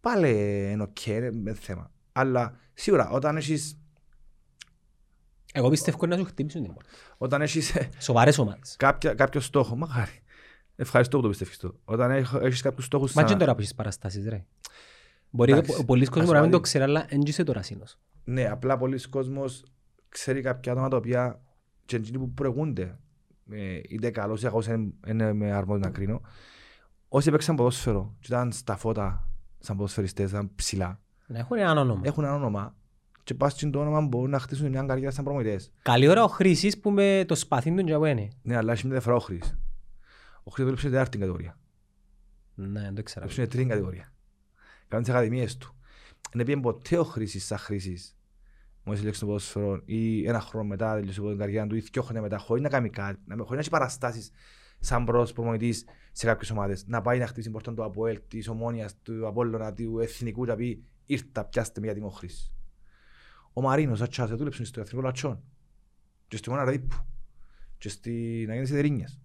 [0.00, 0.30] πάλι
[0.72, 1.90] είναι οκ, είναι με θέμα.
[2.12, 3.78] Αλλά σίγουρα όταν έχεις,
[5.52, 6.90] Εγώ πιστεύω να σου χτύπησουν την πόρτα.
[7.18, 8.76] όταν έχεις Σοβαρές ομάδες.
[8.78, 9.76] κάποια, κάποιο στόχο.
[9.76, 10.22] Μακάρι.
[10.76, 11.74] Ευχαριστώ που το πιστεύεις το.
[11.84, 12.10] Όταν
[12.40, 13.12] έχεις κάποιους στόχους.
[13.12, 14.44] Μα και τώρα που έχεις παραστάσεις ρε.
[15.30, 16.62] Μπορεί Εντάξει, ο πολλοί κόσμος ας να μην το βάλει.
[16.62, 17.98] ξέρει, αλλά δεν είσαι τώρα σύνος.
[18.24, 19.62] Ναι, απλά πολλοί κόσμος
[20.08, 21.40] ξέρει κάποια άτομα τα οποία
[21.84, 22.98] και εκείνοι που προηγούνται.
[23.50, 26.20] Ε, είτε καλός είτε κακός, δεν είναι με αρμόδιο να κρίνω.
[27.08, 32.00] Όσοι έπαιξαν ποδόσφαιρο και ήταν στα φώτα, σαν ποδοσφαιριστές, ήταν ψηλά, Να έχουν ένα όνομα.
[32.04, 32.74] έχουν ένα όνομα
[33.22, 35.72] και πας στην το όνομα μπορούν να χτίσουν μια καριέρα σαν προμηθευτές.
[35.82, 38.28] Καλή ώρα ο Χρήσης που με το σπαθί του και είναι.
[38.42, 39.58] Ναι, αλλά έχει μια διαφορά ο Χρής.
[40.42, 41.58] Ο Χρής δούλεψε τέταρτη κατηγορία.
[42.54, 43.26] Ναι, δεν το ξέρω.
[43.26, 44.12] Δούλεψε τρίτη κατηγορία.
[44.88, 45.74] Κάνει τις ακαδημίες του.
[46.32, 48.16] Δεν πήγε ποτέ ο Χρήσης σαν Χρήσης
[48.84, 52.22] μόλις έλεξε το ποδόσφαιρο ή ένα χρόνο μετά τελειώσει την καριέρα του ή δύο χρόνια
[52.22, 54.30] μετά χωρίς να κάνει κάτι, να- χωρίς να έχει παραστάσεις
[54.80, 56.86] σαν πρώτος προπονητής σε κάποιες ομάδες.
[56.86, 60.56] Να πάει να χτίσει πόρτα του ΑΠΟΕΛ, της Ομόνιας, του Απόλλωνα, του Εθνικού και να
[60.56, 62.52] πει ήρθα πιάστε με γιατί είμαι ο Χρήσης.
[63.52, 65.42] Ο Μαρίνος, ο Τσάσε, δούλεψε στο Εθνικό Λατσόν
[66.28, 66.96] και στη Μόνα Ραδίππου
[67.78, 69.20] και στην Αγέννηση Δερίνιας.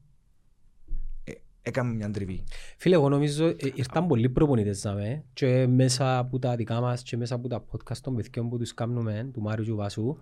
[1.63, 2.43] Ε, έκαμε μια τριβή.
[2.77, 7.01] Φίλε, εγώ νομίζω ε, ήρθαν πολλοί προπονητές να με και μέσα από τα δικά μας
[7.03, 10.17] και μέσα από τα podcast των παιδιών που τους κάνουμε, του Μάριου και του Βασού,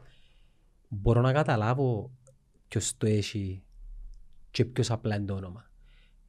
[0.88, 2.12] μπορώ να καταλάβω
[2.68, 3.64] ποιος το έχει
[4.52, 5.70] και ποιος απλά είναι το όνομα.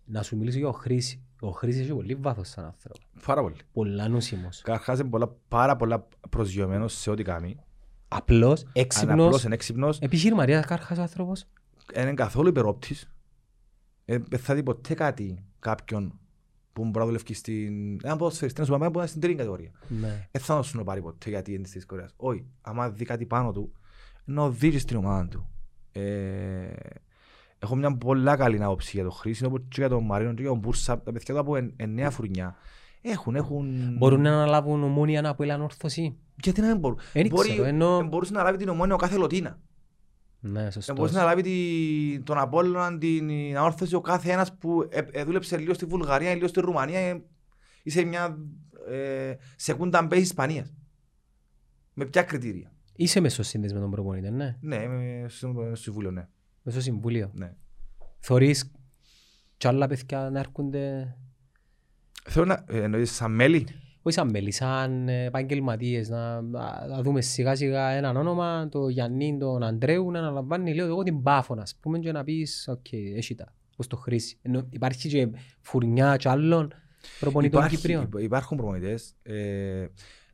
[0.04, 1.22] Να σου μιλήσω για ο Χρήση.
[1.40, 3.00] Ο Χρήση έχει πολύ βάθος σαν άνθρωπο.
[3.26, 3.56] Πάρα πολύ.
[3.72, 4.60] Πολλά νοσίμος.
[4.60, 7.56] Καταρχάς είναι πολλά, πάρα πολλά προσγειωμένος σε ό,τι κάνει.
[8.08, 11.44] Απλός, Είναι έξυπνος, απλός, είναι έξυπνος, επιχειρηματίας καρχάς άνθρωπος.
[11.92, 13.10] δεν είναι καθόλου υπερόπτης.
[14.05, 16.18] Ε, Δεν θα δει ποτέ κάτι κάποιον
[16.72, 17.98] που μπορεί να δουλεύει στην...
[18.05, 19.70] Ένα ποδοσφαιριστή, να σου πάμε που είναι στην τρίτη κατηγορία.
[19.88, 20.28] Ναι.
[20.30, 22.12] Δεν θα σου το πάρει ποτέ γιατί είναι της Κορέας.
[22.16, 23.72] Όχι, άμα δει κάτι πάνω του,
[24.24, 25.48] να οδηγεί στην ομάδα του.
[25.92, 26.72] Ε,
[27.59, 30.50] έχω μια πολλά καλή άποψη για τον Χρήση, όπως και για τον Μαρίνο και για
[30.50, 31.00] τον Μπούρσα.
[31.03, 32.57] Τα παιδιά του από εν- εννέα φουρνιά
[33.00, 33.94] έχουν, έχουν...
[33.98, 36.16] Μπορούν να αναλάβουν ομόνια να από ορθωσή.
[36.42, 36.98] Γιατί να μην μπορούν.
[37.12, 39.59] Δεν Μπορεί, ξέρω, ενώ- ε, μπορούσε να λάβει την ομόνια ο κάθε λωτίνα.
[40.45, 40.97] Ναι, Ε, σωστός.
[40.97, 45.57] Μπορούσε να λάβει τη, τον Απόλλωνα, την αόρθωση ο κάθε ένας που ε, ε, δούλεψε
[45.57, 47.22] λίγο στη Βουλγαρία, λίγο στη Ρουμανία ε,
[47.82, 48.38] ή σε μια
[48.88, 50.72] ε, σεκούντα μπέις Ισπανίας.
[51.95, 52.72] Με ποια κριτήρια.
[52.97, 54.57] Είσαι μέσω σύνδεση με τον προπονητή, ναι.
[54.61, 56.28] Ναι, είμαι στο στο συμβούλιο, ναι.
[56.62, 57.30] Μέσω συμβούλιο.
[57.34, 57.55] ναι.
[58.18, 58.70] Θωρείς
[59.57, 61.16] κι άλλα παιδιά να έρχονται,
[62.24, 63.66] Θέλω να ε, εννοείς σαν μέλη;
[64.03, 68.88] Όχι σαν μέλη, σαν ε, επαγγελματίες, να, να, να δούμε σιγά σιγά έναν όνομα, το
[68.88, 72.92] Γιάννη, τον Αντρέου, να αναλαμβάνει λίγο εγώ την Πάφο, ας πούμε, και να πεις, οκ,
[72.92, 74.38] έχει τα, πώς το χρήσεις.
[74.42, 75.28] Ενώ υπάρχει και
[75.61, 76.72] φουρνιά κι άλλων
[77.20, 78.03] προπονητών Υπάρχει- Κυπρίων.
[78.03, 79.14] υπά- Υπάρχουν προπονητές.
[79.22, 79.86] Ε,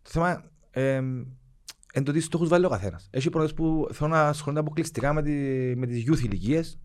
[0.03, 1.01] το θέμα ε,
[1.93, 3.09] εν το τι στόχους βάλει ο καθένας.
[3.11, 5.31] Έχει προπονητές που θέλουν να ασχολούνται αποκλειστικά με, τη,
[5.77, 6.79] με τις youth ηλικίες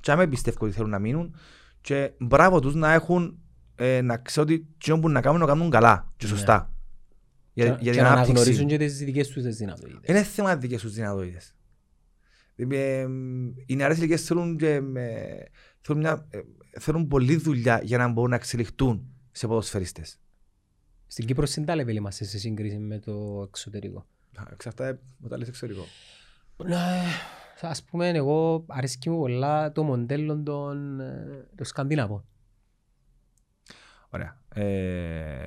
[0.00, 1.34] και άμα πιστεύω ότι θέλουν να μείνουν
[1.80, 3.38] και μπράβο τους να έχουν
[3.76, 6.32] ε, να ξέρουν ότι τι που να κάνουν να κάνουν καλά και Ναι.
[6.32, 6.68] σωστά.
[7.52, 8.30] Για, Και- για και την να ανάπτυξη.
[8.30, 10.00] αναγνωρίζουν και τις δικές τους τις δυνατότητες.
[10.04, 11.54] Είναι θέμα δικές τους δυνατότητες.
[12.56, 13.06] Ε,
[13.66, 15.48] οι νεαρές ηλικίες θέλουν, και, με-
[15.80, 16.40] θέλουν, μια, ε,
[16.80, 20.18] θέλουν πολλή δουλειά για να μπορούν να εξελιχθούν σε ποδοσφαιριστές.
[21.06, 24.06] Στην Κύπρο συντάλευε είμαστε σε σύγκριση με το εξωτερικό.
[24.36, 25.84] Α, Εξαρτάται όταν λες εξωτερικό.
[26.64, 27.02] Ναι,
[27.60, 32.24] ας πούμε, εγώ αρέσκει μου πολλά το μοντέλο των, ε, των Σκανδιναβών.
[34.14, 34.38] Ωραία.
[34.54, 35.46] Ε,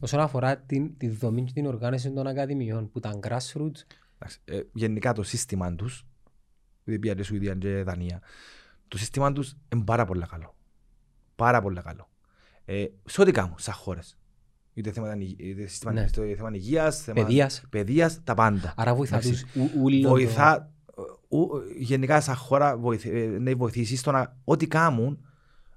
[0.00, 3.80] Όσον αφορά την, τη δομή και την οργάνωση των ακαδημιών που ήταν grassroots,
[4.18, 6.06] εντάξει, ε, γενικά το σύστημα τους,
[6.80, 8.20] επειδή πήγανε Σουηδία και Δανία,
[8.88, 10.54] το σύστημα τους είναι πάρα πολύ καλό.
[11.36, 12.08] Πάρα πολύ καλό.
[12.64, 14.16] Ε, σε ό,τι κάνουν, σαν χώρες.
[14.74, 16.00] Είτε θέμα, είτε σύστημα, Ναι.
[16.00, 17.64] είτε θέμα υγείας, θέμα Παιδείας.
[17.70, 18.74] παιδείας, τα πάντα.
[18.76, 19.44] άρα βοηθάς Εντάξει.
[19.44, 20.70] τους ου- ούλον το- βοηθά
[21.28, 25.24] ου, γενικά σαν χώρα βοηθ, ε, να βοηθήσεις στο να ό,τι κάνουν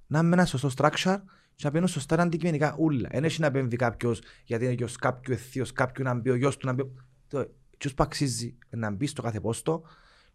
[0.07, 1.17] να με ένα σωστό structure
[1.55, 3.09] και να μπαίνουν σωστά αντικειμενικά ούλα.
[3.11, 6.57] Δεν έχει να επέμβει κάποιος γιατί είναι γιος κάποιου ευθύος, κάποιου να μπει ο γιος
[6.57, 6.83] του να μπει.
[7.27, 9.83] Το- Ποιος που αξίζει να μπει στο κάθε πόστο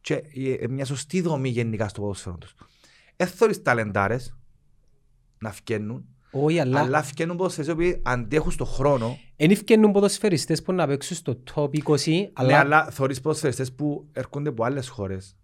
[0.01, 0.15] και
[0.61, 2.55] ε, μια σωστή δομή γενικά στο ποδόσφαιρο τους.
[3.17, 4.37] Έθωρεις ταλεντάρες
[5.39, 10.63] να φκαίνουν, Όχι, αλλά αλλά φκαίνουν ποδοσφαιριστές οι οποίοι αντέχουν στον χρόνο δεν ευκαινούν ποδοσφαιριστές
[10.63, 14.65] που να παίξουν στο top 20, αλλά, ναι, αλλά αλλά θωρείς ποδοσφαιριστές που έρχονται από
[14.65, 15.37] άλλες χώρες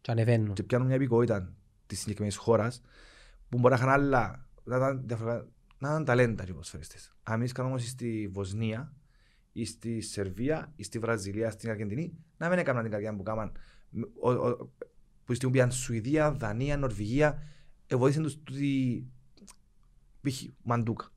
[0.00, 0.52] και ανεβαίνουν.
[0.54, 1.52] και πιάνουν μια υπηκότητα
[1.86, 2.80] της συγκεκριμένης χώρας
[3.48, 4.46] που μπορεί να είχαν άλλα.
[4.68, 5.48] Να ήταν διαφορετικά.
[5.78, 7.14] να ήταν ταλέντα και οι ποδοσφαιριστές.
[7.22, 8.92] Αν εμείς κάνουμε όμως στη Βοσνία
[9.52, 13.52] ή στη Σερβία ή στη Βραζιλία, στην Αργεντινή, να μην έκαναν την καρδιά που κάμαν.
[14.20, 14.70] ο- ο-
[15.24, 17.42] Που στην οποία Σουηδία, Δανία, Νορβηγία,
[17.86, 19.06] ε, βοήθησαν τους τούτοι
[20.20, 20.42] π.χ.
[20.62, 21.08] Μαντούκα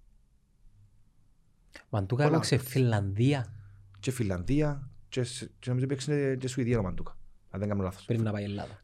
[1.89, 2.71] Μαντούκα Πολλά έπαιξε παίκτες.
[2.73, 3.53] Φιλανδία
[3.99, 7.17] και Φιλανδία και, σ- και νομίζω παίξανε και Σουηδία ο Μαντούκα.
[7.49, 8.05] Αν δεν κάνω λάθος.
[8.05, 8.81] πριν να πάει Ελλάδα.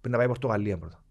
[0.00, 1.04] Πριν να πάει Πορτογαλία πρώτα.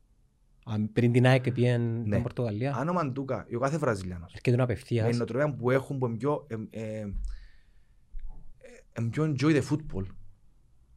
[0.71, 2.13] Αν πριν την ΑΕΚ πήγαινε Ναι.
[2.13, 5.17] την Πορτογαλία, Αν ο Μαντούκα ή ο κάθε Βραζιλιάνος έρχεται με να την απευθείας.
[5.17, 6.99] νοοτροπία που έχουν που είναι πιο, ε, ε,
[8.93, 10.05] ε, πιο enjoy the football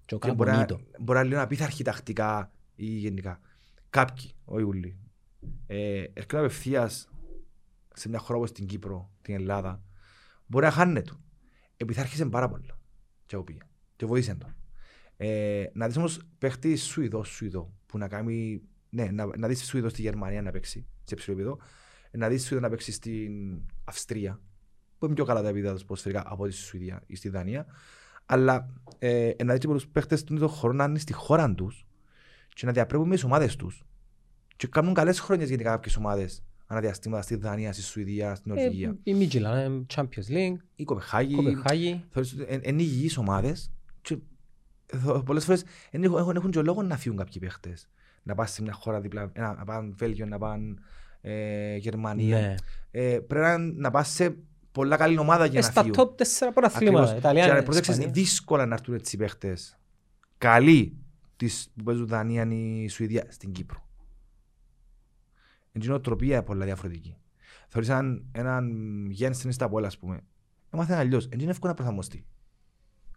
[0.05, 0.81] Και ο και μπορεί να, Καμπονίτο.
[1.01, 3.41] μπορεί να λέω απίθαρχοι τακτικά ή γενικά.
[3.91, 4.97] Κάποιοι, όχι όλοι.
[5.67, 7.09] Ε, έρχονται απευθείας
[7.95, 9.83] σε μια χώρα όπως την Κύπρο, την Ελλάδα,
[10.47, 11.21] μπορεί να χάνεται του.
[11.77, 12.79] Επιθάρχησε πάρα πολλά.
[13.27, 13.63] Και εγώ πήγα.
[13.97, 14.55] Και βοήθησε τον.
[15.17, 18.63] Ε, να δεις όμως παίχτη Σουηδό, Σουηδό, που να κάνει,
[18.95, 21.59] ναι, να, να δεις Σουηδό στη Γερμανία να παίξει, σε ψηλό επίπεδο,
[22.11, 24.41] να δεις Σουηδό να παίξει στην Αυστρία,
[24.99, 27.67] που είναι πιο καλά τα επίπεδα τους ποδοσφαιρικά από τη Σουηδία ή στη Δανία,
[28.27, 31.87] αλλά ε, να δεις και πολλούς παίχτες των χωρών να είναι στη χώρα τους
[32.55, 33.85] και να διαπρέπουν με τις ομάδες τους.
[34.57, 38.89] Και κάνουν καλές χρόνιες γενικά κάποιες ομάδες αναδιαστήματα στη Δανία, στη Σουηδία, στην Νορβηγία.
[38.89, 42.05] Ε, Η Μίτζιλαν, Champions League, Η Κοπεχάγη, Κοπεχάγη.
[42.11, 43.73] θεωρείς ότι εν- είναι υγιείς ομάδες
[44.03, 44.19] και
[44.87, 47.89] θ- πολλές φορές εν έχουν, έχουν, έχουν και λόγο να φύγουν κάποιοι παίχτες.
[48.23, 50.75] Να πας σε μια χώρα δίπλα, ε, να, να πάνε Βέλγιο, να πάνε
[51.21, 52.41] ε, Γερμανία.
[52.41, 52.55] Ναι.
[52.91, 54.37] Ε, πρέπει να, να πας σε
[54.73, 55.97] πολλά καλή ομάδα για Ε, να Στα φύγουν.
[55.99, 57.03] top 4 πρωταθλήματα.
[57.03, 57.19] Ακριβώς.
[57.19, 58.13] Ιταλία, Και να προσέξεις, Ισπανία.
[58.15, 59.79] δύσκολα να έρθουν έτσι οι παίχτες.
[60.39, 60.97] Καλοί
[61.37, 63.87] της, που παίζουν Δανία ή Σουηδία στην Κύπρο.
[65.73, 67.17] Είναι νοοτροπία πολλά διαφορετική.
[67.69, 68.71] Θεωρείς έναν, έναν
[69.11, 70.21] γέννη στα πόλα, ας πούμε.
[70.71, 71.29] Έμαθε αλλιώς.
[71.33, 72.27] Είναι εύκολο να προσαρμοστεί.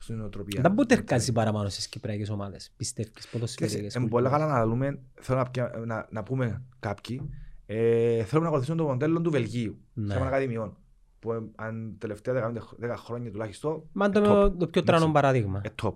[0.05, 0.61] Στην νοοτροπία.
[0.61, 2.71] Δεν μπορεί τερκάζει παραπάνω στις κυπριακές ομάδες.
[2.77, 3.93] Πιστεύεις ποδοσφαιρικές.
[3.93, 7.29] Είναι πολύ καλά να δούμε, θέλω να, πια- να, να πούμε κάποιοι,
[7.65, 10.15] ε, θέλουμε να ακολουθήσουμε το μοντέλο του Βελγίου, Ναι.
[10.15, 10.25] ναι.
[10.25, 10.77] ακαδημιών,
[11.19, 14.57] που ε, αν τελευταία 15 10 χρόνια τουλάχιστον, Μα ε, το, top.
[14.57, 15.11] το πιο τρανό Εντάξει.
[15.11, 15.61] παράδειγμα.
[15.63, 15.93] Ε, top.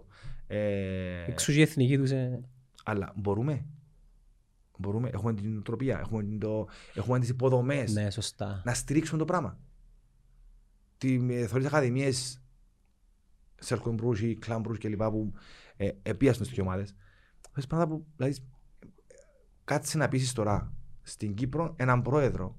[0.47, 2.43] Ε, Εξού και η εθνική τους ε,
[2.83, 3.65] αλλά μπορούμε.
[4.77, 8.61] Μπορούμε, έχουμε την νοοτροπία, έχουμε, την το, έχουμε τις υποδομές ναι, σωστά.
[8.65, 9.57] να στηρίξουμε το πράγμα.
[10.97, 12.41] Τι ε, θεωρείς ακαδημίες
[13.59, 15.33] Σέρκον Μπρούς ή Κλάν Μπρούς και λοιπά που
[15.77, 16.95] ε, επίασαν στις ομάδες.
[17.51, 18.37] Θες πράγματα που, δηλαδή,
[19.63, 22.57] κάτσε να πείσεις τώρα στην Κύπρο έναν πρόεδρο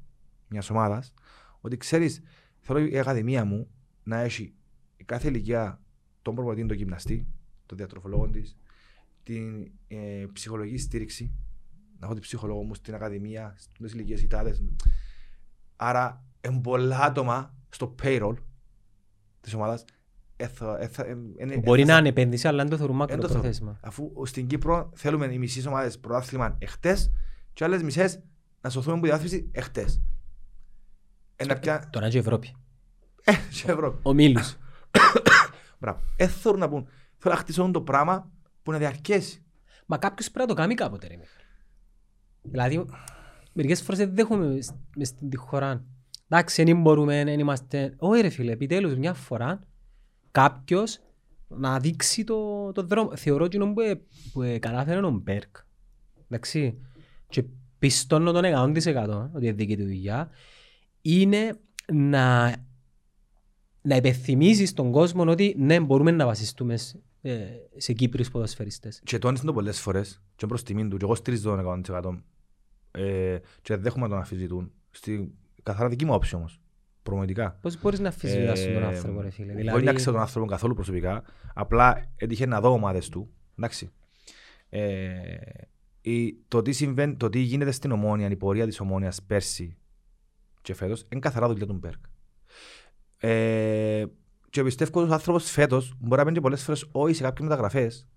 [0.48, 1.14] μιας ομάδας
[1.60, 2.22] ότι ξέρεις,
[2.60, 3.70] θέλω η ακαδημία μου
[4.02, 4.54] να έχει
[4.96, 5.80] η κάθε ηλικία
[6.22, 7.26] τον προπονητή, τον γυμναστή,
[7.66, 8.56] τον διατροφολόγο της,
[9.22, 11.32] την ε, ψυχολογική στήριξη.
[11.98, 14.62] Να έχω την ψυχολόγο μου στην ακαδημία, στις ηλικίες ητάδες.
[15.76, 18.34] Άρα, είναι πολλά άτομα στο payroll
[19.40, 19.84] της ομάδας.
[20.42, 23.06] Έθα, έθα, ε, ε, Που Μπορεί ε, να είναι επένδυση, αλλά δεν το θεωρούν Εν
[23.06, 23.22] το θεωρώ.
[23.22, 23.78] μακροπρόθεσμα.
[23.82, 27.10] Αφού στην Κύπρο θέλουμε οι μισές ομάδες πρωτάθλημα εχθές
[27.52, 28.20] και άλλες μισές
[28.60, 30.02] να σωθούμε από τη διάθεση εχθές.
[31.36, 31.88] Ένα πια...
[31.92, 32.54] Τώρα και η Ευρώπη.
[33.24, 33.98] Ε, σε Ευρώπη.
[34.02, 34.56] Ο Μίλους.
[35.78, 36.00] Μπράβο.
[36.16, 36.88] Ε, θέλουν να πούν.
[37.18, 38.30] Θέλω να χτίσουν το πράγμα
[38.62, 39.44] που να διαρκέσει.
[39.86, 41.44] Μα κάποιος πρέπει να το κάνει κάποτε ρε Μιχάλη.
[42.42, 42.84] Δηλαδή,
[43.52, 45.84] μερικές φορές δεν δέχομαι μες- μες στην τη χώρα.
[46.28, 47.94] Εντάξει, δεν μπορούμε, δεν είμαστε...
[47.98, 49.66] Όχι ρε φίλε, επιτέλους μια φορά
[50.30, 50.98] κάποιος
[51.48, 53.16] να δείξει το, το δρόμο.
[53.16, 54.00] Θεωρώ εκείνο που, ε-
[54.32, 55.56] που ε, κατάφερε ο Μπέρκ.
[56.28, 56.78] Εντάξει.
[57.28, 57.44] Και
[57.78, 60.30] πιστώνω τον 100% ότι είναι δική του δουλειά.
[61.02, 61.58] Είναι
[61.92, 62.56] να,
[63.82, 67.38] να υπενθυμίσεις τον κόσμο ότι ναι, μπορούμε να βασιστούμε σε, ε,
[67.76, 69.00] σε Κύπριους ποδοσφαιριστές.
[69.04, 72.22] Και τόνισαν το πολλές φορές και προς τιμήν του και εγώ στηρίζω τον 100%
[72.90, 74.72] ε, και δεν δέχομαι να τον αφιζητούν.
[74.90, 76.60] Στη καθαρά δική μου όψη όμως.
[77.02, 77.58] Προμονητικά.
[77.60, 79.46] Πώς μπορείς να αφισβητάς τον Ε, άνθρωπο ρε φίλε.
[79.52, 81.22] Μπορεί Δηλαδή, να ξέρω τον άνθρωπο καθόλου προσωπικά.
[81.54, 83.30] Απλά έτυχε να δω ομάδες του.
[83.58, 83.90] Εντάξει.
[84.68, 85.10] Ε,
[86.00, 89.76] η- το, τι συμβαίνει, το τι γίνεται στην Ομόνια, η πορεία της Ομόνιας πέρσι
[90.62, 92.04] και φέτος, είναι καθαρά δουλειά του Μπέρκ.
[93.18, 94.04] Ε,
[94.50, 97.48] και πιστεύω ότι ο άνθρωπος φέτος μπορεί να μπαίνει και πολλές φορές όχι σε κάποιες
[97.48, 98.08] μεταγραφές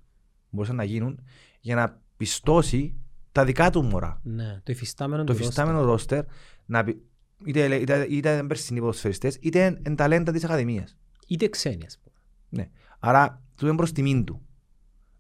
[0.42, 1.20] που μπορούσαν να γίνουν
[1.60, 2.96] για να πιστώσει
[3.32, 6.24] τα δικά του μωρά ναι, το υφιστάμενο το του φυστάμενο ρόστερ
[6.66, 7.02] να πει,
[7.46, 10.98] είτε, είτε, είτε είναι περσινοί ποδοσφαιριστές είτε είναι ταλέντα της Ακαδημίας.
[10.98, 11.24] roster.
[11.28, 12.16] Είτε ξένοι ας πούμε.
[12.50, 12.70] Ναι.
[13.00, 14.42] Άρα του είναι προς τιμήν του.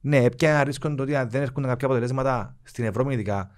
[0.01, 3.51] Ναι, έπια ρίσκον το ότι αν δεν έρχονται κάποια αποτελέσματα στην Ευρώπη ειδικά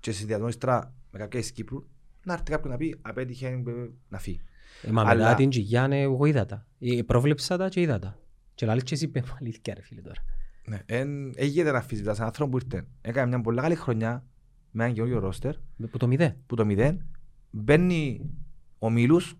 [0.00, 1.84] και συνδυασμό ύστερα με κάποια της Κύπρου
[2.24, 3.62] να έρθει κάποιον να πει απέτυχε ε,
[4.08, 4.40] να φύγει.
[4.82, 6.66] Ε, μα Αλλά- μετά την Τζιγιάννη εγώ είδα τα.
[6.78, 8.18] Ε, Πρόβλεψα τα και είδα τα.
[8.54, 10.24] Και λάλη και εσύ είπε μου αλήθεια ρε φίλε τώρα.
[10.66, 10.78] Ναι.
[10.86, 12.86] Εν, έγινε να αφήσει έναν άνθρωπο που ήρθε.
[13.00, 14.24] Έκανε μια πολύ καλή χρονιά
[14.70, 15.54] με έναν καινούργιο ρόστερ
[15.90, 16.36] Που το μηδέ.
[16.46, 17.06] που το μηδέν
[17.54, 18.30] μπαίνει
[18.78, 19.36] ο Μίλους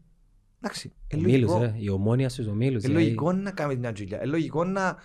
[0.60, 1.58] εντάξει, Ο ε, Μίλους λογικό.
[1.58, 1.74] ρε.
[1.76, 2.82] Η ομόνια στους ομίλους.
[2.82, 3.04] Ε, δηλαδή.
[3.04, 4.20] λογικό να κάνει μια τζιλιά.
[4.20, 4.96] Ε, λογικό να,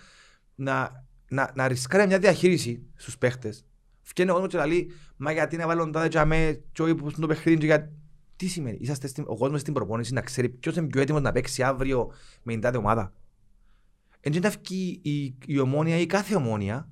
[0.54, 3.64] να, να, να ρισκάρει μια διαχείριση στους παίχτες.
[4.02, 7.26] Φτιάχνει ο κόσμος και λέει, μα γιατί να βάλουν τάδε τζαμέ και όχι που στο
[7.26, 7.92] παιχνίδι και για...
[8.36, 11.32] Τι σημαίνει, είσαστε στην, ο κόσμος στην προπόνηση να ξέρει ποιος είναι πιο έτοιμος να
[11.32, 13.12] παίξει αύριο με την τάδε ομάδα.
[14.20, 16.88] Έτσι να βγει η, η ομόνια ή κάθε ομόνια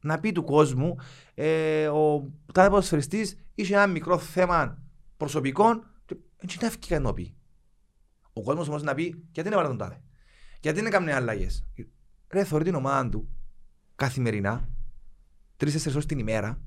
[0.00, 0.96] να πει του κόσμου
[1.34, 4.85] ε, ο τάδε ποδοσφαιριστής είχε ένα μικρό θέμα
[5.16, 7.36] προσωπικών και έτσι να βγει κάτι να πει.
[8.32, 10.02] Ο κόσμος όμως να πει γιατί δεν έβαλε τον τάδε;
[10.60, 11.66] Γιατί δεν έκανε αλλαγές;
[12.28, 13.28] Ρε θεωρεί την ομάδα του
[13.94, 14.68] καθημερινά
[15.56, 16.60] τρεις-τέσσερις ώρες την ημέρα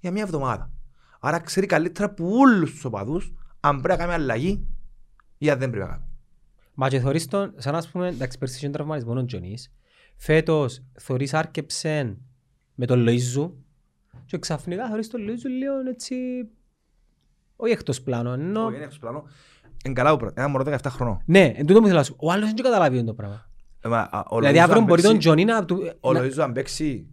[0.00, 0.72] για μια εβδομάδα.
[1.20, 4.66] Άρα ξέρει καλύτερα από όλους τους οπαδούς αν πρέπει να κάνει αλλαγή
[5.38, 6.04] ή αν δεν πρέπει να κάνει.
[6.74, 9.72] Μα και θωρείς τον, σαν να πούμε, εντάξει πέρσι είχε τραυματισμό ο Τζονής.
[10.16, 12.18] Φέτος θωρείς άρκεψεν
[12.74, 13.52] με τον Λοΐζου
[14.24, 16.14] και ξαφνικά θωρείς τον Λοΐζου λίγο έτσι,
[17.62, 18.64] όχι εκτός πλάνο, ενώ...
[18.64, 19.24] Όχι, είναι έξω πλάνο.
[19.84, 21.22] Είναι καλά, που- ένα μωρό 17 χρονών.
[21.24, 23.46] Ναι, εν τούτο μου θέλω να σου, ο άλλος δεν καταλάβει το πράγμα.
[23.80, 25.64] Ε, μα, α, ο Δηλαδή Λοΐζο αύριο αν μπορεί τον παίξει- Τζονί να...
[25.64, 27.06] του- Ο να- Λοΐζο αν παίξει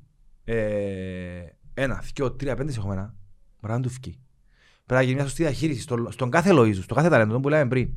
[0.43, 1.43] ε,
[1.73, 3.13] ένα, δυο, τρία, πέντε συγχωμένα,
[3.61, 4.19] μπορεί να του φκεί.
[4.85, 7.49] Πρέπει να γίνει μια σωστή διαχείριση στο- στον κάθε Λοΐζο, στον κάθε ταλέντο, τον που
[7.49, 7.89] λέμε πριν.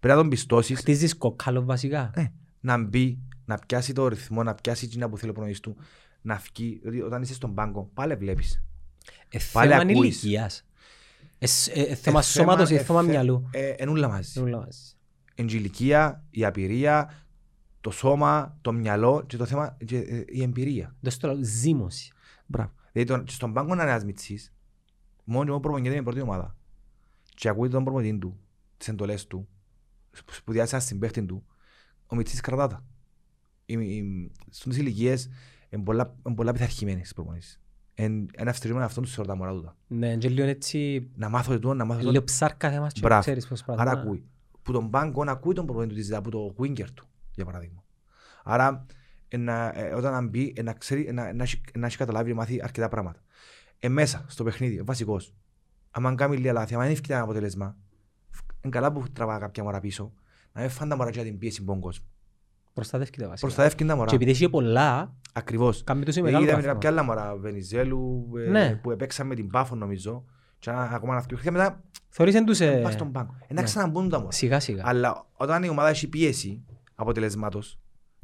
[0.00, 2.10] Πρέπει να τον πιστώσεις Χτίζεις κοκκάλο βασικά.
[2.16, 5.76] Ναι, να μπει, να πιάσει το ρυθμό, να πιάσει εκείνα που θέλει ο προνοής του,
[6.20, 6.78] να φκεί.
[6.82, 8.62] Δηλαδή, όταν είσαι στον πάγκο, πάλι βλέπεις.
[9.28, 10.22] Ε, Πάλι θέμα ακούεις.
[10.22, 10.66] ηλικίας.
[11.38, 14.08] Ε, σ- ε, ε, θέμα Ε, σώματος, ε, ε, θέμα θε- μυαλού; Ε, εν ούλα
[14.08, 14.30] μαζί.
[14.34, 14.92] Δεν μιλάω μαζί.
[15.34, 17.14] Εν η ηλικία, η απειρία,
[17.80, 20.96] το σώμα, το μυαλό και το θέμα, και, ε, η εμπειρία.
[21.00, 22.12] Δεν στο λέω, ζήμωση.
[22.46, 22.72] Μπράβο.
[22.92, 24.52] Δηλαδή, τον, και στον πάγκο να είναι ένας μητσής,
[25.24, 26.56] μόνο και μόνο προπονιέται με πρώτη ομάδα.
[27.34, 28.38] Και ακούει τον προπονητή του,
[28.76, 29.48] τις εντολές του,
[30.10, 31.44] που- που διάσει ένα συμπαίχτη του,
[32.06, 32.84] ο μητσής κρατά τα.
[33.66, 35.28] Οι- οι- Στις ηλικίες
[35.68, 37.60] είναι πολλά, είναι πολλά πειθαρχημένοι στις προπονήσεις.
[38.00, 39.76] Εν- Ένα ευστηρίζομαι αυτόν του θεωρώ τα μωρά τούτα.
[39.86, 42.24] Ναι, και λίγο έτσι, Να μάθω τούτο, να μάθω λίγο τούτο.
[42.24, 43.20] ψάρκα θέμας και Μπράβο.
[43.20, 44.00] ξέρεις πώς Άρα πράγμα.
[44.00, 44.24] ακούει.
[44.62, 47.84] Που τον πάγκο να ακούει τον προπονητή του της από το winger του, για παράδειγμα.
[48.44, 48.86] Άρα,
[49.28, 51.96] ε, να, ε, όταν να μπει, ε, να ξέρει, ε, να, να, έχει- να έχει
[51.96, 53.20] καταλάβει, να μάθει αρκετά πράγματα.
[53.78, 55.34] Ε, μέσα, στο παιχνίδι, ε, βασικός.
[55.90, 57.76] Αν κάνει λίγα λάθη, αν δεν ευκαιρία ένα αποτέλεσμα,
[58.62, 60.12] είναι καλά που τραβά κάποια μωρά πίσω,
[60.52, 62.04] να μην φάνε τα μωρά για την πίεση από τον κόσμο.
[62.78, 63.46] Προστατεύκεται βασικά.
[63.46, 64.08] Προστατεύει τα μωρά.
[64.08, 65.84] Και επειδή έχει πολλά, Ακριβώς.
[65.84, 66.72] κάνει το σε Ε, μεγάλο Είδαμε βαθμό.
[66.72, 68.74] κάποια άλλα μωρά, Βενιζέλου, ε, Ναι.
[68.82, 70.24] που έπαιξαν με την Πάφο νομίζω,
[70.58, 73.34] και ένα- ακόμα ένα αυτοκίνητο, και μετά Θεωρείς τους ε, πας στον πάγκο.
[73.46, 73.66] Ε, να ναι.
[73.66, 74.30] ξαναμπούν τα μωρά.
[74.32, 74.82] σιγά σιγά.
[74.86, 76.64] Αλλά όταν η ομάδα έχει πίεση
[76.94, 77.78] αποτελεσμάτος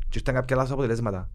[0.08, 1.30] και ήταν κάποια λάθος αποτελέσματα,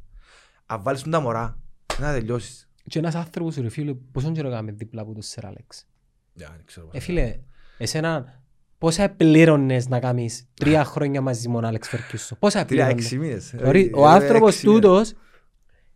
[0.66, 1.60] αν βάλεις τον τα μωρά,
[2.00, 2.70] να τελειώσεις.
[2.88, 5.88] Και ένας άνθρωπος ρε φίλε, πόσο καιρό έκαμε δίπλα από τον Σερ Άλεξ;
[6.34, 6.90] δεν ξέρω.
[6.92, 7.40] Ε φίλε,
[7.78, 8.39] εσένα
[8.80, 12.36] πόσα επλήρωνες να κάνεις τρία χρόνια μαζί με τον Άλεξ Φερκιούσο.
[12.36, 13.50] Πόσα Τρία, επλήρωνες; έξι μήνες.
[13.50, 14.82] Θεωρεί- Ε, Ο ε, άνθρωπος έξι μήνες.
[14.82, 15.14] τούτος,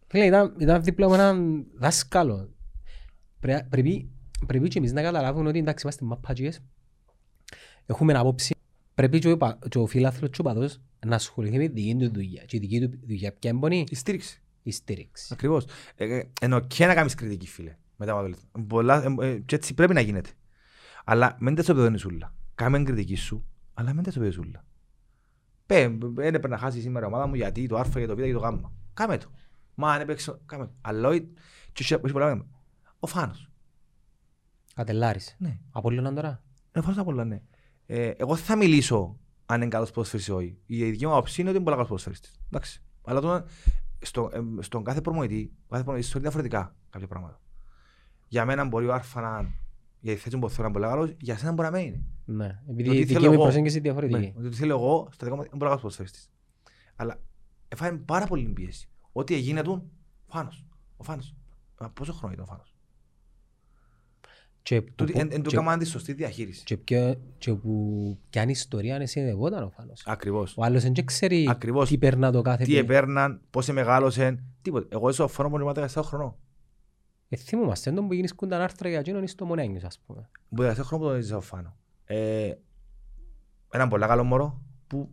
[0.08, 2.50] φίλε, ήταν, ήταν δίπλα από έναν δάσκαλο.
[3.40, 4.10] Πρέ- Πρέπει,
[4.48, 6.60] πρέπει και εμείς να καταλάβουμε ότι εντάξει είμαστε μαπάτζιες.
[7.86, 8.56] Έχουμε άποψη.
[8.96, 11.96] Πρέπει και ο, πα- και ο φίλαθλος και ο παδός να ασχοληθεί με τη δική
[11.96, 12.44] του δουλειά.
[12.46, 14.42] Και η δική του δουλειά ποια είναι Η στήριξη.
[14.64, 15.28] η στήριξη.
[15.32, 15.66] Ακριβώς.
[15.96, 17.76] Ε, ε, Ενώ και να κάνεις κριτική φίλε.
[17.98, 18.66] Μετά από αποτελέσματα.
[18.68, 20.30] Πολλά, ε, ε, και έτσι πρέπει να γίνεται.
[21.06, 22.34] Αλλά μην τα σοπεδώνεις σούλα.
[22.64, 24.66] Κάμε κριτική σου, αλλά μην τα σοπεδώνεις σούλα.
[25.66, 28.20] Πέ, δεν έπρεπε να χάσει σήμερα η ομάδα μου γιατί το α, για το β,
[28.20, 28.60] για το γ.
[28.94, 29.32] Κάμε το.
[29.76, 30.72] Μα αν έπαιξε, κάμε το.
[30.82, 31.20] Αλλά όχι,
[31.72, 32.50] και έχει- έχει πολλά πράγματα.
[33.00, 33.50] Ο Φάνος.
[34.76, 35.36] Κατελάρης.
[35.40, 35.60] Ναι.
[35.72, 36.44] Απόλλωναν τώρα;
[36.76, 37.42] Είναι φάνος πολλά, ναι.
[37.86, 40.58] Ε, εγώ θα μιλήσω αν είναι καλός ποδοσφαιριστής ή όχι.
[40.66, 42.40] Η δική μου άποψη είναι ότι είναι πολύ καλός ποδοσφαιριστής.
[42.48, 42.82] Εντάξει.
[43.06, 43.46] Αλλά τώρα,
[44.02, 47.42] στο, ε, στον κάθε προμονητή, ο κάθε προμονητής θεωρεί διαφορετικά κάποια πράγματα.
[48.28, 49.54] Για μένα μπορεί ο Άρφα να
[50.04, 51.88] για τη θέση μου που θέλω να είναι πολύ καλός, για σένα μπορεί να μην
[51.88, 52.02] είναι.
[52.26, 52.48] Ναι.
[52.48, 53.44] Το Επειδή τι η δική θέλω μου εγώ.
[53.44, 54.34] προσέγγιση είναι Ναι, διαφορετική.
[54.40, 56.32] ότι το θέλω εγώ, στο δικό μου είναι πολύ καλός ποδοσφαιριστής.
[56.96, 57.20] Αλλά
[57.68, 58.90] έφαγε πάρα πολύ πίεση.
[59.12, 59.90] Ό,τι έγινε του,
[60.28, 60.66] Φάνος.
[60.98, 61.36] Ο Φάνος.
[61.80, 62.76] Μα πόσο χρόνο ήταν ο Φάνος;
[64.64, 66.64] Και που- Τούτη, εν, εν του και- έκαναν τη σωστή διαχείριση.
[66.64, 70.04] Και ποιο- και που πιάνει ιστορία αν συνδευόταν ο Φάνος.
[70.06, 70.54] Ακριβώς.
[70.58, 71.90] Ο άλλος δεν ξέρει Ακριβώς.
[71.90, 72.78] τι περνά το κάθε Τι παιδί.
[72.82, 74.88] επέρναν, πώς μεγάλωσαν, τίποτα.
[74.92, 76.36] Εγώ έσω φόνο που ήμουν 17 χρονών.
[77.34, 80.30] Ε, θυμούμαστε τον που γίνεις κούνταν άρθρα για εκείνον στο Μονέγιος ας πούμε.
[80.56, 81.76] Που 17 χρονών που τον έζησα φάνω.
[82.06, 82.52] Ε,
[83.72, 85.12] έναν πολύ καλό μωρό που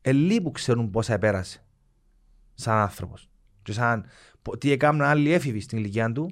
[0.00, 1.64] ελί που ξέρουν πόσα επέρασε
[2.54, 3.30] σαν άνθρωπος.
[3.62, 4.04] Και σαν
[4.42, 6.30] πο- τι έκαναν άλλοι έφηβοι στην ηλικία του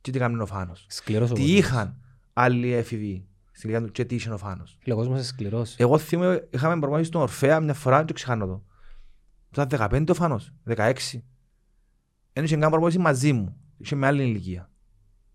[0.00, 0.86] και τι έκαναν ο Φάνος.
[0.88, 1.58] Σκληρός ο Τι κόσμος.
[1.58, 2.00] είχαν
[2.32, 4.76] άλλοι έφηβοι στην ηλικία του και τι είχε ο Φάνος.
[4.80, 5.74] Φίλε, ο κόσμος είναι σκληρός.
[5.78, 8.64] Εγώ θυμάμαι, είχαμε προγραμματίσει στον Ορφέα μια φορά, δεν το ξεχάνω το.
[9.52, 11.22] Ήταν 15 ο Φάνος, 16.
[12.32, 14.70] Δεν είχε καν προγραμματίσει μαζί μου, είχε με άλλη ηλικία.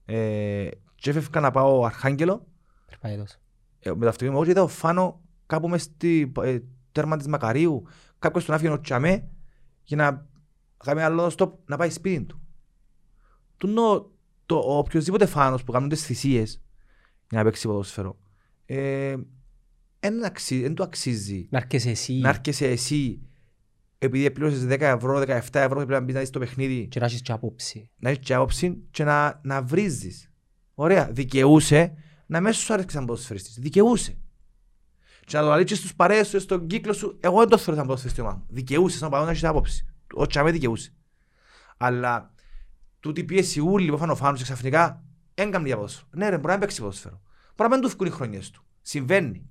[0.06, 2.48] Ε, και έφευκα να πάω Αρχάγγελο,
[2.86, 3.38] Περπάει τόσο.
[3.80, 6.60] ε, με το αυτοκίνητο εγώ και είδα ο Φάνο κάπου μες στη ε,
[6.92, 7.84] τέρμα της Μακαρίου,
[8.20, 9.30] κάποιος τον άφηγε ο Τσαμέ
[9.84, 10.28] για να
[10.86, 12.42] κάνει άλλο stop να πάει σπίτι του.
[13.58, 14.12] Τουνο,
[14.46, 16.62] το, ο οποιοσδήποτε Φάνος που κάνουν τις θυσίες
[17.30, 18.18] για να παίξει ποδόσφαιρο,
[18.66, 19.16] ε,
[20.00, 23.22] δεν αξι- του αξίζει Να έρχεσαι εσύ να έρχεσαι εσύ
[24.06, 27.00] επειδή πλήρωσες 10 ευρώ, 17 ευρώ και πρέπει να μπεις να δεις το παιχνίδι και
[27.00, 27.90] να έχεις και άποψη.
[27.98, 30.32] να έχεις και άποψη και να, να βρίζεις.
[30.74, 31.94] Ωραία, δικαιούσε
[32.26, 33.60] να μέσα σου άρεσε σαν ποδοσφαιριστής.
[33.60, 34.18] Δικαιούσε.
[35.26, 37.86] Και να το αλήξεις στους παρέες σου, στον κύκλο σου, εγώ δεν το θέλω σαν
[37.86, 38.46] ποδοσφαιριστή ομάδα μου.
[38.50, 39.86] Δικαιούσε σαν παδόν να έχεις άποψη.
[40.14, 40.94] Ο Τσαμέ δικαιούσε.
[41.78, 42.34] Αλλά
[43.00, 45.04] τούτη πίεση ούλη που έφανε ο Φάνος και ξαφνικά
[45.34, 46.08] έγκαμνε για ποδόσφαιρο.
[46.12, 47.22] Ναι ρε, μπορεί να παίξει ποδόσφαιρο.
[47.56, 48.64] Μπορεί να μην του φύγουν οι χρονιές του.
[48.82, 49.48] Συμβαίνει.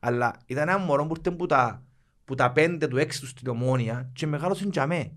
[0.00, 1.84] Αλλά ήταν ένα μωρό που ήρθε που τα,
[2.24, 5.12] που τα πέντε του έξι τους στην ομόνια και μεγάλωσε Τσαμέ.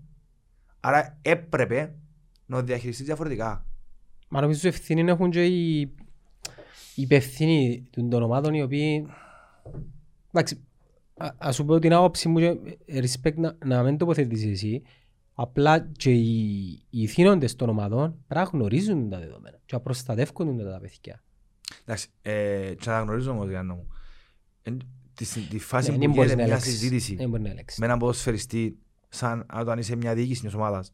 [0.80, 1.94] Άρα έπρεπε
[2.46, 3.66] να το διαχειριστείς διαφορετικά.
[4.28, 5.80] Μα νομίζω ευθύνη έχουν και οι,
[6.94, 9.06] οι υπευθύνοι των των ομάδων οι οποίοι...
[10.32, 10.64] Εντάξει,
[11.16, 12.56] α- ας σου πω την άποψη μου και
[12.86, 14.82] ε, respect να, να μην τοποθετήσεις εσύ.
[15.34, 20.58] Απλά και οι, οι ηθήνοντες των ομάδων πρέπει να γνωρίζουν τα δεδομένα και να προστατεύουν
[20.58, 21.22] τα παιδιά.
[21.84, 23.88] Εντάξει, ε, και να γνωρίζω όμως, Γιάννο μου,
[24.62, 26.72] εν- τη, τη φάση Ναι, που δεν μπορείς γίνεται να μια ελέγξεις.
[26.78, 27.78] συζήτηση Δεν μπορεί να ελέγξεις.
[27.78, 28.78] με έναν ποδοσφαιριστή,
[29.08, 30.92] σαν όταν είσαι μια διοίκηση μιας ομάδας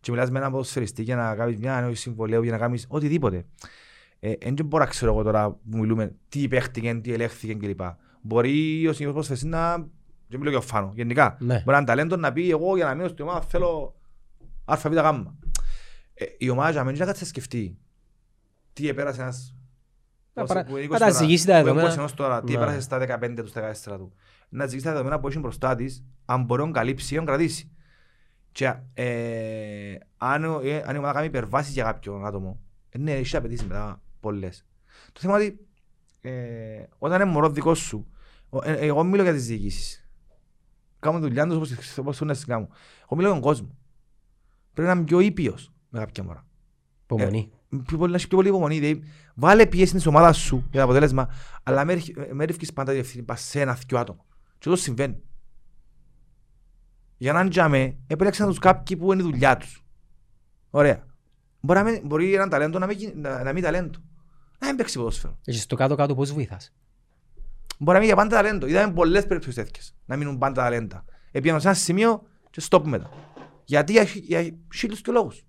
[0.00, 3.44] και μιλάς με έναν ποδοσφαιριστή για να κάνεις μια ανανέωση συμβολέου, για να κάνεις οτιδήποτε.
[4.20, 7.80] Ε, Εν δεν μπορώ να ξέρω εγώ τώρα που μιλούμε τι παίχτηκε, τι ελέγχθηκε κλπ.
[8.22, 9.76] Μπορεί ο συνήθως ποδοσφαιριστής να...
[10.28, 11.36] Δεν μιλώ για ο Φάνο, γενικά.
[11.40, 11.54] Ναι.
[11.54, 13.94] Μπορεί να είναι ταλέντος να πει εγώ για να μείνω στην ομάδα θέλω
[14.64, 14.96] ΑΒ γ.
[16.14, 17.78] Ε, η ομάδα για μένα να κάτσει να σκεφτεί
[18.72, 19.54] τι επέρασε ένας
[20.40, 21.88] Να Όσο παρα- που είναι να 20 τα τώρα, ζυγίσει τα που είναι δεδομένα.
[21.92, 22.58] 20 ενός τώρα, τι Ναι.
[22.58, 24.12] έπρασε στα 15 τους, στα 14 του.
[24.48, 27.70] Να ζυγίσει τα δεδομένα που έχει μπροστά της, αν μπορεί να καλύψει ή να κρατήσει.
[28.52, 32.60] Και ε, αν, ο- ε, αν η ομάδα κάνει υπερβάσεις για κάποιον άτομο,
[32.90, 34.66] ε, ναι, έχει απαιτήσεις μετά πολλές.
[35.12, 35.66] Το θέμα είναι ότι
[36.20, 38.06] ε, όταν είναι μωρός δικός σου,
[38.50, 40.08] ο- ε, εγώ μιλώ για τις διοικήσεις.
[40.98, 42.68] Κάνω δουλειά τους όπως, όπως θέλουν να τις κάνουν.
[43.04, 43.68] Εγώ μιλώ για τον κόσμο.
[44.74, 46.46] Πρέπει να είμαι πιο ήπιος με κάποια μωρά.
[47.04, 47.50] Υπομονή.
[47.86, 48.78] Πιο πολύ, να έχει πιο πολύ υπομονή.
[48.78, 49.02] Δηλαδή,
[49.34, 51.28] βάλε πίεση στην ομάδα σου για το αποτέλεσμα,
[51.62, 54.24] αλλά με ρίχ- με ρίχνεις πάντα τη ευθύνη πας σε ένα δυο άτομα.
[54.58, 55.22] Και αυτό συμβαίνει.
[57.16, 59.84] Για να τζάμε, επέλεξαν τους κάποιοι που είναι η δουλειά τους.
[60.70, 61.06] Ωραία.
[61.60, 63.98] Μπορεί, να μην, μπορεί ένα ταλέντο να μην, γίνει- να, να μην ταλέντο.
[64.58, 65.38] Να μην παίξει ποδόσφαιρο.
[65.40, 66.72] Και στο κάτω-κάτω πώς βοηθάς;
[67.78, 68.66] Μπορεί να μην για πάντα ταλέντο.
[68.66, 69.94] Είδαμε πολλές περιπτώσεις τέτοιες.
[70.06, 71.04] Να μείνουν πάντα ταλέντα.
[71.30, 73.10] Επιάνω σε ένα σημείο και stop μετά.
[73.64, 75.44] Γιατί για, χι- για χίλιους και λόγους.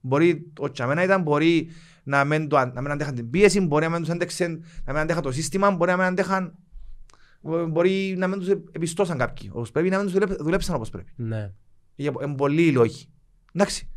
[0.00, 1.70] Μπορεί ο Τσαμένα ήταν, μπορεί
[2.02, 4.46] να μην, το, αν- να μην αντέχαν την πίεση, μπορεί να μην τους άντεξε,
[4.84, 6.54] να μην αντέχαν το σύστημα, μπορεί να μην αντέχαν,
[7.68, 9.50] μπορεί να μην τους επιστώσαν κάποιοι.
[9.52, 11.10] Όπως πρέπει να μην τους δουλέψ- δουλέψαν όπως πρέπει.
[11.16, 11.52] Ναι.
[11.94, 13.06] Για είναι πολλοί οι λόγοι.
[13.52, 13.88] Εντάξει.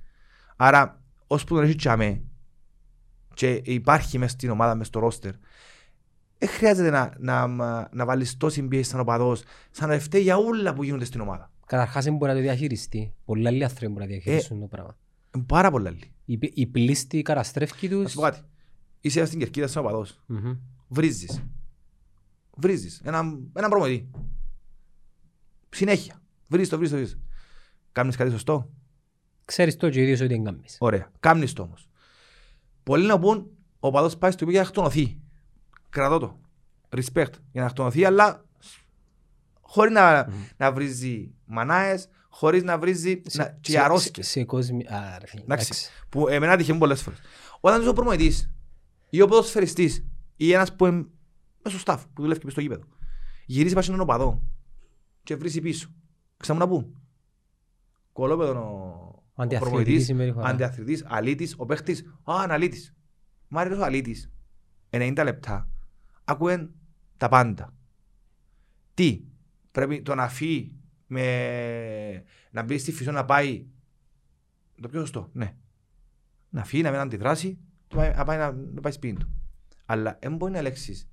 [0.56, 2.22] Άρα, ώσπου τον έχει τσάμε
[3.34, 5.32] και υπάρχει μέσα στην ομάδα, μέσα στο ρόστερ,
[6.38, 7.14] δεν χρειάζεται να,
[7.48, 7.48] να,
[7.92, 11.52] να βάλεις τόση πίεση σαν οπαδός, σαν να φταίει για όλα που γίνονται στην ομάδα.
[11.66, 13.14] Καταρχάς δεν μπορεί να το διαχειριστεί.
[13.26, 14.98] Πολλά άλλοι άνθρωποι μπορεί να διαχειριστούν το πράγμα.
[15.36, 16.12] Είναι πάρα πολλά άλλοι.
[16.26, 18.12] Η, πι- η πλήστη καταστρέφει Να τους.
[18.12, 18.40] σου πω κάτι.
[19.02, 20.20] Είσαι στην κερκίδα σαν οπαδός.
[20.26, 20.58] Μμμ.
[20.88, 21.44] Βρίζεις.
[22.56, 23.02] Βρίζεις.
[23.04, 24.10] Έναν ένα προμονητή.
[25.70, 26.22] Συνέχεια.
[26.48, 27.20] Βρίζεις το, βρίζεις το, βρίζεις.
[27.92, 28.70] Κάνεις κάτι σωστό.
[29.46, 30.78] Ξέρεις το και ο ίδιος ότι δεν κάνεις.
[30.80, 31.12] Ωραία.
[31.20, 31.90] Κάμνεις το όμως.
[32.84, 33.50] Πολλοί να πούν,
[33.80, 35.20] ο παδός πάει στο οποίο για να χτονωθεί.
[35.90, 36.40] Κρατώ το.
[36.90, 37.32] Respect.
[37.52, 38.46] Για να χτονωθεί, αλλά
[39.62, 40.28] χωρίς να,
[40.58, 44.26] να βρίζει μανάες, χωρίς να βρίζει να, και Σε- αρρώσκες.
[44.28, 44.86] Σε, σε κόσμι...
[44.88, 45.42] Α, ρε φίλε.
[45.42, 45.66] Εντάξει.
[45.72, 45.90] εντάξει.
[46.10, 47.20] Που εμένα τυχαίνει πολλές φορές.
[47.60, 48.50] Όταν είσαι ο προμονητής
[49.10, 50.06] ή ο ποδοσφαιριστής
[50.36, 51.06] ή ένας που είναι
[51.64, 52.84] μέσα στο staff, που δουλεύει και μες στο γήπεδο,
[53.46, 54.44] γυρίσει πάει σε έναν οπαδό
[55.24, 55.90] και βρίσει πίσω.
[56.38, 56.96] Ξα μου να πούν;
[58.14, 60.48] Κολόπεδο ο, ο Αντιαθλητική προπονητής, συμπεριφορά.
[60.48, 62.94] αντιαθλητής, αλήτης, ο παίχτης, α, αναλήτης.
[63.48, 64.32] Μ' άρεσε ο αλήτης.
[64.90, 65.70] 90 λεπτά.
[66.24, 66.72] Ακούεν
[67.18, 67.74] τα πάντα.
[68.94, 69.24] Τι,
[69.72, 70.76] πρέπει το να φύγει
[71.08, 72.24] με...
[72.52, 73.66] να μπει στη φυσό να πάει
[74.82, 75.56] το πιο σωστό, ναι.
[76.50, 77.58] Να φύγει, να μην αντιδράσει,
[77.88, 79.34] και πάει- να πάει, να, να πάει σπίτι του.
[79.86, 81.10] Αλλά δεν μπορεί να ελέγξεις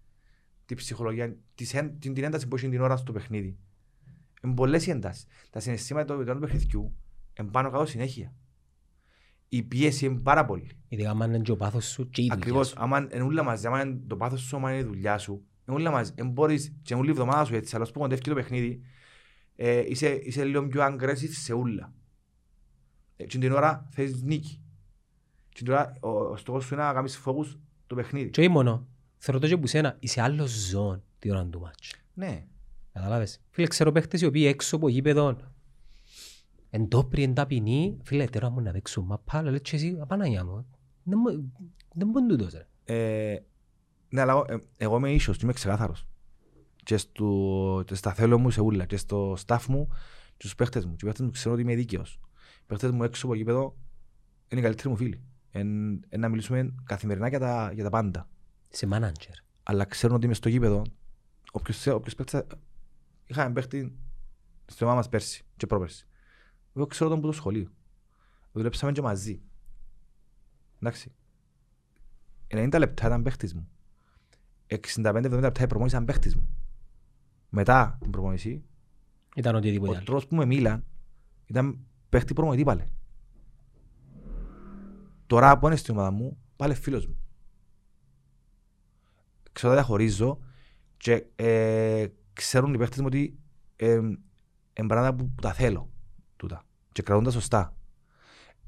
[0.66, 3.58] την ψυχολογία, της εν- την, την ένταση που έχει την ώρα στο παιχνίδι.
[4.42, 5.26] Είναι πολλές οι έντασεις.
[5.50, 6.94] Τα συναισθήματα του, του άλλου παιχνιδιού
[7.40, 8.34] είναι πάνω κάτω συνέχεια.
[9.48, 10.70] Η πίεση είναι πάρα πολύ.
[10.88, 12.74] Ειδικά άμα είναι και ο πάθος σου και η δουλειά Ακριβώς, σου.
[12.78, 15.32] άμα είναι όλα μαζί, άμα είναι το πάθος σου, άμα είναι η δουλειά σου,
[15.68, 16.12] είναι όλα μαζί.
[16.14, 18.80] Δεν μπορείς και όλη η εβδομάδα σου έτσι, αλλά όσο που κοντεύει το παιχνίδι,
[19.62, 21.92] ε, είσαι, είσαι λίγο πιο aggressive σε όλα.
[23.16, 24.60] Ε, και την ώρα θέλεις νίκη.
[25.48, 27.56] Και την ώρα ο, ο στόχος σου είναι να κάνεις focus
[27.86, 28.30] το παιχνίδι.
[28.30, 28.86] Και όχι μόνο.
[29.18, 31.94] Θεωρώ το και που σένα, είσαι άλλο ζώο τη ώρα του μάτς.
[32.14, 32.44] Ναι.
[32.92, 33.40] Καταλάβες.
[33.50, 35.36] Φίλε, ξέρω παίχτες οι οποίοι έξω από γήπεδο
[36.70, 40.44] εν τόπροι, εν ταπεινοί, φίλε, τώρα μου να παίξουν μαπά, αλλά λέει και εσύ, απαναγιά
[40.44, 40.66] μου.
[41.02, 41.52] Δεν μου-
[41.94, 42.66] Δεν μπορεί τούτος, ρε.
[42.84, 43.42] Ε,
[44.08, 46.06] ναι, αλλά εγώ, ε, εγώ είμαι ίσος και είμαι ξεκάθαρος.
[46.82, 49.86] Και, στο, και στα θέλω μου σε ούλα, και στο staff μου
[50.36, 50.96] και στους παίχτες μου.
[50.96, 52.20] Και οι παίχτες μου ξέρουν ότι είμαι δίκαιος.
[52.60, 53.76] Οι παίχτες μου έξω από γήπεδο
[54.48, 55.22] είναι οι καλύτεροι μου φίλοι.
[55.50, 58.28] Εν, εν να μιλήσουμε καθημερινά για τα, για τα πάντα.
[58.68, 59.34] Είσαι μάνατζερ.
[59.62, 60.82] Αλλά ξέρουν ότι είμαι στο γήπεδο.
[61.52, 62.40] Όποιος, όποιος παίχτης...
[63.26, 63.98] Είχαμε παίχτη
[64.66, 66.06] στην ομάδα μας πέρσι και πρόπερσι.
[66.74, 67.70] Εγώ ξέρω τον από το σχολείο.
[68.52, 69.40] Δουλέψαμε και μαζί.
[70.82, 71.12] Εντάξει.
[72.48, 73.68] 90 λεπτά ήταν παίχτης μου.
[74.94, 76.48] 65-70 λεπτά η προπόνηση ήταν παίχτης μου.
[77.50, 78.64] Μετά την προπόνηση,
[79.36, 80.04] Ήταν οτιδήποτε ο άλλο.
[80.04, 80.84] τρόπος που με μίλαν
[81.46, 81.78] ήταν
[82.08, 82.84] παίχτη προπονητή πάλι.
[85.26, 87.16] Τώρα που είναι στην ομάδα μου, πάλι φίλος μου.
[89.52, 90.38] Ξέρω ότι διαχωρίζω
[90.96, 93.38] και ε, ξέρουν οι παίχτες μου ότι
[93.76, 95.90] ε, είναι πράγματα που, που τα θέλω
[96.36, 97.74] τούτα και κρατούν τα σωστά.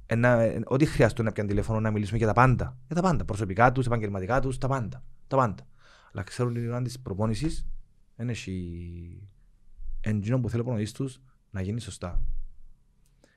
[0.06, 2.76] Ένα, ε, ό,τι χρειάζεται να πιάνει τηλέφωνο να μιλήσουμε για τα πάντα.
[2.86, 3.24] Για τα πάντα.
[3.24, 5.02] Προσωπικά τους, επαγγελματικά τους, τα πάντα.
[5.26, 5.66] Τα πάντα.
[6.12, 7.66] Αλλά ξέρουν την ώρα της προπόνησης,
[8.16, 9.28] δεν έχει
[10.00, 11.20] εντζήνο που θέλει ο προπονητής τους
[11.50, 12.22] να γίνει σωστά.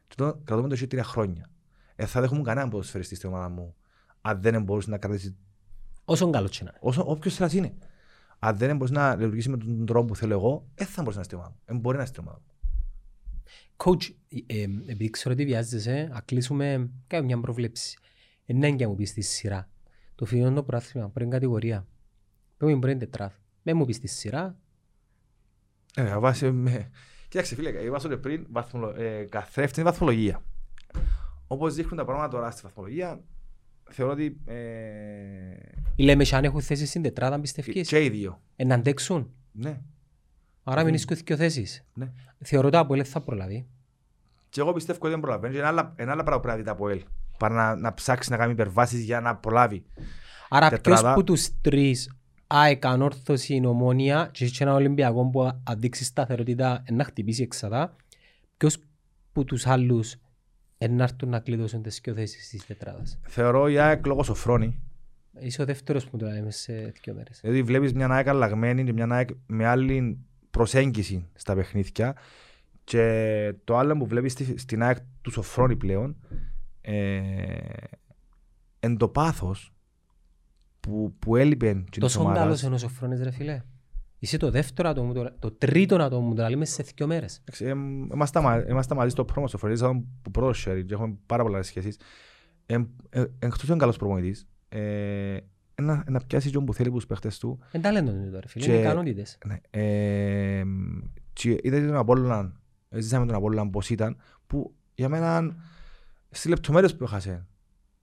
[0.07, 1.49] Και το κρατούμε το εσύ τρία χρόνια.
[1.95, 3.76] Ε, θα δέχομαι κανέναν ποδοσφαιριστή στην ομάδα μου
[4.22, 5.35] αν δεν μπορούσε να κρατήσει
[6.06, 6.80] Όσον καλό και να είναι.
[6.81, 7.73] όσο, όποιος θέλας είναι.
[8.39, 11.23] Αν δεν μπορούσε να λειτουργήσει με τον τρόπο που θέλω εγώ, δεν θα μπορούσε να
[11.23, 11.61] είναι στην ομάδα μου.
[11.65, 12.53] Δεν μπορεί να είναι στην ομάδα μου.
[13.77, 14.14] Coach,
[14.47, 17.97] ε, ε, επειδή ξέρω ότι βιάζεσαι, να κλείσουμε κάνω μια προβλέψη.
[18.45, 19.69] Είναι έγκαια μου πεις στη σειρά.
[20.15, 21.88] Το φιλιόν το πράθυμα, πρώτη κατηγορία.
[22.57, 23.35] Πες μου πρώτη τετράδα.
[23.61, 24.57] Με μου πεις στη σειρά,
[25.95, 26.89] Ε, βάσει με...
[27.27, 28.93] Κοίταξε φίλε, είπα ότι πριν βαθμολο...
[28.97, 30.41] ε, καθρέφτη βαθμολογία.
[31.47, 33.22] Όπως δείχνουν τα πράγματα τώρα στη βαθμολογία,
[33.89, 34.55] θεωρώ ότι ε,
[35.95, 38.41] ή λέμε και αν έχουν θέσεις στην τετράδα πιστεύεις, και οι δύο.
[38.55, 39.31] ε, να αντέξουν.
[39.51, 39.81] Ναι,
[40.63, 41.85] Άρα μην είσαι δύο θέσεις.
[41.93, 42.11] ναι.
[42.43, 43.67] Θεωρώ ότι από ελ θα προλαβεί.
[44.49, 45.55] Και εγώ πιστεύω ότι δεν προλαβαίνει.
[45.57, 47.03] Είναι άλλα, είναι άλλα πράγματα που πρέπει να δει τα από ελ.
[47.38, 49.85] Παρά να, να ψάξει να κάνει υπερβάσεις για να προλάβει.
[50.49, 51.01] Άρα Τετράδα.
[51.01, 52.15] ποιος που τους τρεις
[52.47, 57.95] ΑΕΚ, ανόρθωση, νομόνια και έχει ένα Ολυμπιακό που αδείξει σταθερότητα ε, να χτυπήσει εξαδά,
[58.57, 58.77] ποιος
[59.31, 60.15] που τους άλλους
[60.77, 64.80] Εν να έρθουν να κλειδώσουν τις δυο θέσεις της τετράδας; Θεωρώ η ΑΕΚ λόγω Σοφρόνη.
[65.39, 67.39] Είσαι ο δεύτερος που το λέμε σε δύο μέρες.
[67.41, 70.17] Δηλαδή βλέπεις μια ΑΕΚ αλλαγμένη και μια ΑΕΚ με άλλη
[70.51, 72.15] προσέγγιση στα παιχνίδια
[72.84, 76.15] και το άλλο που βλέπεις στη- στην ΑΕΚ τους Σοφρόνη πλέον
[76.81, 77.57] ε,
[78.80, 79.73] εν το πάθος
[80.86, 82.40] που, που έλειπε και της Τόσο ομάδας.
[82.41, 83.62] καλός είναι ο Σοφρόνης ρε φίλε.
[84.20, 87.38] Είσαι το δεύτερο άτομο, το, το τρίτο άτομο που το λέμε σε δύο μέρες.
[87.40, 90.94] Εντάξει, εμ, Είμαστε μα- είμαστε μαζί στο πρόμο στο Φροντίδης, ήταν που πρώτο sharing και
[90.94, 91.98] έχουμε πάρα πολλές σχέσεις.
[92.66, 95.38] Εμ, ε, Εκτός ότι είναι καλός προπονητής, ε,
[95.82, 97.60] να, να πιάσει και όπου θέλει τους παίχτες του.
[97.72, 99.38] Εν ταλέντο είναι το ρε φίλε, Και- είναι ικανότητες.
[99.45, 100.64] Ναι, ε,
[101.34, 102.52] και είδατε τον Απόλλωνα,
[102.90, 104.18] ζήσαμε τον Απόλλωνα πώς ήταν,
[104.48, 105.56] που για μένα
[106.30, 107.45] στις λεπτομέρειες που έχασε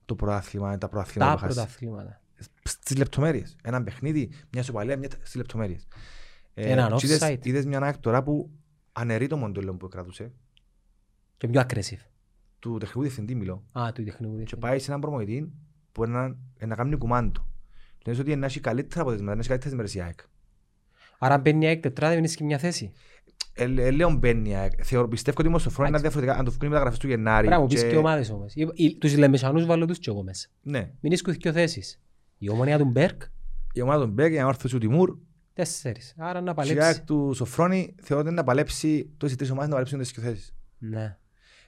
[0.05, 1.59] το πρωτάθλημα, τα πρωταθλήματα Τα που έχασε.
[1.59, 2.21] πρωταθλήματα.
[2.63, 3.55] Στις λεπτομέρειες.
[3.63, 5.87] Ένα παιχνίδι, μια σοπαλία, μια στις λεπτομέρειες.
[6.53, 7.45] Ε, Έναν και είδες- offside.
[7.45, 8.49] Είδες μια ΑΕΚ τώρα που
[8.91, 10.31] αναιρεί το μοντέλο που κρατούσε,
[11.37, 12.05] Και πιο aggressive.
[12.59, 14.61] του τεχνικού διευθυντή μιλώ, Α, του τεχνικού και διευθυντή.
[14.61, 15.51] πάει σε έναν προμονητή
[15.91, 17.47] που είναι να κάνει κουμάντο.
[17.97, 20.19] Και λες ότι να έχει καλύτερα αποτελέσματα, να έχει καλύτερες μέρες η ΑΕΚ.
[21.19, 22.91] Άρα μπαίνει η ΑΕΚ τετράδα, μπαίνεις και μια θέση.
[23.53, 24.71] Ε, ε, λέω μπαίνει η ΑΕΚ.
[24.83, 26.19] Θεωρώ, πιστεύω ότι όμως το χρόνο είναι Εντάξει.
[26.19, 26.39] διαφορετικά.
[26.39, 27.47] Αν το βγουν οι μεταγραφές του Γενάρη.
[27.47, 28.53] Πρέπει να μου πεις και- και ομάδες όμως.
[28.55, 30.47] Οι- οι- Τους λεμεσανούς βάλω τους και εγώ μέσα.
[30.61, 30.91] Ναι.
[30.99, 32.01] Μην ίσκουν δύο θέσεις.
[32.37, 33.21] Η ομονία του Μπέρκ,
[33.73, 35.17] Η ομάδα του Μπέκ, η Ανόρθωση του Τιμούρ,
[35.53, 36.13] τέσσερις.
[36.17, 36.87] Άρα να και η παλέψει.
[36.87, 40.11] ΑΕΚ του Σοφρόνη, θεωρώ ότι είναι να παλέψει, τόσες οι τρεις ομάδες να παλέψουν τις
[40.11, 40.55] δύο θέσεις.
[40.77, 41.17] Ναι.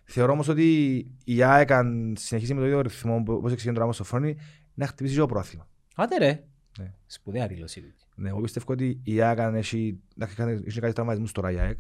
[0.04, 3.86] Θεωρώ όμως ότι η ΑΕΚ αν συνεχίσει με το ίδιο ρυθμό που- όπως εξηγεί τώρα
[3.86, 4.36] με το Σοφρόνη,
[4.74, 5.68] να χτυπήσει και το πρωτάθλημα.
[5.96, 6.44] Άντε ρε.
[6.80, 6.94] Ναι.
[7.06, 7.94] Σπουδαία δήλωση τούτη.
[8.16, 11.52] Ναι, εγώ πιστεύω ότι η ΑΕΚ αν έχει, να έχει κάνει- έχει κάτι τραυματισμούς τώρα
[11.52, 11.80] η ΑΕΚ,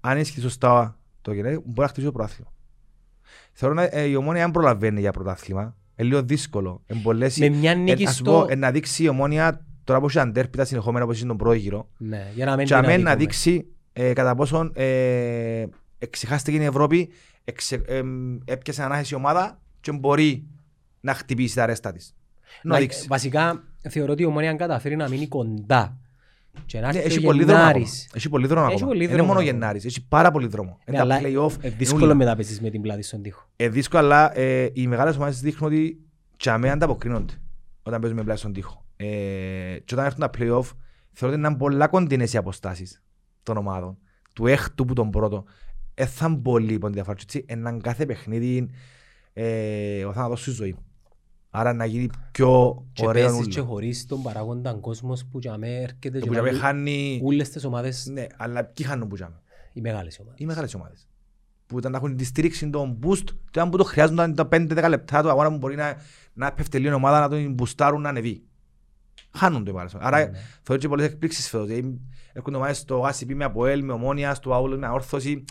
[0.00, 2.52] αν έχει σωστά το Γενάρη, μπορεί να χτυπήσει το πρωτάθλημα.
[3.52, 6.82] Θεωρώ να- ε, η ομόνια αν προλαβαίνει για πρωτάθλημα, είναι λίγο δύσκολο.
[6.86, 8.30] Εν πολλές- Με μια Ε, νίκη ας στο...
[8.32, 11.88] πω, ε, να δείξει η ομόνια τώρα που έχει αντέρπιτα συνεχόμενα όπως είναι τον πρόγυρο
[11.98, 13.14] Ναι, για να μην και την αμέν να αδικούμε.
[13.16, 15.64] δείξει ε, κατά πόσον ε,
[15.98, 17.08] εξεχάστηκε η Ευρώπη
[17.44, 18.02] εξε, ε,
[18.44, 20.46] έπιασε ανάχεση η ομάδα και μπορεί
[21.00, 22.14] να χτυπήσει τα ρέστα της.
[22.62, 23.06] Να Να- δείξει.
[23.08, 25.98] Βασικά θεωρώ ότι η ομονία αν καταφέρει να μείνει κοντά
[26.66, 27.70] και να Ναι, έρθει έχει ο πολύ δρόμο ακόμα.
[27.72, 28.08] Γενάρης.
[28.14, 28.90] Έχει πολύ δρόμο Έχει ακόμα.
[28.90, 29.52] πολύ Είναι δρόμο μόνο ακόμα.
[29.58, 29.84] Γενάρης.
[29.84, 30.68] Έχει πάρα πολύ δρόμο.
[30.70, 31.52] Ναι, Είναι τα αλλά play-off.
[31.62, 32.14] ε, είναι δύσκολο ούλα.
[32.14, 33.48] μετά παίζεις με την πλάτη στον τοίχο.
[33.56, 36.00] Ε, δύσκολο, αλλά ε, οι μεγάλες ομάδες δείχνουν ότι
[36.36, 37.32] και αμέ ανταποκρίνονται
[37.82, 38.84] όταν παίζουν με πλάτη στον τοίχο.
[38.96, 39.06] Ε,
[39.84, 40.70] και όταν έρθουν τα play-off,
[41.12, 43.02] θεωρώ ότι είναι πολλά κοντινές οι αποστάσεις
[43.42, 43.98] των ομάδων.
[44.34, 45.44] Του έκτου που τον πρώτο.
[45.94, 47.16] Ε, θα είναι πολύ πόντι διαφορά.
[47.16, 48.70] Και έτσι, έναν κάθε παιχνίδι
[49.32, 50.76] ε, ο θάνατος σου ζωή.
[51.50, 53.68] Άρα να γίνει πιο Και ωραίο παίζεις και ούλο.
[53.70, 57.20] χωρίς τον παράγοντα κόσμος που για μέ έρχεται Το και που για μέ βάλει χάνει...
[57.24, 59.36] όλες τις ομάδες, Ναι, αλλά ποιοι χάνουν που για μέ.
[59.72, 60.40] οι μεγάλες ομάδες.
[60.40, 61.08] οι μεγάλες ομάδες.
[61.66, 64.88] Που ήταν να έχουν τη στήριξη, τον boost, και αν που το χρειάζονταν τα 5-10
[64.88, 65.96] λεπτά του αγώνα που μπορεί να,
[66.32, 68.42] να πέφτει λίγο η ομάδα να τον μπουστάρουν να ανεβεί.
[69.36, 70.12] Χάνουν το οι μεγάλες ομάδες.
[70.18, 70.38] Άρα Ναι.
[70.62, 71.66] θεωρώ και πολλές εκπλήξεις φέτος.
[71.66, 72.00] Δηλαδή,
[72.32, 75.44] Έρχονται ομάδες στο ACP με Αποέλ, με Ομόνια, στο Άουλο με Αόρθωση,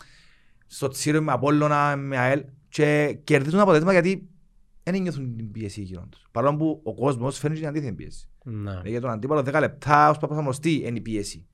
[0.68, 4.30] στο Τσίρο με Απόλλωνα, με ΑΕΛ και κερδίζουν αποτέλεσμα γιατί
[4.92, 6.26] δεν νιώθουν την πίεση γύρω τους.
[6.32, 8.30] Παρόλο που ο κόσμος φέρνει την αντίθετη πίεση.
[8.44, 8.72] Ναι.
[8.84, 11.46] Ε, Για τον αντίπαλο 10 λεπτά, ως που προσαρμοστεί είναι η πίεση.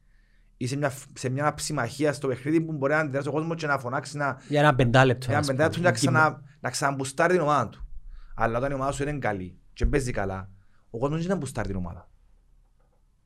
[0.58, 3.68] Ή σε μια, σε μια ψημαχία στο παιχνίδι που μπορεί να αντιδράσει ο κόσμος και
[3.68, 5.26] να φωνάξει να, Για ένα πεντάλεπτο.
[5.30, 5.58] ένα ας πούμε.
[5.58, 7.88] πεντά του να, ξανα, να ξαναμπουστάρει την ομάδα του.
[8.36, 10.50] Αλλά όταν η ομάδα σου είναι καλή και παίζει καλά,
[10.90, 12.10] ο κόσμος δεν να μπουστάρει την ομάδα.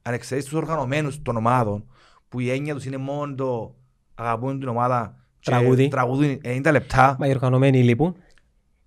[0.02, 1.86] Αν εξαιρείς τους οργανωμένους των ομάδων,
[2.30, 3.76] που η έννοια τους είναι μόνο το
[4.16, 5.88] αγαπούν την ομάδα και Τραγούδι.
[5.88, 8.16] τραγουδούν 90 λεπτά, Μα οι οργανωμένοι λοιπόν.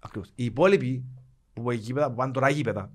[0.00, 0.28] Ακριβώς.
[0.34, 1.04] Οι υπόλοιποι
[1.52, 2.90] που, πάνε γήπεδα, που πάνε τώρα γήπεδα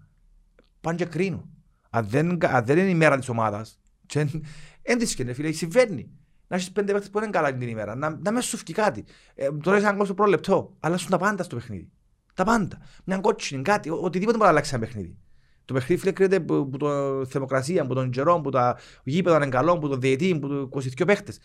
[0.81, 1.49] πάνε και κρίνουν.
[1.89, 3.79] Αν δεν, αν δεν είναι η μέρα της ομάδας,
[4.13, 6.09] δεν της σκέφτεται, φίλε, συμβαίνει.
[6.47, 8.73] Να έχεις πέντε παίκτες που δεν είναι καλά την ημέρα, να, να μέσα σου φύγει
[8.73, 9.05] κάτι.
[9.35, 11.91] Ε, τώρα είσαι ένα στο πρώτο λεπτό, αλλά σου τα πάντα στο παιχνίδι.
[12.33, 12.77] Τα πάντα.
[13.03, 15.17] Μια κότσινη, κάτι, ο- οτιδήποτε μπορεί να αλλάξει ένα παιχνίδι.
[15.65, 19.47] Το παιχνίδι φίλε κρίνεται από από το θερμοκρασία, από τον καιρό, από τα γήπεδα είναι
[19.47, 21.39] καλό, από τον διαιτή, από το 22 παίχτες.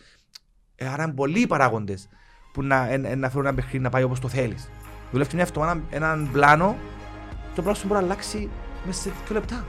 [0.75, 2.07] Ε, άρα είναι πολλοί οι παράγοντες
[2.53, 4.69] που να, ε, ε, να φέρουν ένα παιχνίδι να πάει όπως το θέλεις.
[5.11, 6.77] Δουλεύει μια εβδομάδα έναν πλάνο
[7.55, 8.49] το πλάνο σου μπορεί να αλλάξει
[8.85, 9.65] μέσα σε δύο λεπτά.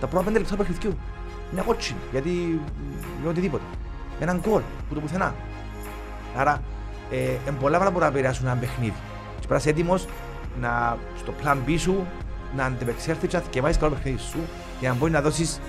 [0.00, 0.98] Τα πρώτα πέντε λεπτά του παιχνιδιού.
[1.52, 2.60] Μια κότσινη, γιατί
[3.20, 3.62] για οτιδήποτε.
[4.20, 5.34] Έναν γκολ που το πουθενά.
[6.36, 6.62] Άρα,
[7.10, 8.94] ε, είναι πολλά πράγματα που μπορούν να επηρεάσουν ένα παιχνίδι.
[9.40, 10.06] Και πρέπει να είσαι έτοιμος
[10.60, 12.06] να, στο πλάν B σου
[12.56, 14.38] να αντιπεξέλθεις και να θυκευάσεις καλό παιχνίδι σου
[14.80, 15.60] για να μπορεί να δώσεις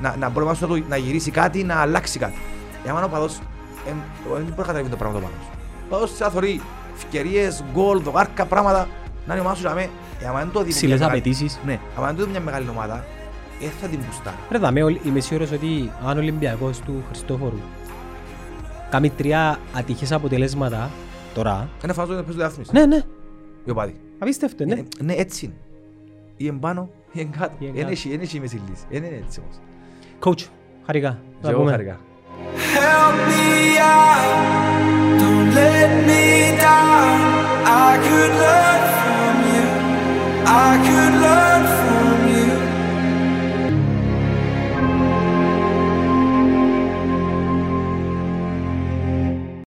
[0.00, 2.38] να, να μπορεί να, το, να γυρίσει κάτι, να αλλάξει κάτι.
[2.82, 3.38] Για μένα ο παδός
[3.86, 3.96] ε, δεν
[4.28, 5.50] μπορεί να καταλάβει το πράγμα το πάνω σου.
[5.84, 6.60] Ο παδός θα θωρεί
[6.96, 8.88] ευκαιρίες, γκολ, δοκάρκα, πράγματα
[9.26, 9.88] να είναι η ομάδας σου για μέ.
[10.22, 11.58] Ε, άμα δεν το δει που Ψηλές μια μεγάλη- απαιτήσεις.
[11.66, 13.04] Ναι, άμα δεν το δει μια μεγάλη ομάδα,
[13.60, 14.36] δεν θα την μπουστάρει.
[14.50, 17.58] Ρε δαμε, όλη- είμαι σίγουρος ότι αν ο Ολυμπιακός του Χριστόφορου
[18.90, 20.90] κάνει τρία ατυχές αποτελέσματα
[21.34, 21.68] τώρα.
[21.84, 22.70] Είναι φανώς ότι παίζει διάθμιση.
[22.72, 23.02] Ναι, ναι.
[23.64, 23.96] Οι οπαδοί.
[24.18, 24.74] Απίστευτο, ναι.
[24.74, 25.54] Ε, Ναι, έτσι είναι.
[26.36, 27.54] Ή εμπάνω ή εγκάτω.
[27.58, 27.92] Ή εν Δεν κάτω.
[27.92, 28.84] έχει, δεν έχει μέση λύση.
[28.90, 29.56] Δεν είναι έτσι όμως.
[30.20, 30.46] Coach,
[30.86, 31.18] χαρικά.
[31.42, 32.00] Και εγώ χαρικά.
[32.74, 36.24] Help me out, don't let me
[40.46, 41.83] I could learn